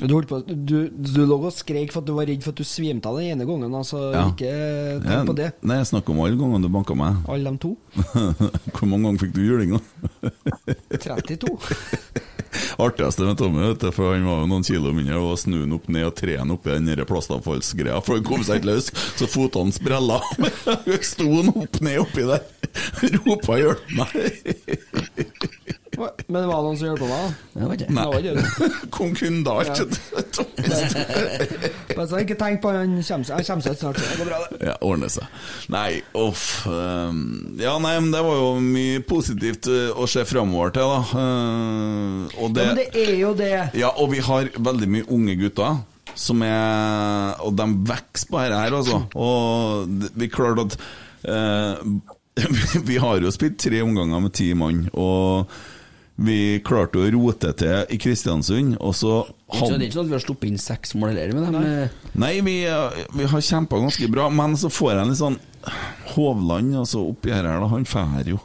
[0.03, 2.59] Du, holdt på, du, du lå og skrek for at du var redd for at
[2.59, 3.71] du svimte av den ene gangen.
[3.77, 4.25] Altså, Ja.
[4.33, 4.51] Ikke
[4.99, 5.49] tenk jeg, på det.
[5.63, 7.23] Nei, jeg snakker om alle gangene du banka meg.
[7.29, 7.75] Alle de to.
[8.75, 10.33] Hvor mange ganger fikk du juling, da?
[11.07, 11.55] 32.
[12.81, 15.75] Artigste med Tommy, vet du, for han var jo noen kilo mindre, og snu han
[15.77, 19.29] opp ned og tre han oppi den plastavfallsgreia, for han kom seg ikke løs, så
[19.29, 20.19] føttene sprella.
[21.13, 22.43] Sto han opp ned oppi der,
[23.19, 25.79] ropa 'hjelp meg'.
[25.97, 27.35] Men det var noen som hjalp meg?
[27.53, 28.69] Det var ikke Det var ikke.
[28.93, 29.93] Kom kunder alt.
[31.93, 33.99] Men så ikke tenk på han kommer seg han kommer seg snart.
[34.01, 34.59] Det går bra, det.
[34.69, 35.27] Ja, ordner seg.
[35.73, 36.45] Nei, uff.
[36.69, 37.21] ehm,
[37.61, 41.23] ja, nei, men det var jo mye positivt eh, å se framover til, da.
[41.23, 43.53] Eh, og det, Ja, men det er jo det.
[43.79, 45.81] Ja, og vi har veldig mye unge gutter.
[46.19, 48.99] Som er Og de vokser på dette her, altså.
[49.17, 50.75] Og vi klarte at
[51.25, 51.73] eh,
[52.89, 55.49] Vi har jo spilt tre omganger med ti mann, og
[56.15, 59.71] Vi klarte å rote til i Kristiansund, og så han...
[59.73, 61.97] det er ikke sånn at vi har sluppet inn seks mål heller med dem.
[62.21, 65.39] Nei, vi, eh, vi har kjempa ganske bra, men så får jeg en litt sånn
[66.13, 68.37] Hovland altså oppi her, da, han drar jo.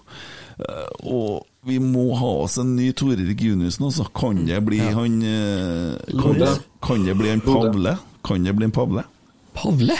[0.58, 5.18] Eh, Og vi må ha oss en ny Tore Reginiussen så Kan det bli han
[5.26, 6.52] eh, kan, Lode.
[6.82, 7.96] kan det bli en Pavle?
[8.24, 9.04] Kan det bli en Pavle?
[9.58, 9.98] Pavle?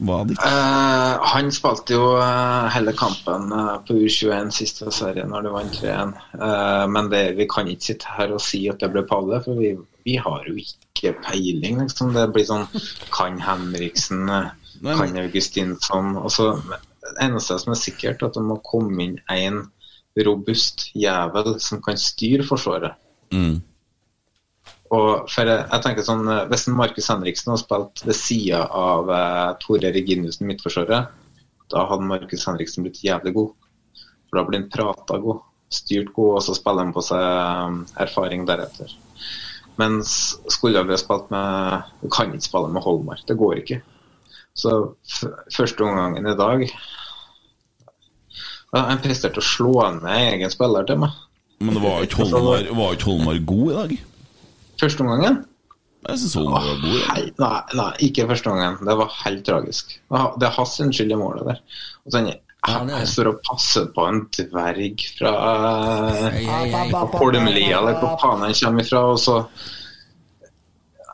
[0.00, 0.48] Var det ikke?
[0.48, 5.80] Eh, han spilte jo eh, hele kampen eh, på U21 siste serie når det vant
[5.82, 6.14] 3-1.
[6.40, 9.60] Eh, men det, vi kan ikke sitte her og si at det ble Palle, for
[9.60, 9.74] vi,
[10.08, 11.82] vi har jo ikke peiling.
[11.84, 12.14] Liksom.
[12.16, 12.64] Det blir sånn
[13.12, 14.24] Kan Henriksen?
[14.28, 14.48] eh,
[14.80, 16.14] Nei, Kan Augustinsson?
[16.16, 16.54] Altså,
[17.04, 19.60] det eneste som er sikkert, er at det må komme inn en
[20.26, 22.96] robust jævel som kan styre Forsvaret.
[23.36, 23.60] Mm.
[24.90, 29.10] Og for jeg, jeg tenker sånn, eh, Hvis Markus Henriksen hadde spilt ved sida av
[29.14, 31.12] eh, Tore Reginiussen midtforsvaret,
[31.70, 33.52] da hadde Markus Henriksen blitt jævlig god.
[34.28, 37.78] For da blir han prata god, styrt god, og så spiller han på seg eh,
[38.06, 38.96] erfaring deretter.
[39.78, 40.10] Mens
[40.50, 43.78] skulle vi ha spilt med Du kan ikke spille med Holmar, det går ikke.
[44.58, 44.70] Så
[45.54, 46.74] første omgangen i dag ja,
[48.74, 51.14] Han presterte å slå ned egen spiller til meg.
[51.62, 54.09] Men var ikke Holmar, var ikke Holmar god i dag?
[54.80, 55.40] Første omgangen?
[56.08, 57.00] Jeg syns hun var god.
[57.10, 58.78] Hei, nei, nei, ikke første gangen.
[58.88, 59.98] Det var helt tragisk.
[60.10, 61.58] Det er- hans sin skyld i målet der.
[62.06, 65.32] Og sånn, jeg står og passer på en dverg fra
[66.90, 69.46] fra Holmlia, eller hvor faen han kommer ifra, og så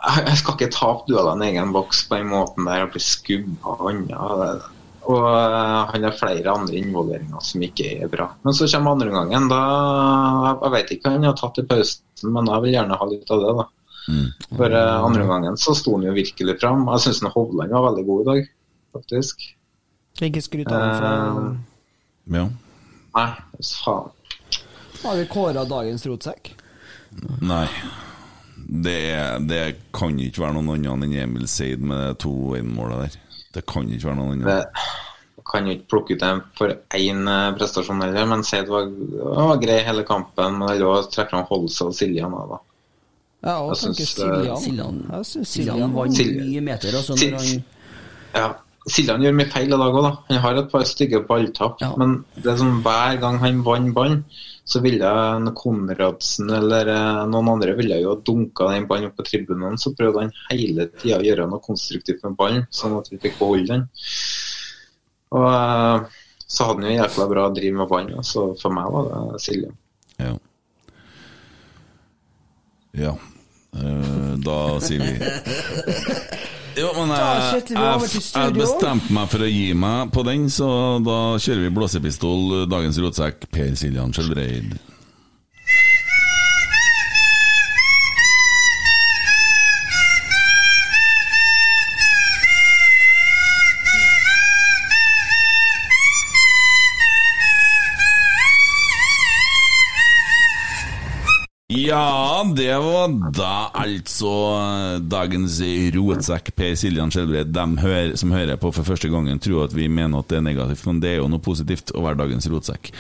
[0.07, 3.01] Jeg jeg skal ikke tape duellene i egen boks på den måten der og bli
[3.01, 4.61] skubba unna.
[5.07, 8.29] Og eh, han har flere andre involveringer som ikke er bra.
[8.43, 9.49] Men så kommer andre gangen.
[9.53, 9.61] Da
[10.65, 12.05] Jeg vet ikke hva han har tatt i pausen,
[12.35, 13.67] men jeg vil gjerne ha litt av det, da.
[14.55, 16.87] For eh, andre gangen så sto han jo virkelig fram.
[16.95, 18.51] Jeg syns Hovland var veldig god i dag,
[18.99, 19.47] faktisk.
[20.27, 22.47] Ikke skryt av ham fra Ja.
[23.17, 23.29] Nei,
[23.63, 24.13] faen.
[25.03, 26.55] Har vi kåra dagens rotsekk?
[27.41, 27.67] Nei.
[28.67, 29.61] Det, er, det
[29.95, 33.19] kan ikke være noen annen enn Emil Seid med de to 1-måla der.
[33.57, 34.79] Det kan ikke være noen annen.
[35.37, 38.89] Det kan jo ikke plukke ut en for én eh, prestasjon heller, men Seid var,
[39.37, 40.59] var grei hele kampen.
[40.59, 42.63] Men det lå å trekke fram Holse og Siljan òg, da.
[43.47, 44.61] Jeg tenker syns, eh, Siljan.
[44.65, 47.65] Siljan, Jeg Siljan Siljan vant mye meter, altså, når han
[48.37, 48.49] Ja,
[48.87, 50.11] Siljan gjør mye feil i dag òg, da.
[50.29, 51.81] Han har et par stygge balltap.
[51.99, 54.21] Men det er sånn hver gang han vant ballen,
[54.67, 59.27] så ville en Konradsen eller eh, noen andre ville jo dunka den ballen opp på
[59.27, 59.79] tribunen.
[59.79, 63.39] Så prøvde han hele tida å gjøre noe konstruktivt med ballen, sånn at vi fikk
[63.41, 63.87] beholde den.
[65.35, 69.11] Og eh, så hadde han jo jækla bra driv med ballen, så for meg var
[69.11, 69.79] det Siljan.
[70.23, 70.35] Ja.
[72.97, 73.17] Ja.
[73.77, 75.17] Eh, da sier vi
[76.77, 80.69] Jo, men jeg, jeg, jeg bestemte meg for å gi meg på den, så
[81.01, 84.75] da kjører vi blåsepistol, dagens rotsekk, Per Siljan Skjelbreid.
[101.87, 104.33] Ja, det var da altså
[105.07, 105.59] dagens
[105.95, 106.51] rotsekk.
[106.57, 107.53] Per Siljan Skjelbred.
[107.55, 110.87] De som hører på for første gangen, tror at vi mener at det er negativt,
[110.89, 112.91] men det er jo noe positivt å være dagens rotsekk.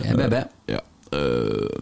[0.00, 0.40] Det er BB.
[0.74, 0.82] Ja.
[1.14, 1.78] Uh,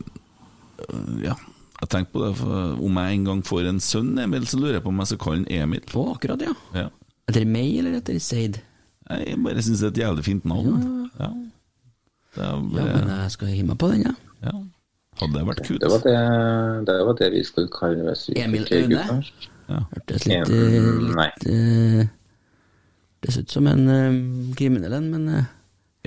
[1.24, 1.38] ja.
[1.82, 4.78] Jeg tenkte på det, for om jeg en gang får en sønn, Emil, så lurer
[4.78, 5.82] jeg på om jeg skal kalle han Emil.
[5.98, 6.52] Å, akkurat, ja.
[6.78, 6.90] Ja.
[7.30, 8.60] Etter meg eller etter Seid?
[9.10, 11.08] Jeg bare syns det er et jævlig fint navn.
[11.18, 11.32] Ja.
[12.36, 14.14] Det er Ja, men jeg skal gi meg på den, ja.
[14.46, 14.54] ja.
[15.22, 15.80] Hadde det vært kult.
[15.82, 16.16] Det var det,
[16.90, 19.22] det var det vi skulle kalle hvis vi Emil Aune?
[19.70, 19.80] Ja.
[19.94, 20.86] Hørtes litt, eh,
[21.16, 22.00] litt uh,
[23.22, 25.44] Det ser ut som en uh, kriminell en, men uh,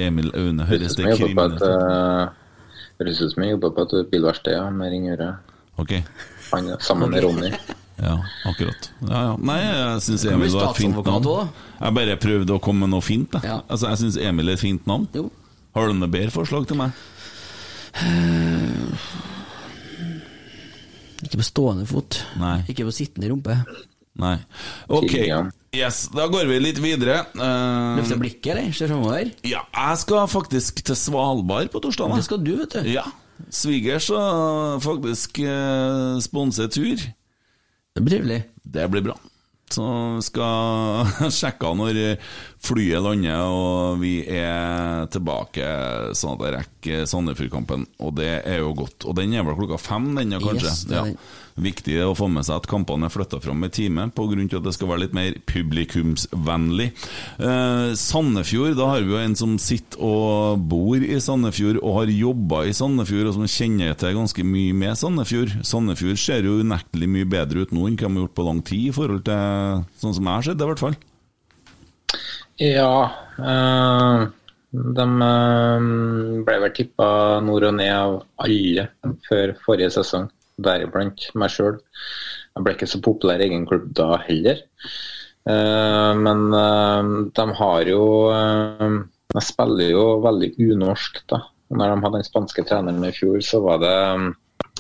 [0.06, 1.64] Emil Aune høres det kriminelt ut.
[1.64, 2.26] eh,
[3.00, 5.30] Høres ut som jeg jobber på et bilverksted ja, med Ringøre.
[5.80, 6.04] Okay.
[6.52, 7.52] Han sammen med Ronny.
[7.96, 8.90] Ja, akkurat.
[9.08, 9.36] Ja, ja.
[9.40, 11.28] Nei, jeg syns Emil var et fint navn.
[11.80, 13.38] Jeg bare prøvde å komme med noe fint.
[13.40, 15.06] Jeg, altså, jeg syns Emil er et fint navn.
[15.76, 16.92] Har du noe bedre forslag til meg?
[21.26, 22.20] Ikke på stående fot.
[22.40, 22.58] Nei.
[22.72, 23.58] Ikke på sittende rumpe.
[24.16, 24.38] Nei.
[24.88, 25.12] Ok,
[25.76, 27.26] yes, da går vi litt videre.
[27.36, 28.72] Uh, Løfte blikket, eller?
[28.76, 29.32] Ser framover.
[29.44, 32.16] Ja, jeg skal faktisk til Svalbard på torsdag.
[32.16, 32.92] Det skal du, vet du.
[32.94, 33.04] Ja.
[33.52, 36.96] Svigers har faktisk uh, sponse tur.
[36.96, 38.42] Det blir trivelig.
[38.64, 39.20] Det blir bra.
[39.76, 39.86] Så
[40.26, 42.02] skal sjekke når
[42.66, 45.66] flyet lander og vi er tilbake
[46.18, 47.86] sånn at det rekker Sandefjord-kampen.
[48.02, 49.06] Og det er jo godt.
[49.06, 50.70] Og den er vel klokka fem, den kanskje?
[50.72, 51.20] Yes, det er den.
[51.56, 54.74] Viktig å få med seg at kampene er flytta fram med time, til at det
[54.76, 56.90] skal være litt mer publikumsvennlig.
[57.40, 62.12] Eh, Sandefjord, da har vi jo en som sitter og bor i Sandefjord og har
[62.12, 65.56] jobba i Sandefjord, og som kjenner til ganske mye med Sandefjord.
[65.64, 68.64] Sandefjord ser jo unektelig mye bedre ut nå enn hva de har gjort på lang
[68.68, 71.00] tid, i forhold til sånn som jeg har sett det, i hvert fall.
[72.60, 72.92] Ja.
[73.40, 74.28] Øh,
[74.76, 75.90] de eh,
[76.48, 77.08] ble vel tippa
[77.44, 78.90] nord og ned av alle
[79.28, 80.28] før forrige sesong,
[80.62, 81.80] deriblant meg sjøl.
[82.56, 84.62] Jeg ble ikke så populær i egen klubb da heller.
[85.50, 88.96] Eh, men eh, de har jo eh,
[89.36, 91.44] De spiller jo veldig unorsk, da.
[91.76, 93.96] Når de hadde den spanske treneren i fjor, så var det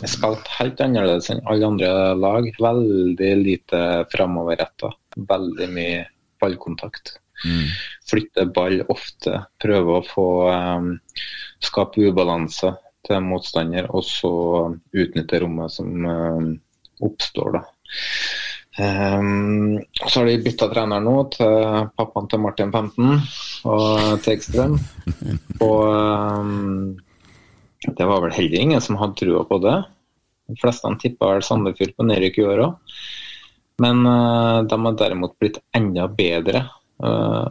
[0.01, 2.47] jeg spilte helt annerledes enn alle andre lag.
[2.61, 3.81] Veldig lite
[4.11, 4.91] framoverretta.
[5.15, 6.01] Veldig mye
[6.43, 7.15] ballkontakt.
[8.07, 9.41] Flytte ball ofte.
[9.61, 10.89] Prøve å få um,
[11.63, 12.73] skape ubalanse
[13.05, 14.33] til motstander, og så
[14.95, 16.51] utnytte rommet som um,
[17.05, 17.63] oppstår, da.
[18.75, 23.21] Um, så har de bytta trener nå til pappaen til Martin 15
[23.71, 24.75] og Tegstrøm.
[25.63, 26.97] Og um,
[27.85, 29.77] det var vel heller ingen som hadde trua på det.
[30.51, 32.97] De fleste tippa vel Sandefjord på nedrykk i år òg.
[33.83, 36.65] Men uh, de har derimot blitt enda bedre.
[36.99, 37.47] Uh,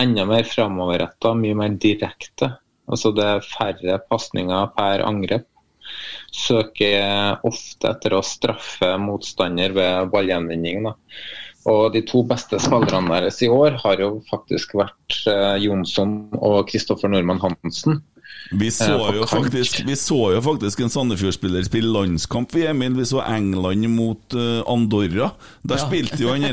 [0.00, 2.54] enda mer framoverretta, mye mer direkte.
[2.86, 5.46] Altså Det er færre pasninger per angrep.
[6.34, 10.88] Søker ofte etter å straffe motstander ved ballgjenvinning.
[11.66, 16.66] Og De to beste spillerne deres i år har jo faktisk vært uh, Jonsson og
[16.70, 18.02] Kristoffer Nordmann Hansen.
[18.52, 22.94] Vi så, Eh, jo faktisk, vi så jo faktisk en Sandefjord-spiller spille landskamp, vi, Emil.
[22.94, 25.32] Vi så England mot uh, Andorra.
[25.66, 25.86] Der Ja.
[25.88, 26.44] spilte jo han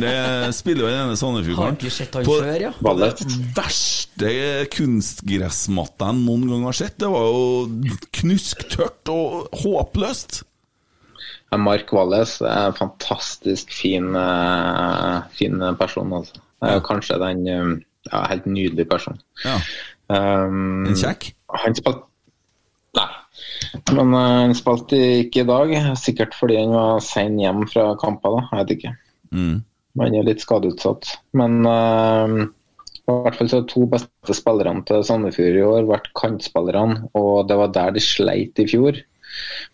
[0.61, 2.25] spiller jo Har Sandefjord-karen.
[2.25, 2.71] På- før, ja.
[2.81, 3.11] På det
[3.55, 4.31] verste
[4.73, 6.97] kunstgressmatta jeg noen gang har sett.
[6.97, 7.69] Det var jo
[8.17, 10.41] knusktørt og håpløst.
[11.53, 16.09] Mark Walles er en fantastisk fin, eh, fin person.
[16.17, 16.41] Altså.
[16.87, 17.45] Kanskje den
[18.11, 19.19] ja, helt nydelig person.
[20.13, 21.31] Um, En kjekk?
[21.63, 22.09] Han spilte
[22.93, 23.09] Nei.
[23.97, 25.71] Men uh, han spilte ikke i dag.
[25.97, 28.35] Sikkert fordi han var sen hjem fra kamper.
[28.35, 28.91] da, Jeg vet ikke.
[29.33, 29.55] Mm.
[30.01, 31.15] Han er litt skadeutsatt.
[31.37, 32.43] Men uh,
[33.03, 37.49] i hvert fall så har to beste spillerne til Sandefjord i år vært kantspillerne, og
[37.49, 39.01] det var der de sleit i fjor.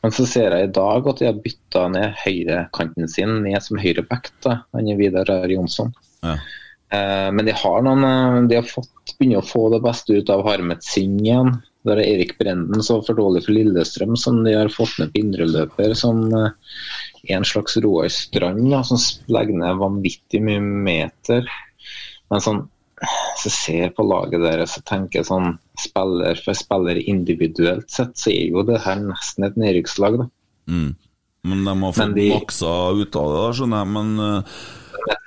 [0.02, 3.82] Men så ser jeg i dag at de har bytta ned høyrekanten sin ned som
[3.82, 4.32] høyreback.
[4.48, 5.92] Han er Vidar Jonsson.
[6.24, 6.38] Ja.
[6.90, 10.30] Eh, men de har noen eh, De har fått, begynner å få det beste ut
[10.34, 11.52] av Harmet Singh igjen.
[11.88, 15.22] Der er Erik Brenden så for dårlig for Lillestrøm, som de har fått med på
[15.22, 15.94] indreløper.
[15.98, 16.50] Som eh,
[17.36, 19.00] en slags Roar Strand, som
[19.32, 21.46] legger ned vanvittig mye meter.
[22.30, 22.64] Men sånn,
[23.40, 28.50] så ser på laget deres og tenker sånn spiller for spiller individuelt sett, så er
[28.52, 30.20] jo det her nesten et nedrykkslag.
[30.20, 30.28] da.
[30.68, 30.90] Mm.
[31.48, 33.94] Men de har fått de- maksa ut av det, skjønner jeg.
[33.96, 34.60] Men et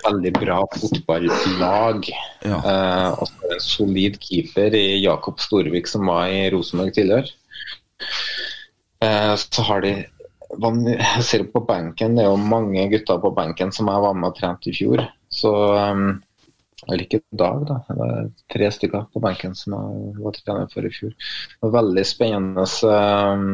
[0.03, 2.09] veldig bra fotballag.
[2.45, 7.31] Eh, og så er en solid keeper i Jakob Storvik, som var i Rosenborg tidligere.
[9.03, 9.95] Eh, så har de
[10.53, 14.29] Jeg ser på benken, det er jo mange gutter på benken som jeg var med
[14.29, 15.01] og trente i fjor.
[15.33, 16.03] Så eh,
[16.83, 17.79] Eller ikke i dag, da.
[17.87, 21.13] Det er tre stykker på benken som jeg var trener for i fjor.
[21.15, 23.45] Det var veldig spennende eh,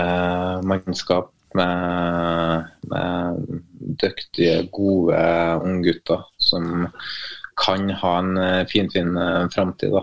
[0.00, 3.58] eh, mannskap med, med
[4.00, 5.20] dyktige, gode
[5.64, 6.88] unggutter som
[7.60, 8.34] kan ha en
[8.66, 9.98] fin, finfin eh, framtid.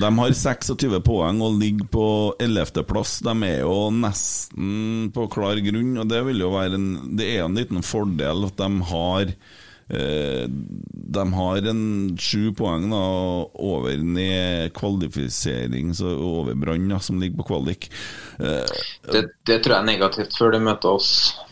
[0.00, 2.06] De har 26 poeng og ligger på
[2.42, 3.18] 11.-plass.
[3.26, 6.88] De er jo nesten på klar grunn, og det vil jo være en
[7.18, 11.82] Det er en liten fordel at de har eh, De har en
[12.18, 13.00] sju poeng da
[13.60, 17.90] over ned kvalifisering, så over Brann, som ligger på kvalik.
[18.38, 18.64] Eh,
[19.12, 21.10] Det, det tror jeg er negativt før de møter oss.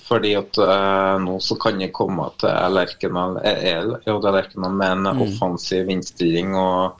[0.08, 4.90] Fordi at eh, nå så kan de komme til eh, eh, det er Lerkendal med
[4.96, 5.22] en Mm.
[5.28, 6.54] offensiv innstilling.
[6.58, 6.98] Og,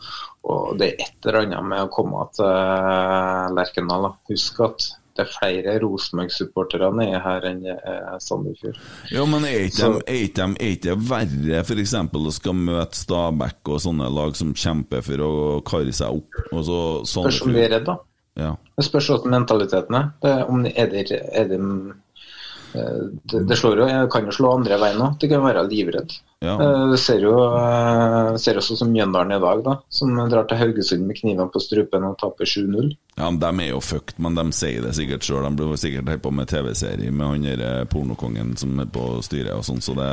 [0.49, 4.13] og det er et eller annet med å komme til eh, Lerkendal.
[4.31, 8.79] Husk at det er flere Rosenborg-supportere nede her enn det er Sandefjord.
[9.13, 11.97] Ja, men er ikke det verre f.eks.
[12.01, 15.35] å skal møte Stabæk og sånne lag som kjemper for å
[15.69, 16.41] karre seg opp?
[16.53, 16.81] Og så
[17.13, 17.99] Spørs om de er redd, da.
[18.41, 18.55] Ja.
[18.79, 20.09] Det spørs hvordan mentaliteten er.
[20.25, 22.02] Det, om er, det, er de Eh,
[22.73, 25.17] Det, det slår jo, jeg kan jo slå andre veien òg.
[25.21, 26.15] Det kan være livredd.
[26.43, 26.57] Ja.
[26.57, 31.07] Eh, ser jo eh, ser også som Mjøndalen i dag, da, som drar til Haugesund
[31.07, 32.91] med kniven på strupen og taper 7-0.
[33.19, 35.47] Ja, men De er jo fucked, men de sier det sikkert sjøl.
[35.47, 39.07] De blir sikkert helt på med TV-serie med han der eh, pornokongen som er på
[39.23, 40.11] styret og sånn, så det,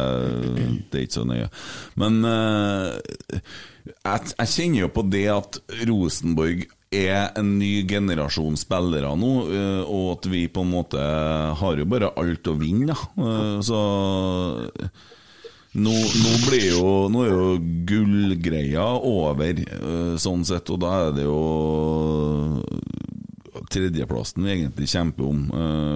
[0.91, 1.47] det er ikke så nøye.
[1.99, 3.39] Men uh,
[3.89, 9.81] jeg, jeg kjenner jo på det at Rosenborg er en ny generasjon spillere nå, eh,
[9.85, 11.01] og at vi på en måte
[11.59, 12.95] har jo bare alt å vinne.
[13.17, 13.79] Eh, Så
[15.77, 21.27] nå, nå jo Nå er jo gullgreia over, eh, sånn sett, og da er det
[21.27, 22.63] jo
[23.69, 25.41] tredjeplassen vi egentlig kjemper om.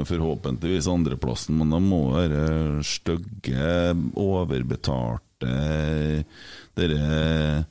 [0.05, 5.23] Forhåpentligvis andreplassen, men da må være stygge, overbetalte
[6.77, 7.65] Dere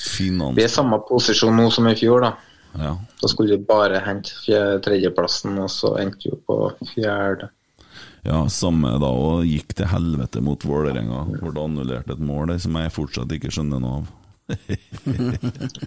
[0.00, 0.56] finans...
[0.56, 2.32] Vi er i samme posisjon nå som i fjor, da.
[2.78, 2.92] Ja.
[3.20, 6.58] Da skulle vi bare hente tredjeplassen, og så endte vi på
[6.94, 7.50] fjerde.
[8.22, 11.24] Ja, samme da, og gikk til helvete mot Vålerenga.
[11.40, 14.16] Hvor det annullerte et mål der som jeg fortsatt ikke skjønner noe av.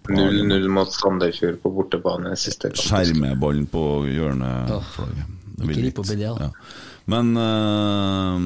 [0.07, 2.79] 0-0 mot Sandefjord på bortebane i siste kamp.
[2.79, 5.39] Skjermeballen på hjørneflagget.
[6.23, 6.49] Ja.
[7.11, 8.37] Men eh,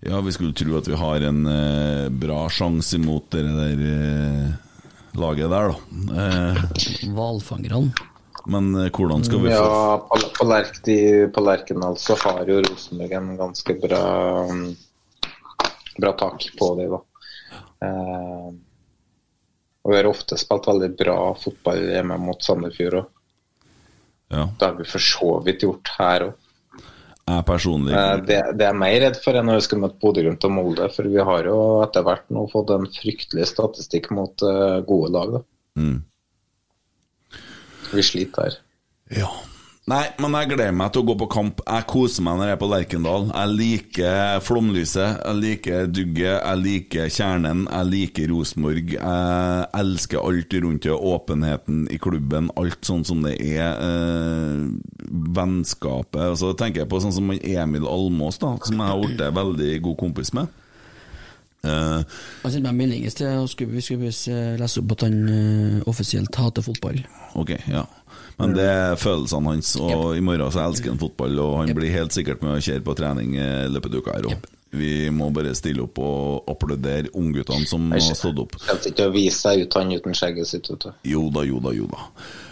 [0.00, 4.50] Ja, vi skulle tro at vi har en eh, bra sjanse imot det der eh,
[5.16, 6.20] laget der, da.
[6.20, 7.92] Eh, Hvalfangerne.
[8.46, 10.98] men eh, hvordan skal vi få Ja, på, på, Lerk, de,
[11.32, 14.04] på Lerkendal så har jo Rosenborg en ganske bra,
[15.98, 17.02] bra tak på det, da.
[17.88, 18.48] Eh,
[19.86, 23.12] og vi har ofte spilt veldig bra fotball hjemme mot Sandefjord òg.
[24.34, 24.48] Ja.
[24.58, 26.42] Det har vi for så vidt gjort her òg.
[27.26, 29.98] Jeg personlig Eh, det, det er jeg mer redd for enn når vi skal møte
[30.02, 34.46] Bodø-Glimt og Molde, for vi har jo etter hvert nå fått en fryktelig statistikk mot
[34.46, 35.34] eh, gode lag.
[35.38, 35.42] da.
[35.82, 35.98] Mm.
[37.96, 38.60] Vi sliter her.
[39.18, 39.32] Ja.
[39.86, 41.60] Nei, men jeg gleder meg til å gå på kamp.
[41.62, 43.28] Jeg koser meg når jeg er på Lerkendal.
[43.30, 48.96] Jeg liker flomlyset, jeg liker dugget, jeg liker kjernen, jeg liker Rosenborg.
[48.96, 53.78] Jeg elsker alt rundt det, åpenheten i klubben, alt sånn som det er.
[53.78, 54.66] Eh,
[55.38, 56.32] vennskapet.
[56.32, 59.74] Og så tenker jeg på sånn som Emil Almås, da, som jeg har blitt veldig
[59.86, 60.50] god kompis med.
[61.62, 62.02] Eh,
[62.42, 64.10] Han sendte meg en melding i sted, og skulle, vi skulle
[64.58, 67.00] lese opp at han uh, offisielt hater fotball.
[67.38, 67.86] Ok, ja.
[68.36, 71.94] Men det er følelsene hans, og i morgen så elsker han fotball, og han blir
[71.94, 74.50] helt sikkert med å kjøre på trening i løpet av uka her òg.
[74.76, 78.58] Vi må bare stille opp og applaudere ungguttene som har stått opp.
[78.66, 80.68] Helt ikke å vise seg ut han uten skjegget sitt.
[80.68, 80.90] vet du.
[81.14, 82.02] Jo da, jo da, jo da.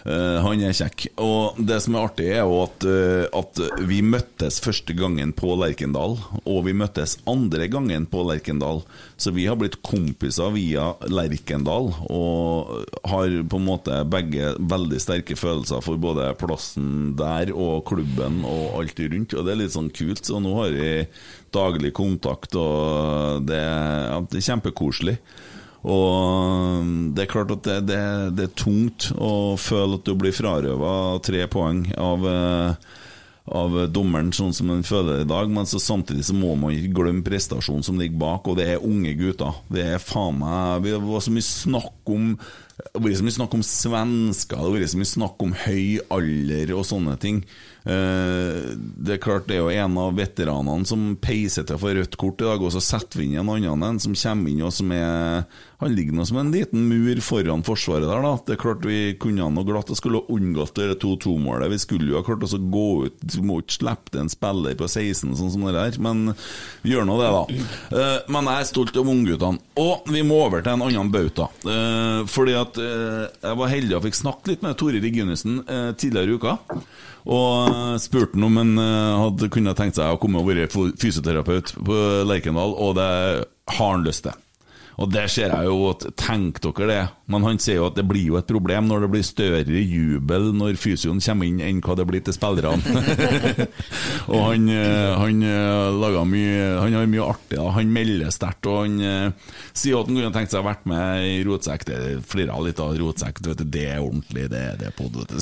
[0.05, 1.07] Eh, han er kjekk.
[1.25, 5.55] Og det som er artig, er jo at, eh, at vi møttes første gangen på
[5.57, 8.83] Lerkendal, og vi møttes andre gangen på Lerkendal.
[9.17, 15.39] Så vi har blitt kompiser via Lerkendal, og har på en måte begge veldig sterke
[15.41, 19.33] følelser for både plassen der og klubben og alt rundt.
[19.33, 20.25] Og det er litt sånn kult.
[20.25, 20.93] Så nå har vi
[21.55, 25.19] daglig kontakt, og det, ja, det er kjempekoselig.
[25.85, 26.85] Og
[27.15, 28.03] det er klart at det, det,
[28.39, 30.95] det er tungt å føle at du blir frarøva
[31.25, 32.93] tre poeng av, eh,
[33.61, 35.53] av dommeren, sånn som han føler det i dag.
[35.53, 38.87] Men så samtidig så må man ikke glemme prestasjonen som ligger bak, og det er
[38.89, 39.61] unge gutter.
[39.69, 42.33] Det er faen meg Vi var så mye snakk om
[42.75, 45.53] det har vært så mye snakk om svensker, det har vært så mye snakk om
[45.63, 47.37] høy alder og sånne ting.
[47.87, 52.19] Eh, Det er klart det er jo en av veteranene som peiser til for rødt
[52.19, 54.75] kort i dag, og så setter vi inn en annen en som kommer inn og
[54.75, 55.45] som er
[55.81, 58.33] Han ligger nå som en liten mur foran forsvaret der, da.
[58.47, 61.73] Det er klart vi kunne noe glatt og skulle ha unngått det 2-2-målet.
[61.73, 64.31] Vi skulle jo ha klart oss å gå ut vi må ikke slippe til en
[64.33, 66.29] spiller på 16 sånn som det der, men
[66.85, 67.43] vi gjør nå det, da.
[67.99, 69.59] Eh, Men jeg er stolt av ungguttene.
[69.83, 71.49] Og vi må over til en annen bauta.
[71.67, 75.91] Eh, Fordi at eh, jeg var heldig og fikk snakke litt med Tore Reginiussen eh,
[75.99, 76.57] tidligere i uka.
[77.25, 82.01] Og spurte han om han hadde kunnet tenkt seg å komme og være fysioterapeut på
[82.29, 83.11] Lerkendal, og det
[83.75, 84.37] har han lyst til.
[85.03, 87.03] Og det ser jeg jo at Tenk dere det.
[87.33, 90.51] Men han sier jo at det blir jo et problem når det blir større jubel
[90.55, 93.03] når fysioen kommer inn, enn hva det blir til spillerne.
[94.33, 97.57] og han, eh, han eh, mye Han har mye artig.
[97.57, 97.71] Da.
[97.79, 101.29] Han melder sterkt, og han eh, sier at han kunne tenkt seg å vært med
[101.31, 101.87] i Rotsekk.
[101.89, 103.41] Det flirer litt av Rotsekk.
[103.49, 105.41] Vet, det er ordentlig, det, det er pod, vet du.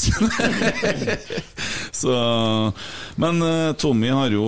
[2.03, 2.15] Så
[3.21, 3.43] Men
[3.79, 4.47] Tommy har jo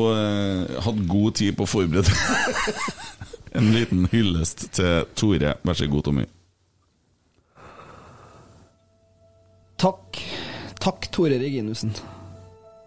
[0.84, 2.14] hatt god tid på å forberede
[3.54, 5.54] en liten hyllest til Tore.
[5.64, 6.26] Vær så god, Tommy.
[9.80, 10.20] Takk.
[10.80, 11.94] Takk, Tore Reginussen.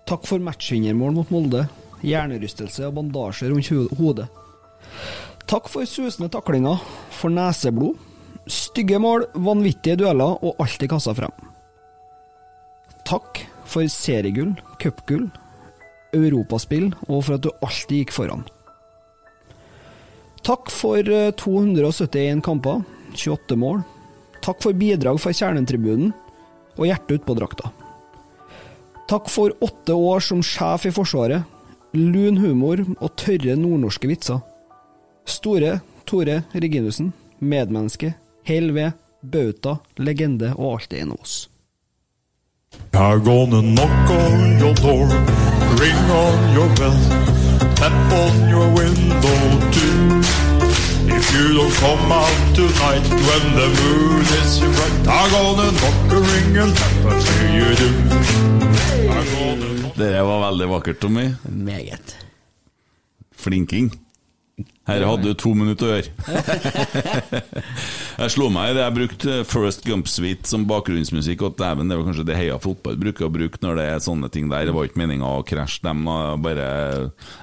[0.07, 1.65] Takk for matchvinnermål mot Molde,
[2.05, 4.27] hjernerystelse og bandasje rundt hodet.
[5.47, 6.79] Takk for susende taklinger,
[7.15, 7.95] for neseblod,
[8.47, 11.33] stygge mål, vanvittige dueller og alltid kassa frem.
[13.07, 15.27] Takk for seriegull, cupgull,
[16.15, 18.43] europaspill, og for at du alltid gikk foran.
[20.47, 22.81] Takk for eh, 271 kamper,
[23.13, 23.81] 28 mål.
[24.39, 26.13] Takk for bidrag fra kjernetribunen
[26.77, 27.73] og hjertet utpå drakta.
[29.11, 31.43] Takk for åtte år som sjef i Forsvaret,
[31.97, 34.39] lun humor og tørre nordnorske vitser.
[35.27, 38.13] Store Tore Reginussen, medmenneske,
[38.47, 41.35] hell ved, bauta, legende og alt en av oss.
[42.93, 45.07] I'm gonna knock on your door,
[45.81, 47.36] ring on your bell,
[47.77, 49.37] tap on your window
[49.75, 50.21] too.
[51.17, 56.19] If you don't come out tonight when the moon is bright, I'm gonna knock a
[56.29, 57.89] ring and tap until you do.
[59.07, 61.33] Gonna Det var veldig vakkert, Tommy.
[61.43, 62.15] Meget.
[63.35, 64.06] Flinking.
[64.87, 66.09] Her hadde du to minutter å gjøre.
[68.23, 68.81] jeg slo meg i det.
[68.85, 71.43] Jeg brukte First Gump Suite som bakgrunnsmusikk.
[71.45, 74.31] Og dæven, det var kanskje det Heia Fotball bruker å bruke når det er sånne
[74.33, 74.65] ting der.
[74.65, 76.01] Det var ikke meninga å krasje dem.
[76.09, 76.67] Jeg bare,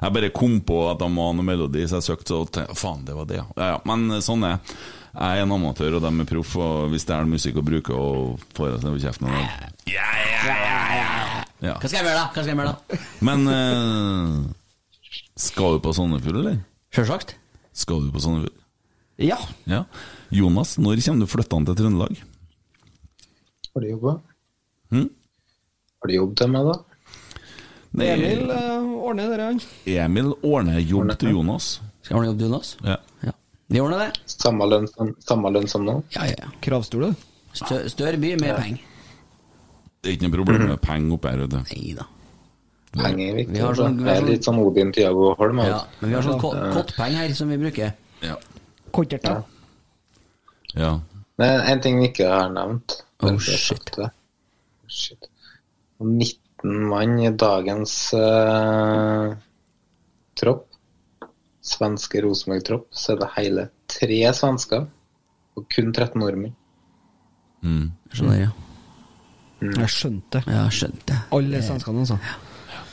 [0.01, 3.07] jeg bare kom på at de var noe melodi, så jeg søkte, så tenkte, faen,
[3.07, 3.47] det var det, ja.
[3.61, 3.71] ja.
[3.77, 3.79] ja.
[3.93, 4.59] Men sånn er.
[5.15, 7.95] Jeg er en amatør, og de er proff, og hvis det er musikk å bruke
[7.95, 9.47] og får oss over kjeften og-
[11.63, 11.77] ja.
[11.79, 12.27] Hva skal jeg gjøre, da?
[12.35, 12.99] Hva skal jeg gjøre da?
[13.25, 14.31] Men eh,
[15.39, 16.59] skal du på Sandefjord, eller?
[16.95, 17.35] Sjølsagt.
[17.75, 18.61] Skal du på Sandefjord?
[19.19, 19.39] Ja.
[19.67, 19.81] ja.
[20.31, 22.21] Jonas, når kommer du flyttende til Trøndelag?
[23.75, 24.13] Har du jobba?
[24.95, 25.09] Hm?
[25.99, 26.77] Har du jobb til meg, da?
[27.95, 29.61] Nei, Emil uh, ordner det, han.
[29.91, 31.69] Emil ordner jobb til Jonas.
[32.03, 32.73] Skal ordne jobb til Jonas?
[32.87, 33.35] Ja.
[33.75, 34.23] Vi ordner det.
[34.31, 35.97] Samme lønn som, samme lønn som nå?
[36.15, 36.51] Ja, ja.
[36.63, 37.29] Kravstol, du.
[37.55, 38.87] Stør, større by, mer penger.
[39.99, 41.59] Det er ikke noe problem med penger oppe her, Nei
[41.99, 42.07] du.
[42.95, 43.47] Penger er.
[43.51, 45.59] Vi har sånn- vi det har sånn- litt sånn Odin Tiago Holm.
[45.59, 45.87] Ja, altså.
[46.01, 47.93] men vi har sånn ko- Eh, kottpenger her som vi bruker.
[48.23, 48.37] Ja.
[48.93, 49.45] Kotterta.
[50.75, 51.01] Ja.
[51.39, 53.91] Men en ting vi ikke har nevnt Oh, shit.
[53.97, 54.11] det.
[54.87, 55.29] Shit.
[56.01, 59.35] 19 mann i dagens uh,
[60.37, 60.67] tropp,
[61.63, 64.87] svenske Rosenborg-tropp, så er det hele tre svensker
[65.57, 66.55] og kun 13 nordmenn.
[67.65, 67.91] Mm.
[68.13, 68.51] Skjønner jeg.
[69.65, 70.53] Jeg skjønte det.
[70.53, 72.19] Ja, skjønte Alle svenskene, altså.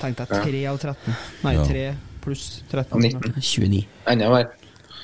[0.01, 1.19] Tenkte deg 3 av 13.
[1.45, 1.85] Nei, 3
[2.21, 2.95] pluss 13.
[2.97, 3.37] Og 19.
[3.41, 3.83] 29.
[4.11, 4.49] Enda mer.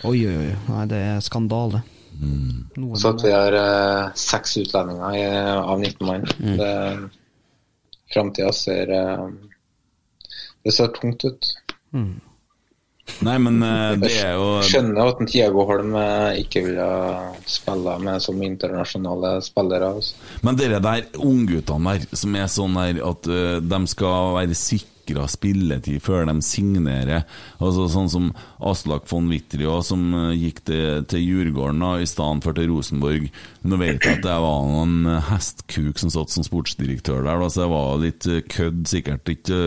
[0.06, 0.56] Oi, oi, oi.
[0.70, 1.84] Nei, det er skandale.
[2.18, 2.96] Mm.
[2.98, 5.24] Så at vi har eh, seks utlendinger i,
[5.58, 6.26] av 19 mann.
[6.42, 7.10] Mm.
[8.14, 9.28] Framtida ser eh,
[10.64, 11.52] Det ser tungt ut.
[13.26, 16.90] Nei, men eh, det er jo Skjønner at Tiago Holm eh, ikke ville
[17.50, 19.94] spille med som internasjonale spillere.
[20.02, 20.20] Også.
[20.46, 24.58] Men dere der ungguttene der, som er sånn der at uh, de skal være
[25.08, 27.24] sikra spilletid før de signerer,
[27.60, 28.28] altså sånn som
[28.60, 33.30] Aslak von Wittria, som eh, gikk til, til Djurgården i stedet for til Rosenborg.
[33.64, 37.50] Nå vet jeg at det var noen eh, hestkuk som satt som sportsdirektør der, da,
[37.50, 39.62] så det var litt eh, kødd, sikkert ikke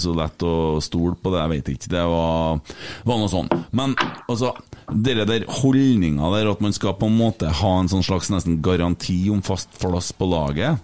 [0.00, 1.92] så lett å stole på det, jeg vet ikke.
[1.92, 2.74] Det var,
[3.06, 3.52] var noe sånn.
[3.76, 3.96] Men
[4.26, 4.54] altså,
[4.92, 8.60] dere der holdninga der at man skal på en måte ha en sånn slags nesten
[8.64, 10.80] garanti om fast plass på laget.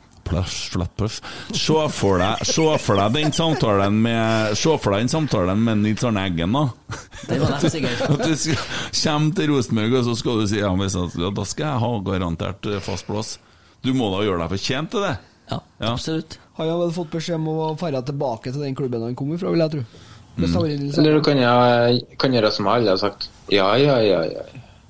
[1.53, 5.83] Se for deg, se for deg den samtalen med Se for deg den samtalen med
[5.83, 6.67] Nils Arne Eggen, da.
[7.29, 8.05] Det var lett, sikkert.
[8.11, 8.63] At du skal,
[9.03, 11.83] kommer til Rosenborg, og så skal du si ja, hvis at, ja, da skal jeg
[11.85, 13.37] ha garantert eh, fast plass.
[13.83, 15.13] Du må da gjøre deg fortjent til det.
[15.51, 15.59] Ja,
[15.91, 16.39] absolutt.
[16.57, 19.53] Han har vel fått beskjed om å dra tilbake til den klubben han kom ifra,
[19.53, 19.85] vil jeg tro.
[20.49, 20.69] Sånn.
[21.03, 21.57] Eller du kan, ja,
[22.21, 23.29] kan gjøre som alle har sagt.
[23.53, 24.23] Ja, ja, ja.
[24.31, 24.45] ja.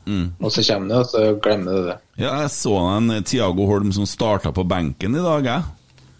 [0.06, 1.96] Og så kommer det, og så glemmer du det.
[2.18, 5.62] Ja, jeg så en Tiago Holm som starta på benken i dag, jeg.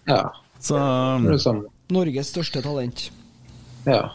[0.07, 0.23] Ja.
[0.63, 0.79] Så
[1.23, 1.69] Det det.
[1.93, 3.09] Norges største talent.
[3.85, 4.09] Ja.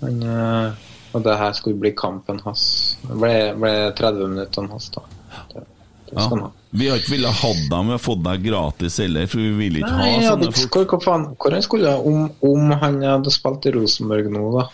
[0.00, 0.72] Men, eh,
[1.12, 2.96] og det her skulle bli kampen hans.
[3.02, 5.04] Det ble, ble 30 minutter hans, da.
[5.52, 5.64] Det,
[6.08, 6.28] det ja.
[6.28, 6.50] ha.
[6.70, 9.78] Vi har ikke villet ha dem, vi har fått deg gratis heller, for vi vil
[9.80, 10.92] ikke Nei, ha sånne ikke folk.
[10.94, 14.66] hvor, faen, hvor han skulle om, om han hadde spilt i Rosenborg nå, da?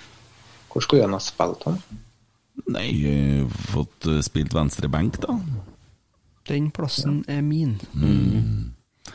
[0.72, 1.78] Hvor skulle han ha spilt han?
[2.72, 5.36] Nei, eh, fått eh, spilt venstre benk, da.
[6.48, 7.76] Den plassen er min.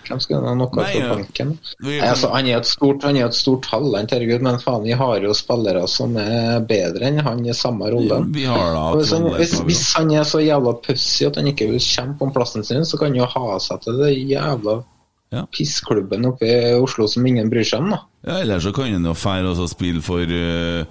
[0.05, 1.45] Hvem skal ha noe Nei, på ja.
[1.85, 4.93] Nei, altså, han er et stort, han er et stort talent, herregud, men faen, vi
[4.97, 8.21] har jo spillere som er bedre enn han i samme rolle.
[8.33, 11.69] Vi har da hvis, han, hvis, hvis han er så jævla pussig at han ikke
[11.71, 14.79] vil kjempe om plassen sin, så kan han jo ha seg til det jævla
[15.53, 18.01] pissklubben oppe i Oslo som ingen bryr seg om, da.
[18.25, 20.85] Ja, Eller så kan han jo fære og spille for eh,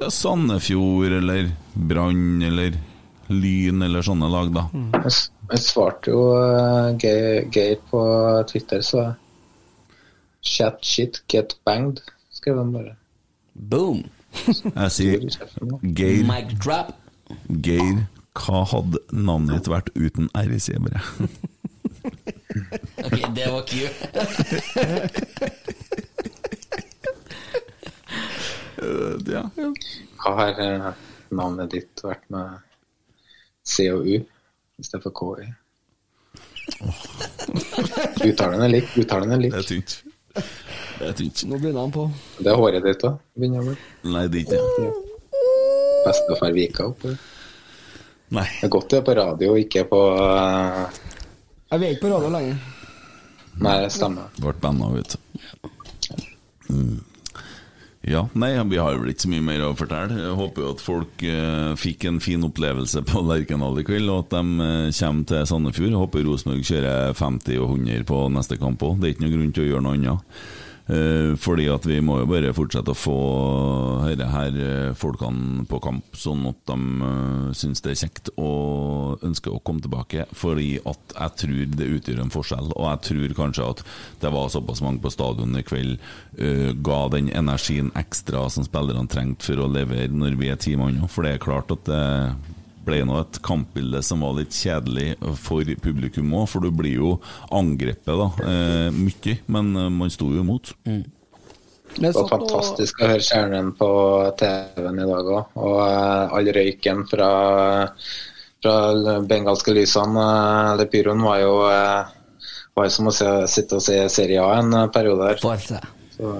[0.00, 2.76] ja, Sandefjord eller Brann eller
[3.28, 4.66] Lyn eller sånne lag, da.
[4.72, 5.14] Jeg,
[5.52, 8.02] jeg svarte jo uh, Geir, Geir på
[8.48, 9.10] Twitter, så
[10.48, 12.00] Chat shit, get banged,
[12.32, 12.94] skrev han bare.
[13.52, 14.04] Boom!
[14.46, 15.26] Jeg sier
[15.82, 16.94] Geir Mic drop.
[17.64, 18.06] Geir,
[18.38, 21.02] hva hadde navnet ditt vært uten R-severe?
[22.98, 24.08] Ok, det var cute.
[28.82, 29.44] Eh, ja.
[30.22, 30.90] Hva har eh,
[31.34, 32.58] navnet ditt vært med
[33.66, 34.18] C og U
[34.78, 35.48] istedenfor KI?
[38.28, 38.92] Uttalen er lik.
[39.00, 39.56] Uttalen er lik.
[39.56, 39.96] Det er tynt.
[40.34, 41.44] Det er tynt.
[41.48, 42.06] Nå begynner han på.
[42.38, 43.76] Det er håret ditt òg, begynner å bli.
[44.14, 44.92] Nei, det er ikke det.
[46.06, 47.04] Bestefar Vika opp.
[48.28, 48.46] Nei.
[48.60, 50.84] Det er godt du er på radio ikke på uh...
[51.68, 52.58] Jeg er ikke på radio lenger.
[53.58, 54.28] Nei, det stemmer.
[54.38, 55.18] Ble banna, vet du.
[56.68, 56.98] Mm.
[58.08, 60.16] Ja, nei, vi har vel ikke så mye mer å fortelle.
[60.16, 64.22] Jeg håper jo at folk eh, fikk en fin opplevelse på Lerkendal i kveld, og
[64.22, 65.90] at de eh, kommer til Sandefjord.
[65.92, 68.96] Jeg håper Rosenborg kjører 50 og 100 på neste kamp òg.
[69.02, 70.40] Det er ikke noe grunn til å gjøre noe annet.
[70.88, 73.16] Eh, fordi at vi må jo bare fortsette å få
[74.08, 79.24] disse her eh, folkene på kamp, sånn at de uh, syns det er kjekt og
[79.26, 80.24] ønsker å komme tilbake.
[80.32, 83.84] Fordi at jeg tror det utgjør en forskjell, og jeg tror kanskje at
[84.24, 85.98] det var såpass mange på stadion i kveld,
[86.40, 90.72] uh, ga den energien ekstra som spillerne trengte for å levere når vi er ti
[90.80, 91.02] mann.
[91.12, 92.04] For det er klart at det
[92.86, 97.12] ble nå et kampbilde som var litt kjedelig for publikum òg, for du blir jo
[97.54, 100.74] angrepet da, eh, mye, men eh, man sto jo imot.
[101.96, 103.88] Det var fantastisk å høre Kjernen på
[104.38, 105.54] TV-en i dag òg.
[105.58, 107.30] Og eh, all røyken fra,
[108.62, 108.76] fra
[109.28, 114.00] bengalske lysene, eh, eller pyroen, var jo, eh, var som å se, sitte og se
[114.12, 115.42] Serie A en eh, periode her.
[116.18, 116.34] Så,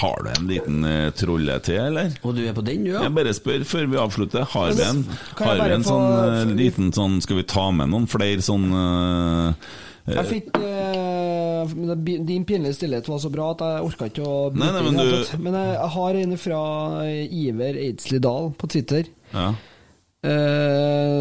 [0.00, 2.12] Har du en liten eh, trolle til, eller?
[2.22, 3.02] Og du er på den, du, ja?
[3.06, 4.44] Jeg bare spør før vi avslutter.
[4.52, 5.02] Har vi en,
[5.40, 8.66] har vi en få- sånn eh, liten sånn Skal vi ta med noen flere sånn
[8.72, 9.54] eh,
[10.16, 11.72] Jeg fikk eh,
[12.28, 15.38] Din pinlige stillhet var så bra at jeg orka ikke å Nei, nei, men du-
[15.42, 16.60] Men jeg har en fra
[17.26, 19.08] Iver Eidsli Dahl på Twitter.
[19.32, 19.48] Ja.
[20.24, 21.20] Eh,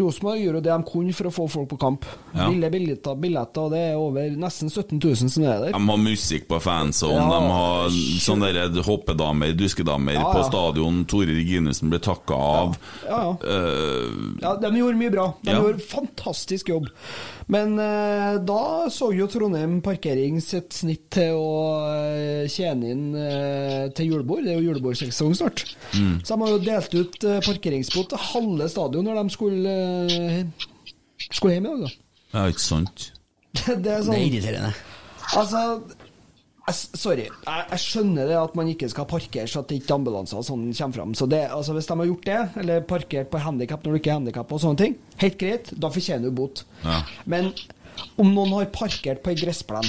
[0.00, 2.04] Rosenborg gjør det de kunne for å få folk på kamp.
[2.34, 2.48] Ja.
[2.50, 5.76] Ville billetter, billetter, og det er over nesten 17 000 som er der.
[5.76, 7.38] De har musikk på fansonen, Ja.
[7.38, 7.88] de har
[8.26, 11.04] sånne der hoppedamer, duskedamer Ja, på stadion.
[11.06, 12.76] Tore Reginussen ble takka av.
[13.06, 13.32] Ja, ja.
[13.46, 15.34] Eh, Ja, de gjorde mye bra.
[15.42, 16.90] De gjorde fantastisk jobb.
[17.52, 21.56] Men eh, da så jo Trondheim Parkering sitt snitt til å
[21.90, 24.46] eh, tjene inn eh, til julebord.
[24.46, 25.64] Det er jo julebordsesong snart.
[25.92, 26.22] Mm.
[26.22, 29.74] Så de har jo delt ut eh, parkeringsbot til halve stadion når de skulle,
[30.16, 30.70] eh,
[31.28, 31.92] skulle hjem i dag, da.
[32.38, 33.10] ja, ikke sant?
[33.52, 34.72] Det, det er sånn Det er irriterende.
[35.36, 35.66] Altså
[36.62, 40.38] jeg, Sorry, jeg, jeg skjønner det at man ikke skal parkere så at ikke ambulanser
[40.40, 41.14] og sånn kommer fram.
[41.18, 44.12] Så det, altså Hvis de har gjort det, eller parkert på handikap når du ikke
[44.12, 46.64] er handikap og sånne ting, helt greit, da fortjener du bot.
[46.84, 47.00] Ja.
[47.26, 47.50] Men
[48.20, 49.88] om noen har parkert på ei gressplen,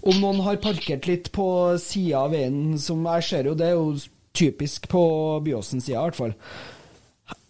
[0.00, 1.46] om noen har parkert litt på
[1.82, 3.92] sida av veien, som jeg ser jo, det er jo
[4.36, 5.02] typisk på
[5.44, 6.34] Byåsen-sida i hvert fall.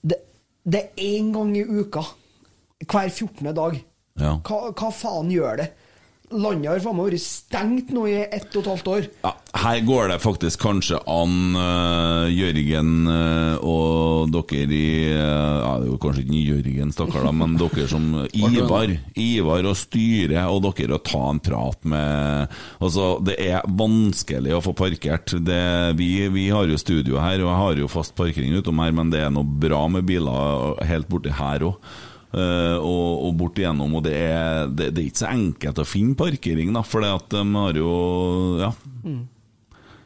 [0.03, 0.19] Det,
[0.65, 2.03] det er én gang i uka,
[2.87, 3.53] hver 14.
[3.57, 3.79] dag.
[4.21, 4.35] Ja.
[4.45, 5.71] Hva, hva faen gjør det?
[6.31, 9.07] Landet har faen meg vært stengt nå i ett og et halvt år.
[9.25, 9.33] Ja,
[9.65, 15.89] her går det faktisk kanskje an, uh, Jørgen uh, og dere i uh, ja, Det
[15.89, 18.07] er jo kanskje ikke Jørgen, stakkar, da, men dere som
[18.47, 24.55] Ivar Ivar og styret og dere å ta en prat med Altså, det er vanskelig
[24.55, 25.35] å få parkert.
[25.43, 25.65] Det,
[25.99, 29.11] vi, vi har jo studio her, og jeg har jo fast parkering utom her, men
[29.11, 31.91] det er noe bra med biler helt borti her òg.
[32.31, 35.89] Eh, og, og bort igjennom, og det er, det, det er ikke så enkelt å
[35.89, 37.93] finne parkering, da, for at de har jo
[38.63, 38.73] Ja.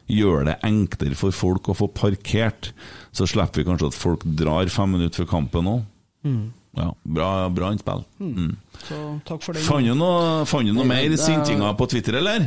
[0.05, 2.69] Gjør det enklere for folk å få parkert,
[3.09, 5.79] så slipper vi kanskje at folk drar fem minutter før kampen òg.
[6.25, 6.43] Mm.
[6.77, 8.03] Ja, bra, bra innspill.
[8.19, 8.51] Mm.
[8.83, 9.63] Så takk for det.
[9.65, 12.45] Fant du noe, noe Nei, mer sintinger på Twitter, eller?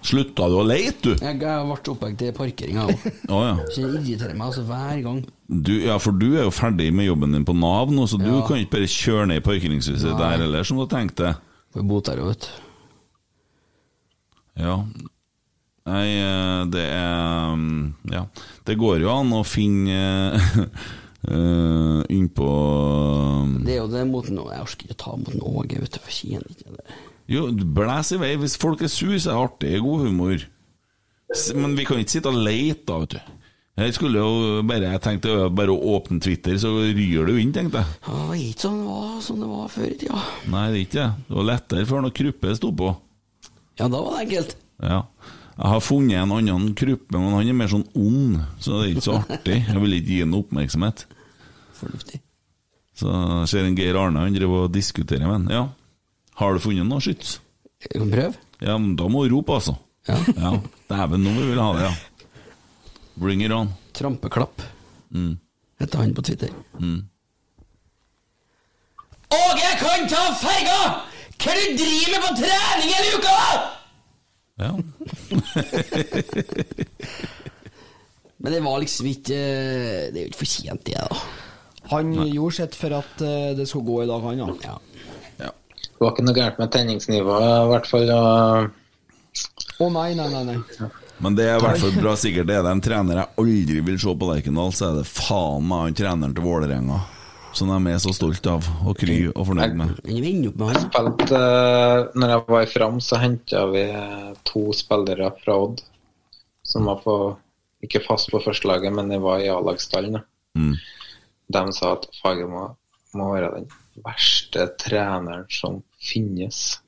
[0.00, 1.24] Slutta du å leite, du?
[1.26, 3.04] Jeg ble opphengt i parkeringa òg.
[3.28, 3.52] oh, ja.
[3.68, 5.20] Så det irriterer meg altså hver gang.
[5.50, 8.30] Du, ja, for du er jo ferdig med jobben din på Nav nå, så du
[8.48, 10.18] kan ikke bare kjøre ned i parkeringshuset Nei.
[10.22, 11.34] der heller, som du tenkte.
[11.74, 12.66] Får bot der òg, vet du.
[14.60, 14.76] Ja.
[15.90, 18.24] Nei, eh, det er mm, Ja.
[18.66, 20.00] Det går jo an å finne
[21.32, 22.50] uh, innpå
[23.64, 26.02] Det er jo det mot noe Jeg orker ikke ta mot noe, vet du.
[26.08, 26.98] Jeg kjenner ikke det.
[27.30, 28.32] Jo, blæs i vei.
[28.40, 29.74] Hvis folk er sur, så er det artig.
[29.84, 30.46] God humor.
[31.54, 33.36] Men vi kan ikke sitte og leite, da, vet du.
[33.80, 37.52] Jeg skulle jo bare Jeg tenkte bare å åpne Twitter, så ryr det jo inn,
[37.54, 37.98] tenkte jeg.
[38.02, 40.24] Ja, Det var ikke sånn det var, som det var før i tida.
[40.52, 41.10] Nei, det er ikke det.
[41.28, 42.90] Det var lettere før når Kruppe sto på.
[43.80, 44.56] Ja, da var det enkelt.
[44.84, 44.98] Ja.
[45.60, 48.92] Jeg har funnet en annen Kruppe, men han er mer sånn ond, så det er
[48.96, 49.56] ikke så artig.
[49.70, 51.06] Jeg vil ikke gi ham oppmerksomhet.
[51.78, 52.20] Fornuftig.
[53.00, 55.46] Så jeg ser en Geir Arne han driver og diskuterer med han.
[55.54, 55.62] Ja.
[56.40, 57.34] Har du funnet noe skyts?
[57.84, 58.32] Jeg kan prøve.
[58.64, 59.74] Ja, men da må du rope, altså.
[60.08, 60.16] Ja.
[60.88, 61.92] Dæven, nå vil vi ha det, ja.
[63.20, 63.68] Bring it on.
[63.96, 64.62] Trampeklapp.
[65.12, 65.34] Mm.
[65.80, 66.48] Heter han på Twitter.
[66.80, 67.00] Mm.
[69.36, 70.80] Åge kan ta ferga!
[71.40, 73.36] Hva er det du driver med på trening hele uka!
[74.60, 74.70] Ja.
[78.40, 81.08] Men det var liksom ikke Det er jo ikke for sent, det, da.
[81.92, 84.46] Han gjorde sitt for at eh, det skulle gå i dag, han, ja.
[86.00, 88.10] Det var ikke noe gærent med tenningsnivået, i hvert fall.
[88.16, 90.44] Og Å nei, nei, nei.
[90.56, 90.86] nei.
[91.20, 93.82] Men det er i hvert fall bra sikkert det er det en trener jeg aldri
[93.84, 97.00] vil se på Lerkendal, så er det faen meg han treneren til Vålerenga.
[97.52, 100.00] Som de er så stolt av og kry og fornøyd med.
[100.08, 105.58] Jeg spilte, eh, når jeg var i Fram, så henta vi eh, to spillere fra
[105.66, 105.84] Odd.
[106.64, 107.18] Som var på,
[107.84, 110.22] ikke fast på førstelaget, men de var i A-lagstallen.
[110.56, 110.72] Mm.
[111.52, 112.70] De sa at Fagermo
[113.18, 113.70] må være den
[114.06, 116.80] verste treneren som finnes.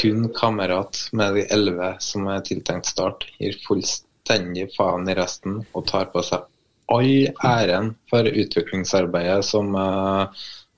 [0.00, 5.86] Kun kamerat med de elleve som er tiltenkt start, gir fullstendig faen i resten og
[5.90, 6.46] tar på seg
[6.90, 10.26] all æren for utviklingsarbeidet som uh,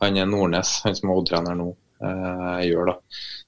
[0.03, 1.71] han er Nordnes, han som er Odd-trener nå,
[2.05, 2.93] uh, gjør.
[2.93, 2.97] da.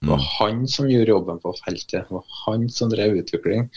[0.01, 2.07] Det var han som gjorde jobben på feltet.
[2.09, 3.69] Det var han som drev utvikling.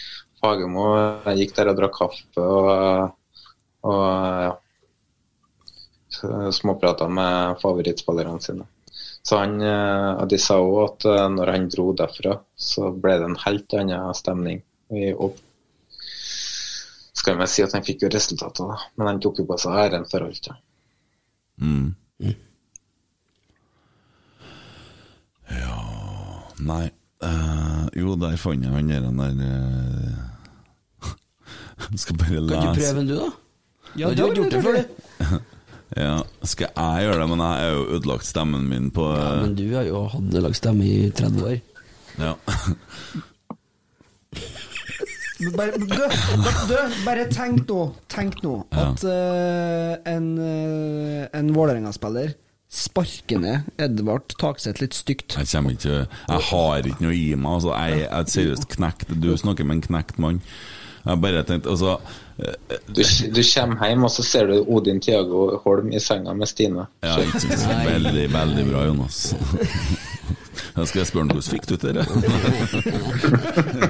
[0.43, 0.87] Fagermo
[1.35, 3.11] gikk der og drakk kaffe og,
[3.89, 4.03] og
[4.45, 4.53] ja,
[6.53, 8.67] småprata med favorittspillerne sine.
[9.25, 13.27] Så han, eh, De sa òg at eh, når han dro derfra, så ble det
[13.27, 14.61] en helt annen stemning
[14.93, 15.39] i Odd.
[17.17, 19.79] Skal vi si at han fikk jo resultater, da, men han tok jo på seg
[19.87, 20.51] æren for alt.
[20.51, 20.59] Ja.
[21.57, 21.95] Mm.
[25.47, 25.75] Ja
[26.61, 26.83] Nei
[27.17, 31.07] Uh, Jo, der fant jeg han der, eh,
[32.03, 33.29] Skal bare lese Kan du prøve den, du, da?
[33.97, 34.83] Ja, du har gjort det før, du.
[35.97, 37.29] Ja, skal jeg gjøre det?
[37.31, 40.59] Men jeg har jo ødelagt stemmen min på Ja, men du har jo hatt ødelagt
[40.59, 41.57] stemme i 30 år.
[42.17, 42.33] Ja.
[45.53, 46.75] Bare, du, du,
[47.05, 48.87] bare tenk nå, tenk nå Ja.
[48.87, 52.33] at uh, en, uh, en Vålerenga-spiller
[52.73, 55.37] sparker ned Edvard Takseth litt stygt.
[55.37, 57.51] Jeg kommer ikke Jeg har ikke noe i meg.
[57.53, 59.13] Altså, jeg er seriøst knekt.
[59.13, 60.41] Du snakker med en knekt mann.
[61.05, 63.01] Jeg bare tenkt Altså eh, Du,
[63.33, 66.85] du kommer hjem, og så ser du Odin Tiago Holm i senga med Stine.
[67.05, 67.87] Ja, ikke sant?
[67.87, 69.21] Veldig, veldig bra, Jonas.
[70.77, 72.05] Da skal jeg spørre ham hvordan fikk du til det?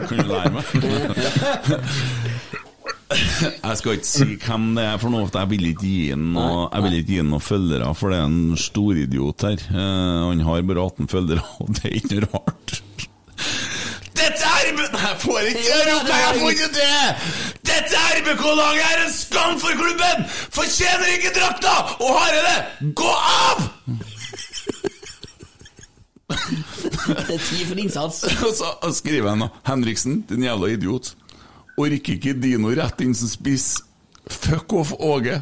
[0.08, 0.66] Kan du lære meg?
[3.08, 6.26] Jeg skal ikke si hvem det er for noe, for jeg vil ikke gi ham
[6.36, 6.68] noe,
[7.28, 9.64] noen følgere, for det er en storidiot her.
[9.72, 12.82] Eh, han har bare 18 følgere, og det er ikke noe rart.
[14.98, 16.20] Jeg får ikke rope!
[16.24, 17.00] jeg får ikke det!
[17.70, 20.26] Dette RBK-laget er en skam for klubben!
[20.58, 21.74] Fortjener ikke drakta!
[22.02, 23.66] Og har jeg det, gå av!
[26.28, 28.24] Det er tid for innsats.
[28.48, 31.14] Og så skriver han da Henriksen, din jævla idiot.
[31.78, 33.76] Orker ikke Dino rett inn som spiss.
[34.28, 35.42] Fuck off Åge.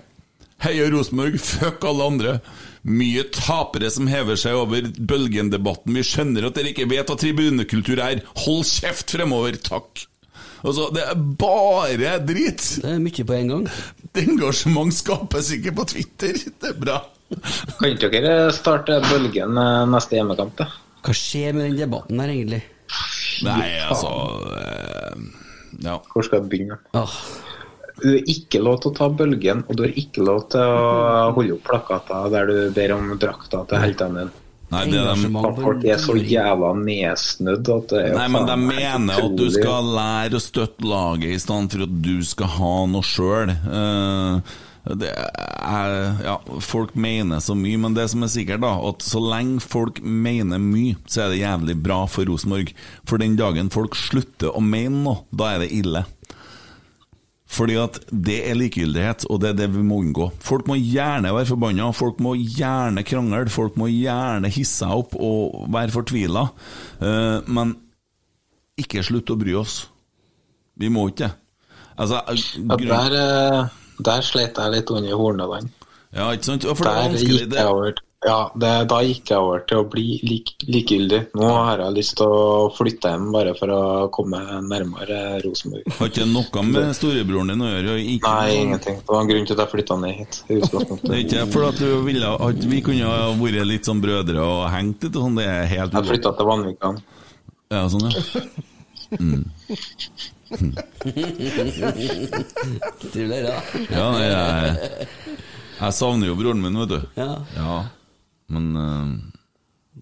[0.64, 2.38] Heia Rosenborg, fuck alle andre.
[2.86, 5.96] Mye tapere som hever seg over bølgendebatten.
[5.98, 8.22] Vi skjønner at dere ikke vet hva tribunekultur er.
[8.44, 10.04] Hold kjeft fremover, takk.
[10.66, 12.62] Altså, det er bare drit.
[12.84, 13.66] Det er mye på en gang.
[14.22, 16.38] Engasjement skapes ikke på Twitter.
[16.62, 17.00] Det er bra.
[17.80, 20.70] Kan ikke dere starte bølgen eh, neste hjemmekamp, da?
[21.06, 22.62] Hva skjer med den debatten der, egentlig?
[23.46, 24.12] Nei, altså
[24.62, 25.26] eh,
[25.84, 25.98] Ja.
[26.14, 26.78] Hvor skal jeg begynne?
[26.96, 27.18] Åh.
[28.02, 31.30] Du har ikke lov til å ta bølgen, og du har ikke lov til å
[31.36, 34.42] holde opp plakater der du ber om drakta til heltene dine.
[34.74, 38.56] Nei, det er dem- Folk er så jævla nedsnødd at det er Nei, men de
[38.58, 42.86] mener at du skal lære å støtte laget i stedet for at du skal ha
[42.90, 43.54] noe sjøl.
[44.86, 49.22] det er, ja, folk mener så mye, men det som er sikkert, da, at så
[49.24, 52.74] lenge folk mener mye, så er det jævlig bra for Rosenborg.
[53.06, 56.04] For den dagen folk slutter å mene noe, da er det ille.
[57.56, 60.28] Fordi at det er likegyldighet, og det er det vi må unngå.
[60.44, 65.16] Folk må gjerne være forbanna, folk må gjerne krangle, folk må gjerne hisse seg opp
[65.16, 66.50] og være fortvila,
[66.96, 67.74] Eh, men
[68.80, 69.86] ikke slutt å bry oss.
[70.80, 71.32] Vi må ikke det.
[71.98, 73.68] Altså, Ja, der, eh,
[74.04, 75.70] der slet jeg litt under hornene.
[76.16, 76.64] Ja, ikke sant?
[76.64, 80.52] For det er vanskelig, det- ja, det, da gikk jeg over til å bli lik,
[80.66, 81.20] likegyldig.
[81.38, 83.82] Nå har jeg lyst til å flytte hjem bare for å
[84.16, 85.86] komme nærmere Rosenborg.
[86.00, 87.96] Har ikke noe med storebroren din å gjøre?
[88.02, 88.98] Ikke Nei, noe- ingenting.
[89.04, 90.42] Det var en grunn til at jeg flytta ned hit.
[90.50, 94.42] Det er ikke for at du ville at vi kunne ha vært litt sånn brødre
[94.42, 97.02] og hengt litt sånn, det er helt Jeg flytta til Vanvikan.
[97.74, 98.16] Ja, sånn, ja.
[99.16, 99.46] Mm.
[103.12, 103.56] Trivelig, da.
[103.92, 105.08] Ja, jeg,
[105.80, 107.00] jeg savner jo broren min, vet du.
[107.20, 107.78] Ja.
[108.54, 109.42] Men uh,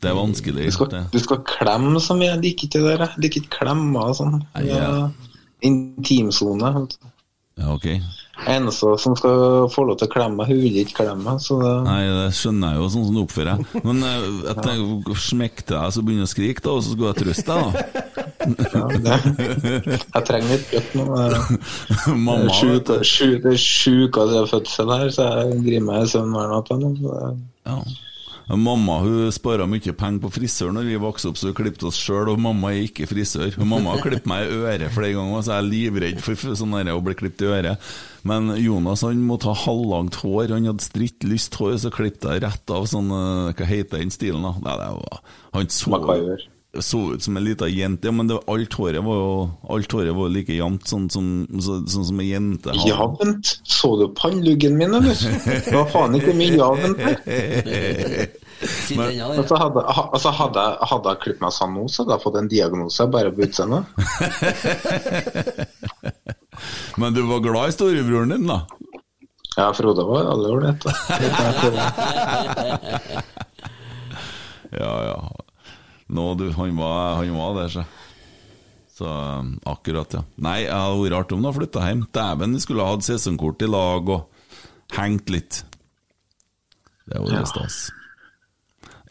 [0.03, 0.65] det er vanskelig.
[0.68, 1.03] Du skal, det.
[1.14, 2.34] du skal klemme så mye.
[2.34, 3.06] Jeg liker ikke det der.
[3.15, 4.40] Jeg liker ikke klemmer og sånn.
[4.68, 5.10] Ja.
[5.64, 6.74] Intimsone.
[7.53, 7.86] Ja, ok.
[8.49, 11.41] Eneste som skal få lov til å klemme meg, hun vil ikke klemme meg.
[11.45, 13.84] Så det, Nei, det skjønner jeg jo, sånn som du oppfører deg.
[13.86, 16.95] Men etter at jeg smekk til deg, så begynner jeg å skrike, da, og så
[16.95, 17.74] skal jeg trøste deg, da.
[18.44, 18.88] Ja,
[20.18, 21.06] jeg trenger litt kjøtt nå.
[22.26, 26.02] Mamma, Sju uker- sju- Det er sju uker siden fødsel her, så jeg griner meg
[26.02, 26.74] i søvn hver natt.
[27.70, 27.78] Ja.
[28.49, 31.99] Mamma hun spara mye penger på frisør når vi vokste opp, så hun klippet oss
[31.99, 32.34] sjøl.
[32.34, 33.56] Og mamma er ikke frisør.
[33.64, 36.91] Mamma har klippet meg i øret flere ganger, så jeg er livredd for sånn der
[36.94, 37.94] å bli klippet i øret.
[38.28, 40.56] Men Jonas han måtte ha halvlangt hår.
[40.56, 44.14] Han hadde stritt lyst hår, så klippet jeg rett av sånn eh, Hva heter den
[44.14, 44.56] stilen, da?
[44.64, 45.24] Nei, det var,
[45.56, 45.95] han så,
[46.82, 48.08] så ut som en lita jente.
[48.08, 51.28] Ja, men det, alt håret var jo Alt håret var like jevnt, sånn som,
[51.62, 52.88] så, sånn som ei jente har.
[52.90, 53.52] Jevnt?
[53.68, 55.14] Så du pannluggen min, eller?
[55.14, 57.18] Det var faen ikke mye jevnt her.
[58.98, 62.24] Men- Altså, hadde, altså hadde, jeg, hadde jeg klippet meg sånn nå, så hadde jeg
[62.24, 63.84] fått en diagnose bare på utseendet.
[67.02, 68.60] Men du var glad i storebroren din, da?
[69.58, 70.84] Ja, Frode var alle ålreit.
[74.74, 75.18] Ja, ja.
[76.14, 77.85] Nå, du, han var, han var der, så.
[78.94, 79.10] Så
[79.65, 80.22] akkurat, ja.
[80.45, 82.03] Nei, det hadde vært artig om du hadde flytta hjem.
[82.14, 84.27] Dæven, vi skulle ha hatt sesongkort i lag og
[84.94, 85.64] hengt litt.
[87.07, 87.49] Det hadde vært Ja.
[87.49, 87.80] stas.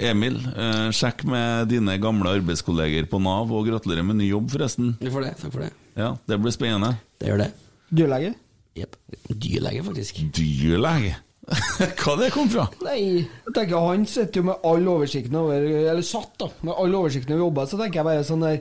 [0.02, 4.94] Emil, eh, sjekk med dine gamle arbeidskolleger på Nav, og gratulerer med ny jobb, forresten.
[5.02, 5.72] Takk for det, takk for det.
[5.96, 6.94] Ja, Det blir spennende.
[7.20, 7.50] Det gjør det.
[7.92, 8.34] Dyrlege?
[8.78, 8.96] Jepp.
[9.28, 10.22] Dyrlege, faktisk.
[10.32, 11.16] Dyrlege?
[11.98, 12.68] Hva det kom fra?
[12.86, 16.94] Nei, jeg tenker han sitter jo med all oversikten over Eller satt, da, med all
[17.00, 17.66] oversikten over jobber.
[17.66, 18.60] Så tenker jeg bare sånn der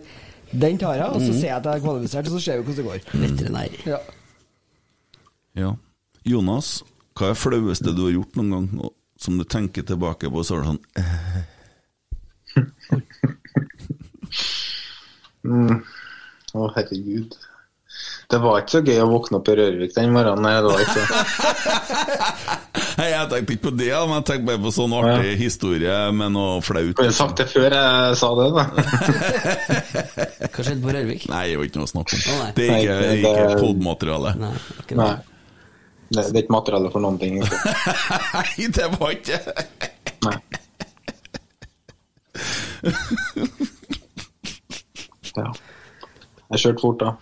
[0.51, 1.37] Den tar jeg, og så Mhm.
[1.39, 2.99] ser jeg at jeg er kvalifisert, og så ser vi hvordan det går.
[3.21, 3.71] Veterinær.
[3.87, 3.99] Ja.
[5.61, 5.69] Ja.
[6.25, 6.83] Jonas,
[7.15, 8.91] hva er flaueste du har gjort noen gang, og
[9.21, 11.41] som du tenker tilbake på, så er det sånn eh,
[15.43, 15.79] Mm.
[16.53, 17.33] Å, herregud.
[18.31, 20.45] Det var ikke så gøy å våkne opp i Rørvik den morgenen.
[20.45, 21.03] Nei, det var ikke
[23.01, 26.33] Nei, jeg tenkte ikke på det, men jeg tenkte bare på sånn artig historie med
[26.35, 26.99] noe flaut.
[27.01, 28.63] Jeg sagt det før jeg sa det, da.
[30.51, 31.25] Hva skjedde på Rørvik?
[31.31, 32.21] Nei, det var ikke noe å snakke om.
[32.57, 34.33] Det er ikke, Nei, det- ikke podmateriale.
[34.41, 34.53] Nei,
[35.01, 35.11] Nei.
[36.11, 37.37] Det, det er ikke materiale for noen ting.
[38.35, 39.39] Nei, det var ikke
[40.27, 40.37] Nei.
[45.37, 45.47] Ja.
[46.51, 47.13] Jeg kjørte fort, da.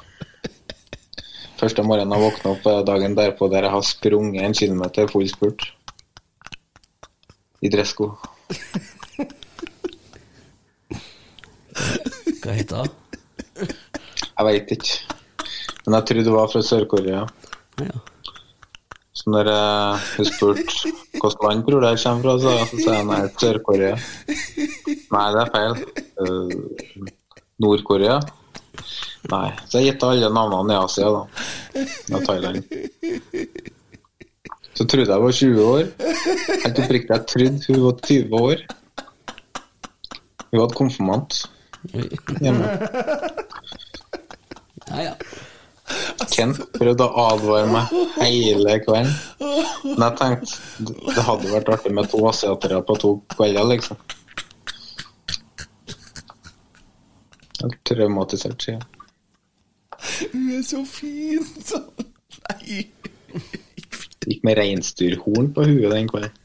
[1.60, 5.28] Første morgenen jeg våkna opp eh, dagen derpå der jeg har sprunget en kilometer full
[5.28, 5.66] spurt.
[7.60, 8.14] I dressko.
[12.40, 12.92] Hva heter det?
[14.40, 14.96] Jeg veit ikke.
[15.84, 17.26] Men jeg trodde det var fra Sør-Korea.
[19.20, 19.52] Så når
[20.16, 20.64] hun spurte
[21.20, 23.96] hvilket land tror jeg kommer fra, så, så sa jeg nei, Sør-Korea.
[25.12, 25.74] Nei, det er feil.
[26.24, 27.10] Uh,
[27.60, 28.22] Nord-Korea?
[29.28, 29.50] Nei.
[29.68, 31.24] Så jeg gjetta alle navnene i Asia, da.
[32.08, 32.64] Fra Thailand.
[34.74, 35.84] Så trodde jeg var 20 år.
[36.64, 38.58] Helt oppriktig, jeg trodde hun var 20 år.
[40.50, 41.42] Hun hadde konfirmant
[42.40, 42.70] hjemme.
[44.90, 45.14] Ja, ja.
[46.30, 47.92] Kent prøvde å advare meg
[48.22, 49.12] hele kvelden.
[49.84, 54.00] Men jeg tenkte det hadde vært artig med to asiatere på to kvelder, liksom.
[57.60, 58.80] Jeg er traumatisert, jeg.
[60.32, 62.08] Hun er så fin, sånn.
[62.50, 62.86] Nei.
[64.30, 66.36] Gikk med reinsdyrhorn på huet den kvelden.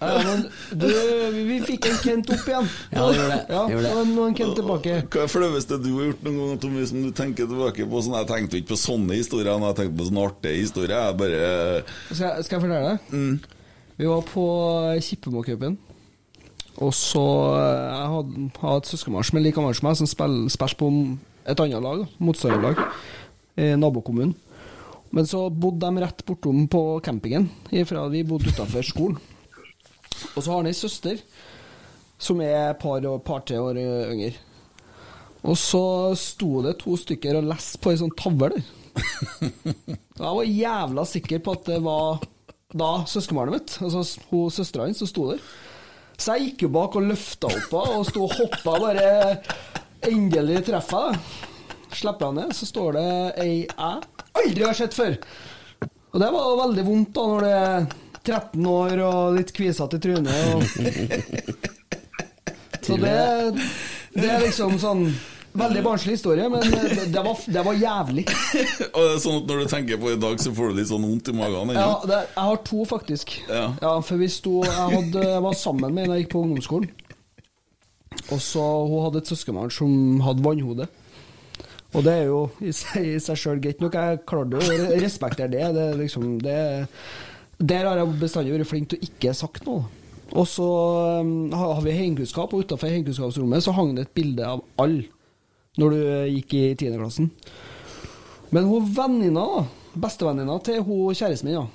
[0.00, 0.44] Ja, men
[0.80, 0.86] du,
[1.34, 2.68] vi, fikk en Kent opp igjen.
[2.94, 3.38] Ja, vi gjorde det.
[3.50, 4.04] Ja, vi gjorde det.
[4.14, 4.94] Nå er Kent tilbake.
[5.10, 8.02] Hva er det flaueste du har gjort noen gang, Tommy, som du tenker tilbake på?
[8.06, 10.94] Sånn, jeg tenkte ikke på sånne historier, men jeg tenkte på sånne artige historier.
[11.08, 11.40] Jeg bare
[12.12, 12.98] Skal, jeg- skal jeg fortelle deg?
[13.18, 13.40] Mm.
[13.98, 14.44] Vi var på
[15.02, 15.74] Kippemocupen.
[16.78, 17.22] Og så
[17.58, 20.78] eh, Jeg hadde, hadde et søskenbarn som er like gammel som meg, som spiller, spiller
[20.78, 20.90] på
[21.48, 22.78] et annet lag, motstanderlag,
[23.58, 24.36] i nabokommunen.
[25.10, 29.18] Men så bodde de rett bortom på campingen, ifra vi bodde utafor skolen.
[30.36, 31.18] Og så har han ei søster
[32.18, 34.34] som er par og par-tre år yngre.
[35.42, 38.74] Og så sto det to stykker og leste på ei sånn tavle der.
[40.18, 42.18] Jeg var jævla sikker på at det var
[42.76, 45.38] da søskenbarnet mitt, altså hun søstera hans, som sto der.
[46.20, 49.06] Så jeg gikk jo bak og løfta opp henne og sto og hoppa bare
[50.08, 51.22] Endelig treffer jeg det.
[51.96, 53.06] Slipper jeg ned, så står det
[53.40, 54.02] ei jeg
[54.42, 55.16] aldri har sett før.
[56.12, 57.88] Og det var veldig vondt da når det er
[58.28, 60.38] 13 år og litt kvisete i trynet.
[60.52, 60.60] Og...
[62.88, 63.16] Så det,
[64.14, 65.08] det er liksom sånn
[65.58, 68.24] Veldig barnslig historie, men det, det, var, det var jævlig.
[68.94, 70.90] Og det er sånn at Når du tenker på i dag, så får du litt
[70.90, 71.74] sånn vondt i magen?
[71.74, 73.34] Ja, det, jeg har to, faktisk.
[73.48, 73.66] Ja.
[74.06, 76.94] For vi sto jeg, hadde, jeg var sammen med en jeg gikk på ungdomsskolen.
[78.28, 80.88] Og så Hun hadde et søskenbarn som hadde vannhode.
[81.96, 83.96] Og det er jo i seg, i seg sjøl greit nok.
[83.96, 85.68] Jeg klarte å respektere det.
[85.74, 86.58] Det, liksom, det,
[87.58, 89.88] Der har jeg bestandig vært flink til å ikke sagt noe.
[90.36, 90.64] Og så
[91.24, 95.06] um, har har vi heimkunnskap, og utafor heimkunnskapsrommet så hang det et bilde av alle
[95.78, 97.30] når du eh, gikk i tiendeklassen.
[98.54, 101.66] Men hun venninna, da, bestevenninna til hun kjæresten min, ja,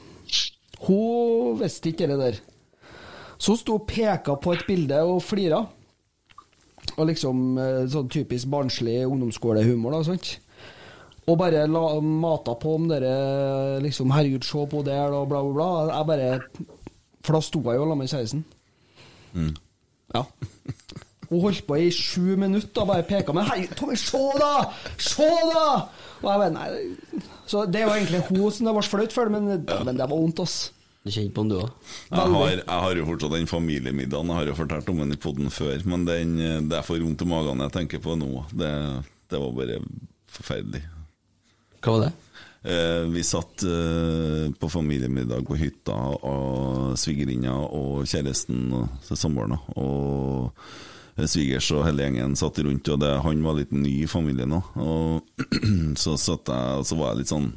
[0.88, 2.42] hun visste ikke det der.
[3.38, 5.64] Så hun sto og peka på et bilde og flira.
[6.94, 10.36] Og liksom eh, sånn typisk barnslig ungdomsskolehumor, da, sant.
[11.24, 15.54] Og bare la, mata på om dere liksom Herregud, se på det, og bla, bla,
[15.56, 15.70] bla.
[15.94, 16.30] Jeg bare
[17.24, 18.44] For da sto jeg jo sammen med kjæresten.
[19.34, 19.54] Mm.
[20.14, 20.28] Ja.
[21.34, 23.34] Hun holdt på i sju minutter og bare peka.
[23.34, 23.50] meg.
[23.50, 24.54] 'Hei, Tommy, se da!
[25.02, 25.68] Se da!
[26.22, 29.66] Og jeg bare, nei Så det var egentlig hun som det var flaut for, men,
[29.66, 30.72] men det var vondt, ass.
[31.04, 31.72] Du kjenner på den, du òg?
[32.08, 34.30] Jeg har, jeg har jo fortsatt den familiemiddagen.
[34.32, 35.82] Jeg har jo fortalt om den i poden før.
[35.84, 36.38] Men den,
[36.70, 38.46] det er for vondt i magen jeg tenker på nå.
[38.56, 38.70] Det,
[39.28, 39.82] det var bare
[40.32, 40.86] forferdelig.
[41.84, 42.14] Hva var det?
[42.64, 49.58] Eh, vi satt eh, på familiemiddag på hytta, og svigerinna og kjæresten og samboeren.
[49.76, 50.54] Og
[51.30, 54.72] svigers og hele gjengen satt rundt, og det, han var litt ny i familien òg.
[54.82, 55.44] Og
[56.04, 57.52] så satt jeg, og så var jeg litt sånn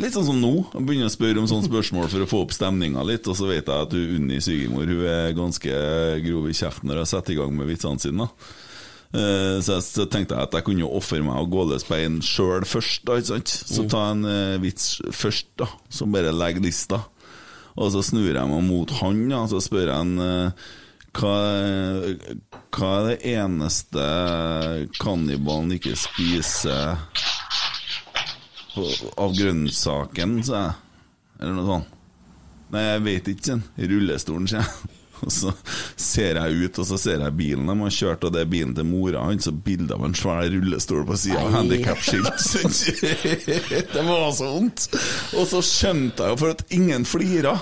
[0.00, 0.52] Litt sånn som nå.
[0.72, 3.48] Jeg begynner å spørre om sånne spørsmål for å få opp stemninga litt, og så
[3.50, 5.80] vet jeg at hun Unni svigermor hun er ganske
[6.24, 8.24] grov i kjeften når jeg setter i gang med vitsene sine.
[8.24, 8.54] da.
[9.18, 11.98] Eh, Så jeg så tenkte jeg at jeg kunne ofre meg og gå løs på
[11.98, 13.04] en sjøl først.
[13.04, 13.54] da, ikke sant?
[13.74, 17.02] Så ta en uh, vits først, da, som bare legger lista.
[17.76, 20.68] Og så snur jeg meg mot han, ja, så spør jeg han eh,
[21.16, 21.36] hva,
[22.74, 24.08] hva er det eneste
[25.00, 26.98] kannibalen ikke spiser
[29.18, 30.76] av grønnsaken, sa jeg.
[31.38, 31.96] Eller noe sånt.
[32.68, 33.66] Nei, jeg vet ikke, sånn.
[33.80, 34.94] Rullestolen, sier jeg.
[35.18, 35.50] Og så
[35.98, 38.74] ser jeg ut, og så ser jeg bilen de har kjørt, og det er bilen
[38.76, 42.44] til mora hans, og bilde av en svær rullestol på sida av handikapskilt.
[43.96, 44.86] det var så vondt!
[45.34, 47.56] Og så skjønte jeg jo, for at ingen flira.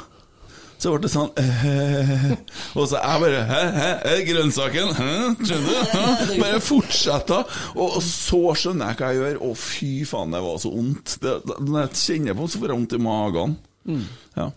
[0.76, 2.32] Så ble det sånn eh,
[2.76, 4.92] Og så jeg bare Hæ, hæ, grønnsaken?
[4.98, 5.12] Hæ?
[5.40, 6.34] Skjønner du?
[6.42, 7.38] Bare fortsette.
[7.74, 9.40] Og, og så skjønner jeg hva jeg gjør.
[9.46, 11.16] Å, fy faen, det var så vondt.
[11.22, 13.56] Når jeg kjenner på det, så får jeg vondt i magen.
[13.86, 14.04] Mm.
[14.36, 14.50] Ja.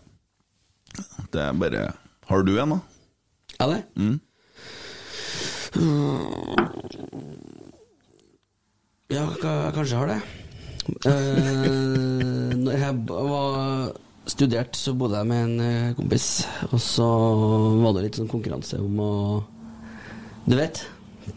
[1.30, 1.86] Det er bare
[2.30, 2.80] Har du en, da?
[3.60, 3.84] Ja, det?
[4.00, 4.20] Mm.
[9.10, 9.26] Ja,
[9.74, 10.20] kanskje jeg har det.
[11.06, 13.92] Uh, når jeg var
[14.30, 16.28] studert, så bodde jeg med en eh, kompis,
[16.70, 17.08] og så
[17.82, 19.14] var det litt sånn konkurranse om å
[20.50, 20.80] Du vet,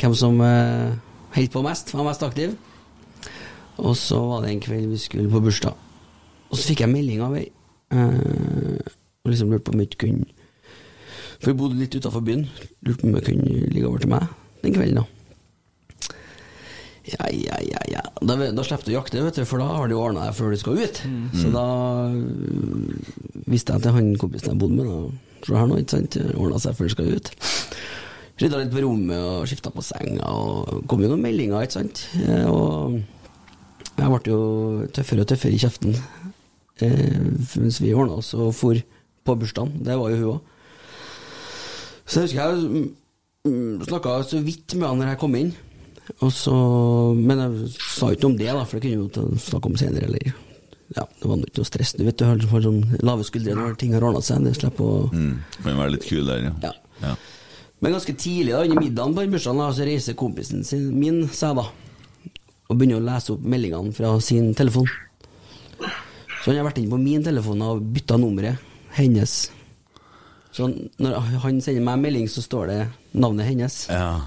[0.00, 0.94] hvem som uh,
[1.34, 2.54] holdt på mest, var mest aktiv.
[3.82, 5.76] Og så var det en kveld vi skulle på bursdag,
[6.48, 7.48] og så fikk jeg melding av ei.
[7.92, 8.92] eh,
[9.22, 10.24] og liksom lurte på om jeg ikke kunne
[11.42, 12.46] For vi bodde litt utafor byen.
[12.86, 14.30] Lurte på om jeg kunne ligge over til meg
[14.62, 15.11] den kvelden, da.
[17.02, 18.02] Ja, ja, ja, ja.
[18.22, 20.52] Da, da slipper du å jakte, vet du, for da har du ordna deg før
[20.54, 21.00] du skal ut.
[21.34, 21.64] Så da
[22.14, 22.92] øh,
[23.50, 25.40] visste jeg til han kompisen jeg bodde med, da.
[25.42, 26.18] Se her nå, ikke sant.
[26.38, 27.32] Ordna seg før du skal ut.
[28.42, 32.04] Rydda litt på rommet og skifta på senga, og kom jo noen meldinger, ikke sant.
[32.22, 33.00] Eh, Og
[33.98, 34.38] jeg ble jo
[34.94, 35.92] tøffere og tøffere i kjeften
[36.80, 37.18] eh,
[37.60, 38.78] mens vi ordna oss og for
[39.26, 39.82] på bursdagen.
[39.84, 40.40] Det var jo hun òg.
[42.06, 42.86] Så jeg husker jeg
[43.46, 45.52] mm, snakka så vidt med han når jeg kom inn.
[46.20, 46.54] Så,
[47.18, 50.06] men jeg sa ikke om det, da, for det kunne jo snakke om senere.
[50.10, 50.32] Eller,
[50.94, 51.94] ja, det var ikke noe stress.
[51.98, 54.44] Du vet du har har sånn lave skuldre når ting har ordna seg.
[54.46, 55.38] Det slipper å Mm.
[55.62, 56.72] Kan være litt kul der, ja.
[57.02, 57.14] ja.
[57.82, 61.24] Men ganske tidlig da, under middagen på den bursdagen da, så reiser kompisen sin, min
[61.34, 61.64] seg da,
[62.68, 64.86] og begynner å lese opp meldingene fra sin telefon.
[66.42, 68.62] Så han har vært inne på min telefon og bytta nummeret
[68.94, 69.34] hennes.
[70.52, 70.68] Så
[71.00, 72.78] når han sender meg en melding, så står det
[73.18, 73.78] navnet hennes.
[73.90, 74.20] Ja.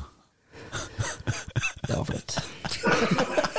[1.88, 2.38] Det var flaut.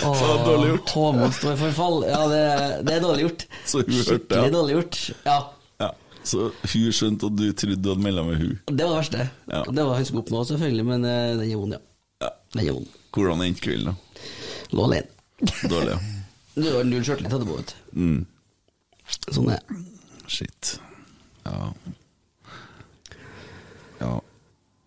[0.00, 0.90] Så dårlig gjort.
[0.90, 2.04] Håmod står for fall.
[2.08, 2.42] Ja, det,
[2.86, 3.46] det er dårlig gjort.
[3.68, 5.00] Skikkelig dårlig gjort.
[5.26, 5.38] Ja.
[5.82, 5.90] Ja.
[6.24, 8.54] Så hun skjønte at du trodde du hadde melda med hun.
[8.66, 9.28] Det var det verste.
[9.50, 9.62] Ja.
[9.68, 12.32] Det var skulle oppnå, selvfølgelig, men eh, den er vond, ja.
[12.54, 12.96] Den er vond.
[13.16, 14.24] Hvordan endte kvelden, da?
[14.76, 15.06] Lå alene.
[15.68, 16.00] Dårlig, ja.
[16.60, 18.00] Du har null sjøltillit etterpå, vet du.
[18.00, 18.20] Mm.
[19.30, 19.78] Sånn er det.
[20.30, 20.74] Shit.
[21.46, 21.52] Ja.
[21.54, 21.70] Ja.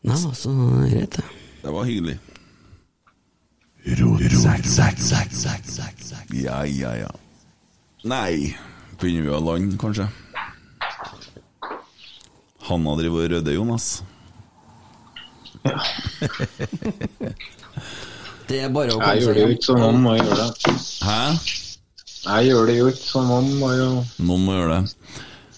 [0.04, 0.52] Nei, altså,
[0.92, 1.24] greit, det.
[1.64, 2.18] Det var hyggelig.
[6.44, 7.12] Ja, ja, ja.
[8.08, 8.56] Nei,
[9.00, 10.10] begynner vi å lande, kanskje?
[12.68, 13.88] Hanna driver og rydder, Jonas.
[18.44, 20.74] Det er bare å komme Jeg gjør det jo ikke som han må gjøre det.
[21.08, 21.22] Hæ?
[22.24, 24.84] Jeg gjør det jo ikke som han må gjøre Noen må gjøre det.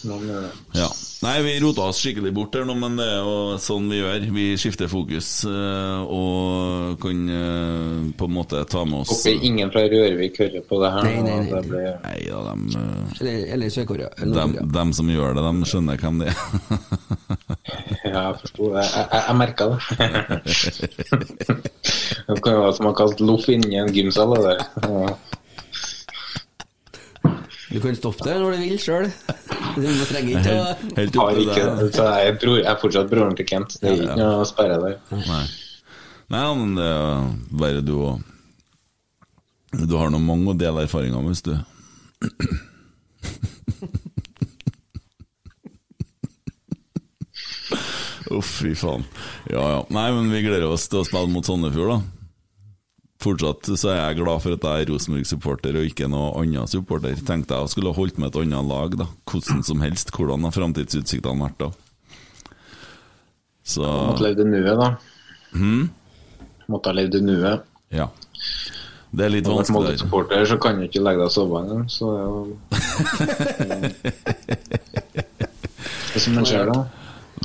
[0.06, 0.52] Noen gjør det.
[0.77, 0.88] Ja.
[1.26, 4.26] Nei, vi rota oss skikkelig bort her nå, men det er jo sånn vi gjør.
[4.36, 9.72] Vi skifter fokus eh, og kan eh, på en måte ta med oss Håper ingen
[9.73, 11.07] fra Rørvik hører på det her.
[11.07, 11.94] Nei, nei, nei.
[12.03, 14.11] Nei da, dem, eh, Eller, eller Sør-Korea.
[14.22, 16.38] dem, dem som gjør det, de skjønner hvem det er.
[18.06, 18.84] Ja, jeg forsto det.
[18.86, 19.80] Jeg, jeg, jeg merka det.
[22.27, 24.36] det kan jo være som å kaste loff inni en gymsal.
[24.45, 24.56] Det.
[24.86, 25.10] Ja.
[27.76, 29.10] Du kan stoppe det når du vil sjøl.
[29.76, 31.81] Du trenger ikke å Helt deg.
[31.91, 33.76] så jeg, bror, jeg er fortsatt broren til Kent.
[33.81, 34.95] Det er ikke noe å sperre der.
[35.11, 35.41] Nei.
[36.31, 37.27] Nei, men det er
[37.60, 38.23] bare du og
[39.76, 41.52] Du har nå mange å dele erfaringer med, hvis du
[48.35, 49.03] Uff, fy faen.
[49.52, 49.81] Ja ja.
[49.93, 52.14] Nei, men vi gleder oss til å spille mot Sandefjord, da.
[53.26, 57.15] Fortsatt så er jeg glad for at jeg er Rosenborg-supporter og ikke noe annen supporter.
[57.26, 59.07] Tenkte jeg skulle holdt med et annet lag, da.
[59.31, 60.14] Hvordan som helst.
[60.14, 61.69] Hvordan har framtidsutsiktene vært da?
[63.65, 64.89] Så Måtte levd i nuet, da.
[65.56, 65.85] Hmm?
[66.69, 67.65] Måtte ha levd i nuet.
[67.95, 68.07] Ja.
[69.15, 69.80] Det er litt Har du er vanskelig.
[69.80, 71.84] Molde-supporter, så kan du ikke legge deg og sove engang.
[71.89, 72.35] Så det er jo
[76.06, 76.85] Det er som man ser, da.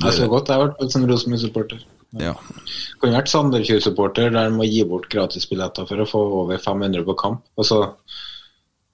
[0.05, 1.81] Jeg så godt jeg har vært sånn Rosenborg-supporter.
[2.19, 2.33] Ja.
[2.99, 7.15] Kunne vært Sandefjord-supporter der man må gi bort gratisbilletter for å få over 500 på
[7.21, 7.45] kamp.
[7.61, 7.85] Og så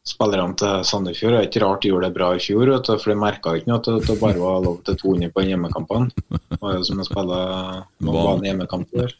[0.06, 2.94] spillerne til Sandefjord det er ikke rart de gjorde det bra i fjor, vet du,
[3.02, 6.26] for de merka ikke noe at det, bare var lov til 200 på hjemmekampene.
[6.30, 7.40] Det var jo som å spille
[8.06, 9.16] noen hjemmekamper.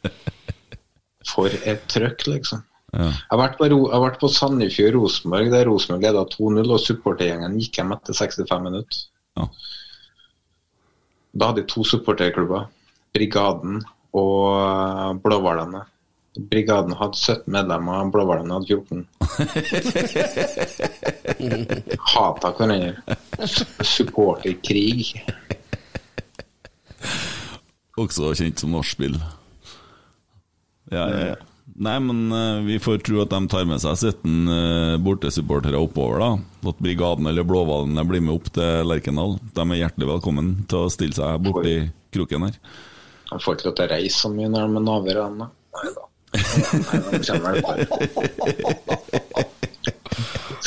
[1.27, 2.63] For et trøkk, liksom.
[2.95, 3.09] Ja.
[3.09, 7.81] Jeg har vært på, jeg har på Sandefjord-Rosenborg, der Rosenborg leda 2-0, og supportergjengen gikk
[7.81, 9.01] hjem etter 65 minutter.
[9.35, 9.49] Ja.
[11.37, 12.69] Da hadde de to supporterklubber,
[13.15, 13.81] Brigaden
[14.17, 15.83] og eh, Blåhvalene.
[16.37, 19.07] Brigaden hadde 17 medlemmer, Blåhvalene hadde 14.
[22.13, 23.17] Hata hverandre.
[23.81, 25.23] Supporterkrig.
[27.97, 29.17] Også kjent som nachspiel.
[30.93, 31.37] Ja, ja, ja.
[31.77, 36.23] Nei, men uh, vi får tro at de tar med seg 17 uh, bortesupportere oppover,
[36.23, 36.29] da.
[36.71, 39.35] At Brigaden eller Blåhvalene blir med opp til Lerkendal.
[39.53, 41.75] De er hjertelig velkommen til å stille seg borti
[42.13, 42.57] kroken her.
[43.29, 45.47] De får ikke lov til å reise så mye når de er naver av da.
[45.77, 46.03] Nei da.
[46.37, 47.87] Nei, kommer bare.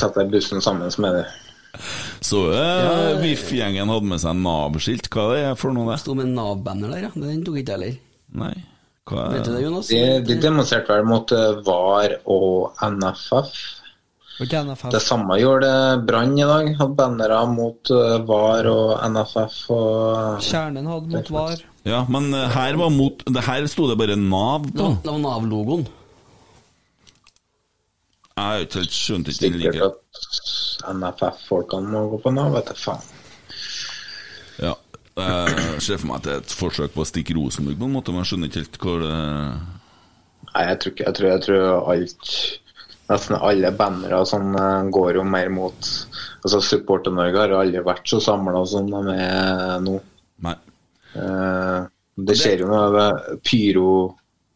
[0.00, 1.24] Setter bussen sammen med det.
[2.20, 5.08] Så uh, VIF-gjengen hadde med seg Nav-skilt.
[5.12, 6.00] Hva er det for noe, det?
[6.02, 7.12] Sto med Nav-banner der, ja.
[7.16, 7.98] Den tok ikke jeg heller.
[8.44, 8.54] Nei.
[9.10, 9.90] Hva Vet du det, Jonas?
[9.90, 13.54] De, de demonstrerte vel mot eh, VAR og NFF.
[14.40, 15.70] Det samme gjorde
[16.08, 16.70] Brann i dag.
[16.78, 19.58] Hadde bannere mot eh, VAR og NFF.
[19.76, 21.66] Og Kjernen hadde mot VAR.
[21.88, 24.84] Ja, men eh, her var mot det Her sto det bare Nav Det på.
[24.84, 25.86] var, det var Nav-logoen.
[28.36, 29.72] Jeg har ikke helt skjønt ikke den like.
[29.72, 29.96] sikkert
[30.84, 33.10] at NFF-folkene må gå på Nav, vet jeg faen.
[34.60, 34.74] Ja.
[35.20, 37.92] Jeg ser for meg at det er et forsøk på å stikke Rosenborg på en
[37.98, 39.16] måte, men jeg skjønner ikke helt hvor det
[40.50, 42.30] Nei, jeg tror ikke Jeg tror, jeg tror alt
[43.10, 45.90] Nesten alle bannere sånn eh, går jo mer mot
[46.46, 49.98] Altså Supporter-Norge har aldri vært så samla som de er nå.
[50.46, 50.54] Nei.
[51.16, 51.78] Eh,
[52.20, 53.92] det skjer jo noe ved pyro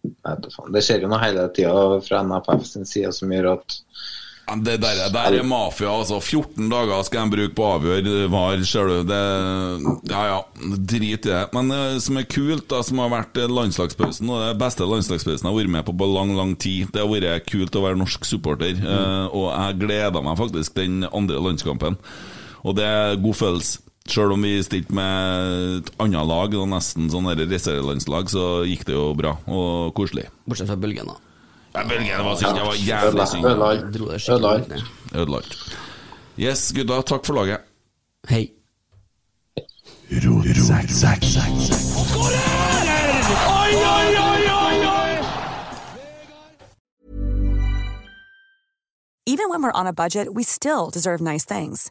[0.05, 3.79] Det skjer jo noe hele tida fra NFF sin side som gjør at
[4.61, 6.19] Det der, der er mafia, altså.
[6.21, 8.99] 14 dager skal de bruke på å avgjøre VAR, ser du.
[9.09, 9.21] Det,
[10.11, 10.43] ja ja,
[10.77, 11.47] drit i det.
[11.57, 15.49] Men det som er kult, da, som har vært landslagspausen, og det beste landslagspausen jeg
[15.49, 18.29] har vært med på på lang, lang tid, det har vært kult å være norsk
[18.29, 18.77] supporter.
[18.85, 19.33] Mm.
[19.33, 21.97] og jeg gleda meg faktisk den andre landskampen.
[22.69, 23.84] Og det er god følelse.
[24.05, 29.15] Sjøl om vi stilte med et annet lag, nesten sånn reservelandslag, så gikk det jo
[29.17, 30.27] bra og koselig.
[30.45, 31.17] Bortsett fra bølgen, da.
[31.75, 32.55] Ja, Bølgen var synd.
[32.59, 33.47] Det var jævlig synd.
[33.49, 33.89] Ødelagt.
[35.15, 35.57] Ødelagt.
[36.37, 37.61] Yes, gutta, takk for laget.
[38.29, 38.53] Hei.
[40.13, 40.53] Oi, oi,
[43.89, 45.17] oi, oi, oi!
[49.27, 51.91] Even when we're on a budget, we still deserve nice things.